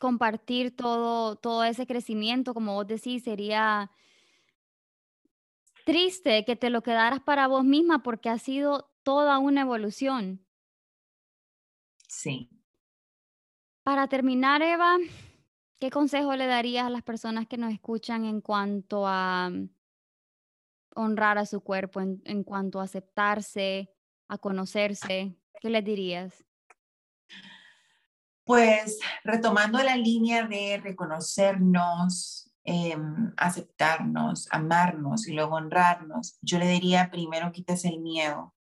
compartir 0.00 0.74
todo, 0.74 1.36
todo 1.36 1.62
ese 1.62 1.86
crecimiento, 1.86 2.54
como 2.54 2.74
vos 2.74 2.88
decís, 2.88 3.22
sería 3.22 3.92
triste 5.84 6.44
que 6.44 6.56
te 6.56 6.70
lo 6.70 6.82
quedaras 6.82 7.20
para 7.20 7.46
vos 7.46 7.64
misma 7.64 8.02
porque 8.02 8.30
ha 8.30 8.38
sido 8.38 8.90
toda 9.04 9.38
una 9.38 9.60
evolución. 9.60 10.44
Sí. 12.08 12.50
Para 13.84 14.08
terminar, 14.08 14.60
Eva, 14.62 14.96
¿Qué 15.82 15.90
consejo 15.90 16.36
le 16.36 16.46
darías 16.46 16.86
a 16.86 16.90
las 16.90 17.02
personas 17.02 17.48
que 17.48 17.58
nos 17.58 17.72
escuchan 17.72 18.24
en 18.24 18.40
cuanto 18.40 19.04
a 19.04 19.50
mm, 19.50 19.68
honrar 20.94 21.38
a 21.38 21.44
su 21.44 21.60
cuerpo, 21.60 22.00
en, 22.00 22.44
cuanto 22.44 22.78
a 22.78 22.84
aceptarse, 22.84 23.92
a 24.28 24.38
conocerse? 24.38 25.36
¿Qué 25.60 25.70
les 25.70 25.84
dirías? 25.84 26.44
Pues 28.44 29.00
retomando 29.24 29.82
la 29.82 29.96
línea 29.96 30.46
de 30.46 30.80
reconocernos, 30.80 32.48
em, 32.62 33.32
aceptarnos, 33.36 34.46
amarnos 34.52 35.26
y 35.26 35.32
luego 35.32 35.56
honrarnos, 35.56 36.38
yo 36.42 36.60
le 36.60 36.68
diría 36.68 37.10
primero 37.10 37.50
quítese 37.50 37.88
el 37.88 37.98
miedo. 37.98 38.54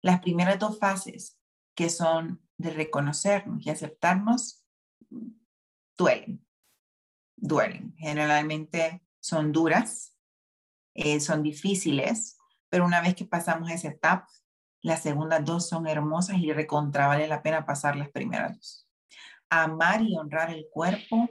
Las 0.00 0.20
primeras 0.20 0.58
dos 0.58 0.78
fases 0.78 1.38
que 1.74 1.90
son 1.90 2.40
de 2.56 2.70
reconocernos 2.70 3.62
y 3.66 3.68
aceptarnos 3.68 4.64
duelen 5.98 6.42
duelen. 7.42 7.94
Generalmente 7.98 9.02
son 9.20 9.52
duras, 9.52 10.16
eh, 10.94 11.20
son 11.20 11.42
difíciles, 11.42 12.38
pero 12.70 12.86
una 12.86 13.02
vez 13.02 13.14
que 13.14 13.24
pasamos 13.24 13.70
esa 13.70 13.88
etapa, 13.88 14.28
las 14.80 15.02
segundas 15.02 15.44
dos 15.44 15.68
son 15.68 15.86
hermosas 15.86 16.38
y 16.38 16.52
recontra 16.52 17.08
vale 17.08 17.26
la 17.26 17.42
pena 17.42 17.66
pasar 17.66 17.96
las 17.96 18.10
primeras 18.10 18.56
dos. 18.56 18.88
Amar 19.50 20.02
y 20.02 20.16
honrar 20.16 20.50
el 20.50 20.66
cuerpo 20.70 21.28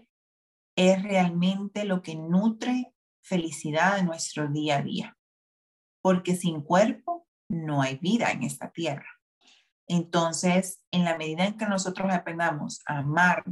es 0.76 1.02
realmente 1.02 1.86
lo 1.86 2.02
que 2.02 2.16
nutre 2.16 2.94
felicidad 3.22 4.00
en 4.00 4.06
nuestro 4.06 4.48
día 4.48 4.78
a 4.78 4.82
día, 4.82 5.18
porque 6.02 6.36
sin 6.36 6.62
cuerpo 6.62 7.28
no 7.50 7.82
hay 7.82 7.98
vida 7.98 8.32
en 8.32 8.44
esta 8.44 8.72
tierra. 8.72 9.08
Entonces, 9.88 10.84
en 10.92 11.04
la 11.04 11.18
medida 11.18 11.46
en 11.46 11.58
que 11.58 11.66
nosotros 11.66 12.12
aprendamos 12.14 12.82
a 12.86 13.00
amar 13.00 13.44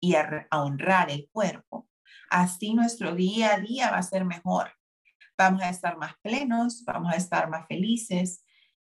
y 0.00 0.14
a 0.14 0.46
honrar 0.50 1.10
el 1.10 1.28
cuerpo, 1.32 1.87
Así 2.30 2.74
nuestro 2.74 3.14
día 3.14 3.54
a 3.54 3.60
día 3.60 3.90
va 3.90 3.98
a 3.98 4.02
ser 4.02 4.24
mejor. 4.24 4.72
Vamos 5.36 5.62
a 5.62 5.70
estar 5.70 5.96
más 5.96 6.14
plenos, 6.22 6.84
vamos 6.84 7.12
a 7.12 7.16
estar 7.16 7.48
más 7.48 7.66
felices 7.66 8.44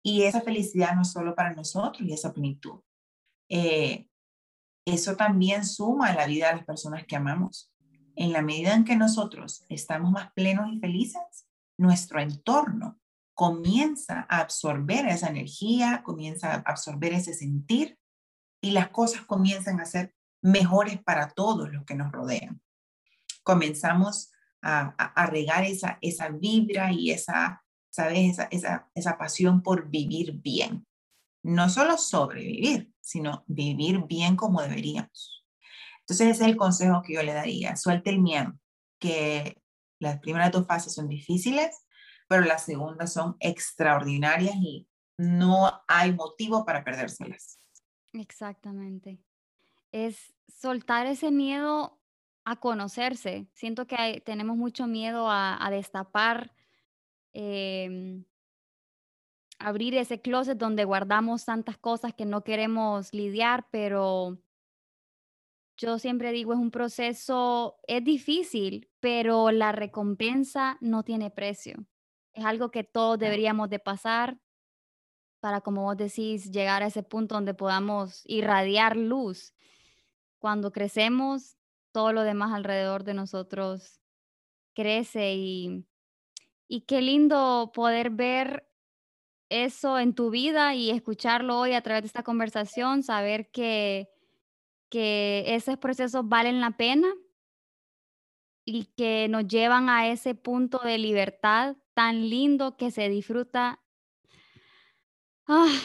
y 0.03 0.23
esa 0.23 0.41
felicidad 0.41 0.95
no 0.95 1.03
es 1.03 1.11
solo 1.11 1.35
para 1.35 1.53
nosotros 1.53 2.07
y 2.07 2.13
esa 2.13 2.33
plenitud. 2.33 2.81
Eh, 3.49 4.07
eso 4.85 5.15
también 5.15 5.65
suma 5.65 6.09
a 6.09 6.15
la 6.15 6.27
vida 6.27 6.49
de 6.49 6.57
las 6.57 6.65
personas 6.65 7.05
que 7.05 7.15
amamos. 7.15 7.71
En 8.15 8.33
la 8.33 8.41
medida 8.41 8.73
en 8.73 8.83
que 8.83 8.95
nosotros 8.95 9.65
estamos 9.69 10.11
más 10.11 10.31
plenos 10.33 10.71
y 10.71 10.79
felices, 10.79 11.47
nuestro 11.77 12.19
entorno 12.19 12.99
comienza 13.33 14.27
a 14.29 14.39
absorber 14.39 15.07
esa 15.07 15.29
energía, 15.29 16.03
comienza 16.03 16.53
a 16.53 16.57
absorber 16.57 17.13
ese 17.13 17.33
sentir 17.33 17.97
y 18.61 18.71
las 18.71 18.89
cosas 18.89 19.21
comienzan 19.21 19.79
a 19.79 19.85
ser 19.85 20.13
mejores 20.41 21.01
para 21.01 21.29
todos 21.29 21.71
los 21.71 21.85
que 21.85 21.95
nos 21.95 22.11
rodean 22.11 22.62
comenzamos 23.43 24.31
a, 24.61 25.25
regar 25.27 25.65
esa, 25.65 25.97
esa 26.01 26.29
vibra 26.29 26.91
y 26.91 27.11
esa, 27.11 27.63
¿sabes? 27.89 28.31
Esa, 28.31 28.43
esa, 28.45 28.91
esa 28.95 29.17
pasión 29.17 29.61
por 29.61 29.89
vivir 29.89 30.33
bien. 30.41 30.87
No 31.43 31.69
solo 31.69 31.97
sobrevivir, 31.97 32.93
sino 33.01 33.43
vivir 33.47 34.03
bien 34.07 34.37
como 34.37 34.61
deberíamos. 34.61 35.45
Entonces 35.99 36.27
ese 36.27 36.43
es 36.43 36.49
el 36.49 36.57
consejo 36.57 37.01
que 37.01 37.13
yo 37.13 37.23
le 37.23 37.33
daría. 37.33 37.75
Suelte 37.75 38.09
el 38.09 38.21
miedo, 38.21 38.53
que 38.99 39.61
Las 39.99 40.19
primeras 40.19 40.51
dos 40.51 40.67
fases 40.67 40.93
son 40.93 41.07
difíciles, 41.07 41.85
pero 42.27 42.43
las 42.43 42.65
segundas 42.65 43.13
son 43.13 43.37
extraordinarias 43.39 44.55
y 44.55 44.87
no 45.17 45.71
hay 45.87 46.13
motivo 46.13 46.65
para 46.65 46.83
perdérselas. 46.83 47.59
Exactamente. 48.13 49.21
Es 49.91 50.33
soltar 50.47 51.05
ese 51.07 51.31
miedo 51.31 52.01
a 52.45 52.55
conocerse. 52.57 53.47
Siento 53.53 53.87
que 53.87 54.21
tenemos 54.25 54.57
mucho 54.57 54.87
miedo 54.87 55.27
a, 55.29 55.67
destapar, 55.71 56.53
em, 57.33 58.25
abrir 59.59 59.95
ese 59.95 60.21
closet 60.21 60.57
donde 60.57 60.85
guardamos 60.85 61.45
tantas 61.45 61.77
cosas 61.77 62.13
que 62.13 62.25
no 62.25 62.43
queremos 62.43 63.13
lidiar, 63.13 63.67
pero 63.71 64.37
yo 65.77 65.99
siempre 65.99 66.31
digo, 66.31 66.53
es 66.53 66.59
un 66.59 66.71
proceso, 66.71 67.77
es 67.87 68.03
difícil, 68.03 68.89
pero 68.99 69.51
la 69.51 69.71
recompensa 69.71 70.77
no 70.81 71.03
tiene 71.03 71.31
precio. 71.31 71.85
Es 72.33 72.45
algo 72.45 72.71
que 72.71 72.83
todos 72.83 73.19
deberíamos 73.19 73.69
de 73.69 73.79
pasar 73.79 74.37
para, 75.39 75.61
como 75.61 75.83
vos 75.83 75.97
decís, 75.97 76.51
llegar 76.51 76.83
a 76.83 76.87
ese 76.87 77.03
punto 77.03 77.35
donde 77.35 77.53
podamos 77.53 78.21
irradiar 78.25 78.95
luz. 78.95 79.53
Cuando 80.39 80.71
crecemos, 80.71 81.57
todo 81.93 82.11
lo 82.11 82.23
demás 82.23 82.51
alrededor 82.51 83.05
de 83.05 83.13
nosotros 83.13 84.01
crece 84.75 85.35
y, 85.35 85.85
y 86.67 86.81
qué 86.81 87.01
lindo 87.01 87.71
poder 87.73 88.09
ver 88.09 88.67
eso 89.49 89.99
en 89.99 90.13
tu 90.13 90.29
vida 90.29 90.75
y 90.75 90.89
escucharlo 90.89 91.59
hoy 91.59 91.73
a 91.73 91.81
través 91.81 92.03
de 92.03 92.07
esta 92.07 92.23
conversación, 92.23 93.03
saber 93.03 93.49
que 93.51 94.09
que 94.93 95.43
esos 95.47 95.79
procesos 95.79 96.29
valen 96.29 96.61
la 96.61 96.77
pena 96.77 97.07
y 98.63 98.85
que 98.95 99.27
nos 99.27 99.47
llevan 99.47 99.89
a 99.89 100.07
ese 100.07 100.35
punto 100.35 100.77
de 100.83 100.99
libertad 100.99 101.77
tan 101.95 102.29
lindo 102.29 102.77
que 102.77 102.91
se 102.91 103.09
disfruta 103.09 103.81
ah, 105.47 105.79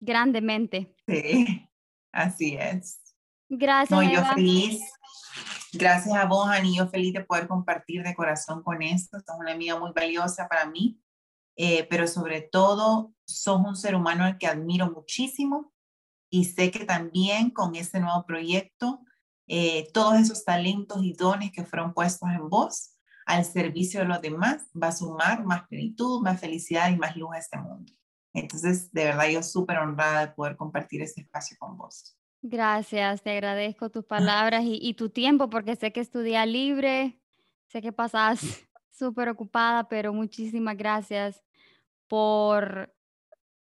grandemente. 0.00 0.96
Sí, 1.06 1.68
así 2.10 2.56
es. 2.58 3.02
Gracias. 3.50 3.90
No, 3.90 4.10
yo 4.10 4.24
feliz. 4.34 4.80
Gracias 5.72 6.14
a 6.14 6.24
vos, 6.24 6.48
Ani, 6.48 6.76
yo 6.76 6.88
feliz 6.88 7.12
de 7.12 7.24
poder 7.24 7.46
compartir 7.46 8.02
de 8.02 8.14
corazón 8.14 8.62
con 8.62 8.80
esto. 8.82 9.18
Sos 9.20 9.36
una 9.38 9.52
amiga 9.52 9.78
muy 9.78 9.92
valiosa 9.92 10.48
para 10.48 10.66
mí, 10.66 11.00
eh, 11.56 11.86
pero 11.90 12.06
sobre 12.08 12.40
todo 12.40 13.12
sos 13.26 13.60
un 13.60 13.76
ser 13.76 13.94
humano 13.94 14.24
al 14.24 14.38
que 14.38 14.46
admiro 14.46 14.90
muchísimo 14.90 15.72
y 16.30 16.44
sé 16.44 16.70
que 16.70 16.84
también 16.84 17.50
con 17.50 17.74
este 17.74 18.00
nuevo 18.00 18.24
proyecto, 18.26 19.00
eh, 19.46 19.90
todos 19.92 20.16
esos 20.16 20.44
talentos 20.44 21.02
y 21.02 21.12
dones 21.12 21.52
que 21.52 21.64
fueron 21.64 21.92
puestos 21.92 22.28
en 22.30 22.48
vos 22.48 22.94
al 23.26 23.44
servicio 23.44 24.00
de 24.00 24.06
los 24.06 24.22
demás 24.22 24.66
va 24.80 24.88
a 24.88 24.92
sumar 24.92 25.44
más 25.44 25.68
plenitud, 25.68 26.22
más 26.22 26.40
felicidad 26.40 26.90
y 26.90 26.96
más 26.96 27.14
luz 27.14 27.30
a 27.34 27.38
este 27.38 27.58
mundo. 27.58 27.92
Entonces, 28.32 28.90
de 28.92 29.04
verdad, 29.04 29.28
yo 29.28 29.42
súper 29.42 29.78
honrada 29.78 30.26
de 30.26 30.32
poder 30.32 30.56
compartir 30.56 31.02
este 31.02 31.20
espacio 31.20 31.56
con 31.58 31.76
vos. 31.76 32.17
Gracias, 32.42 33.22
te 33.22 33.30
agradezco 33.30 33.90
tus 33.90 34.04
palabras 34.04 34.64
y, 34.64 34.78
y 34.80 34.94
tu 34.94 35.10
tiempo 35.10 35.50
porque 35.50 35.76
sé 35.76 35.92
que 35.92 36.00
es 36.00 36.10
tu 36.10 36.20
día 36.20 36.46
libre, 36.46 37.18
sé 37.66 37.82
que 37.82 37.92
pasas 37.92 38.40
súper 38.90 39.28
ocupada, 39.28 39.88
pero 39.88 40.12
muchísimas 40.12 40.76
gracias 40.76 41.42
por 42.06 42.92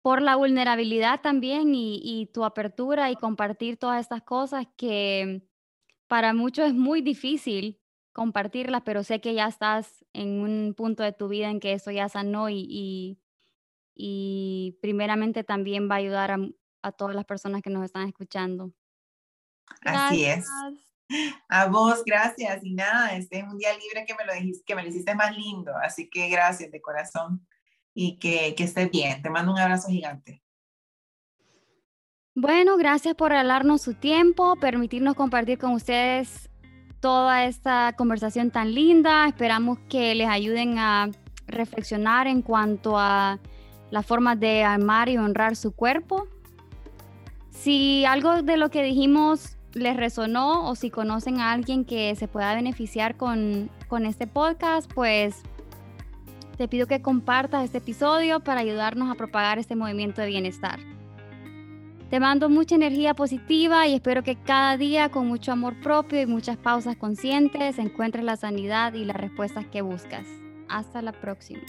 por 0.06 0.22
la 0.22 0.36
vulnerabilidad 0.36 1.20
también 1.20 1.74
y, 1.74 2.30
tu 2.32 2.44
apertura 2.44 3.10
y 3.10 3.16
compartir 3.16 3.76
todas 3.76 4.00
estas 4.00 4.22
cosas 4.22 4.64
que 4.76 5.42
para 6.06 6.32
muchos 6.32 6.68
es 6.68 6.74
muy 6.74 7.00
difícil 7.00 7.80
compartirlas, 8.12 8.82
pero 8.84 9.02
sé 9.02 9.20
que 9.20 9.34
ya 9.34 9.48
estás 9.48 10.04
en 10.12 10.38
un 10.42 10.74
punto 10.74 11.02
de 11.02 11.12
tu 11.12 11.26
vida 11.26 11.50
en 11.50 11.58
que 11.58 11.72
eso 11.72 11.90
ya 11.90 12.08
sanó 12.08 12.48
y, 12.48 13.18
y, 13.96 14.78
primeramente 14.80 15.42
también 15.42 15.90
va 15.90 15.96
a 15.96 15.98
ayudar 15.98 16.30
a, 16.30 16.38
todas 16.92 17.14
las 17.14 17.24
personas 17.24 17.62
que 17.62 17.70
nos 17.70 17.84
están 17.84 18.08
escuchando. 18.08 18.72
Así 19.82 20.24
es. 20.24 20.46
A 21.48 21.66
vos, 21.66 22.02
gracias. 22.04 22.64
Y 22.64 22.74
nada, 22.74 23.16
este 23.16 23.38
es 23.38 23.44
un 23.44 23.58
día 23.58 23.72
libre 23.72 24.04
que 24.06 24.14
me 24.14 24.24
lo 24.24 24.34
dijiste, 24.34 24.64
que 24.64 24.74
me 24.74 24.82
lo 24.82 24.88
hiciste 24.88 25.14
más 25.14 25.36
lindo. 25.36 25.72
Así 25.76 26.08
que 26.08 26.28
gracias 26.28 26.70
de 26.70 26.80
corazón 26.80 27.46
y 27.94 28.18
que, 28.18 28.54
que 28.56 28.64
estés 28.64 28.90
bien. 28.90 29.22
Te 29.22 29.30
mando 29.30 29.52
un 29.52 29.58
abrazo 29.58 29.88
gigante. 29.88 30.42
Bueno, 32.34 32.76
gracias 32.76 33.14
por 33.14 33.30
regalarnos 33.30 33.80
su 33.80 33.94
tiempo, 33.94 34.56
permitirnos 34.56 35.14
compartir 35.14 35.58
con 35.58 35.72
ustedes 35.72 36.50
toda 37.00 37.44
esta 37.44 37.94
conversación 37.96 38.50
tan 38.50 38.74
linda. 38.74 39.26
Esperamos 39.26 39.78
que 39.88 40.14
les 40.14 40.28
ayuden 40.28 40.78
a 40.78 41.08
reflexionar 41.46 42.26
en 42.26 42.42
cuanto 42.42 42.98
a 42.98 43.38
la 43.90 44.02
forma 44.02 44.36
de 44.36 44.64
amar 44.64 45.08
y 45.08 45.16
honrar 45.16 45.56
su 45.56 45.74
cuerpo. 45.74 46.28
Si 47.56 48.04
algo 48.04 48.42
de 48.42 48.56
lo 48.56 48.70
que 48.70 48.82
dijimos 48.82 49.56
les 49.72 49.96
resonó 49.96 50.68
o 50.68 50.74
si 50.74 50.90
conocen 50.90 51.40
a 51.40 51.52
alguien 51.52 51.84
que 51.84 52.14
se 52.14 52.28
pueda 52.28 52.54
beneficiar 52.54 53.16
con, 53.16 53.70
con 53.88 54.06
este 54.06 54.26
podcast, 54.26 54.90
pues 54.92 55.42
te 56.56 56.68
pido 56.68 56.86
que 56.86 57.02
compartas 57.02 57.64
este 57.64 57.78
episodio 57.78 58.40
para 58.40 58.60
ayudarnos 58.60 59.10
a 59.10 59.14
propagar 59.14 59.58
este 59.58 59.74
movimiento 59.74 60.22
de 60.22 60.28
bienestar. 60.28 60.78
Te 62.10 62.20
mando 62.20 62.48
mucha 62.48 62.76
energía 62.76 63.14
positiva 63.14 63.86
y 63.88 63.94
espero 63.94 64.22
que 64.22 64.36
cada 64.36 64.76
día 64.76 65.08
con 65.08 65.26
mucho 65.26 65.50
amor 65.50 65.74
propio 65.80 66.22
y 66.22 66.26
muchas 66.26 66.56
pausas 66.56 66.96
conscientes 66.96 67.78
encuentres 67.78 68.24
la 68.24 68.36
sanidad 68.36 68.94
y 68.94 69.04
las 69.04 69.16
respuestas 69.16 69.66
que 69.66 69.82
buscas. 69.82 70.26
Hasta 70.68 71.02
la 71.02 71.12
próxima. 71.12 71.62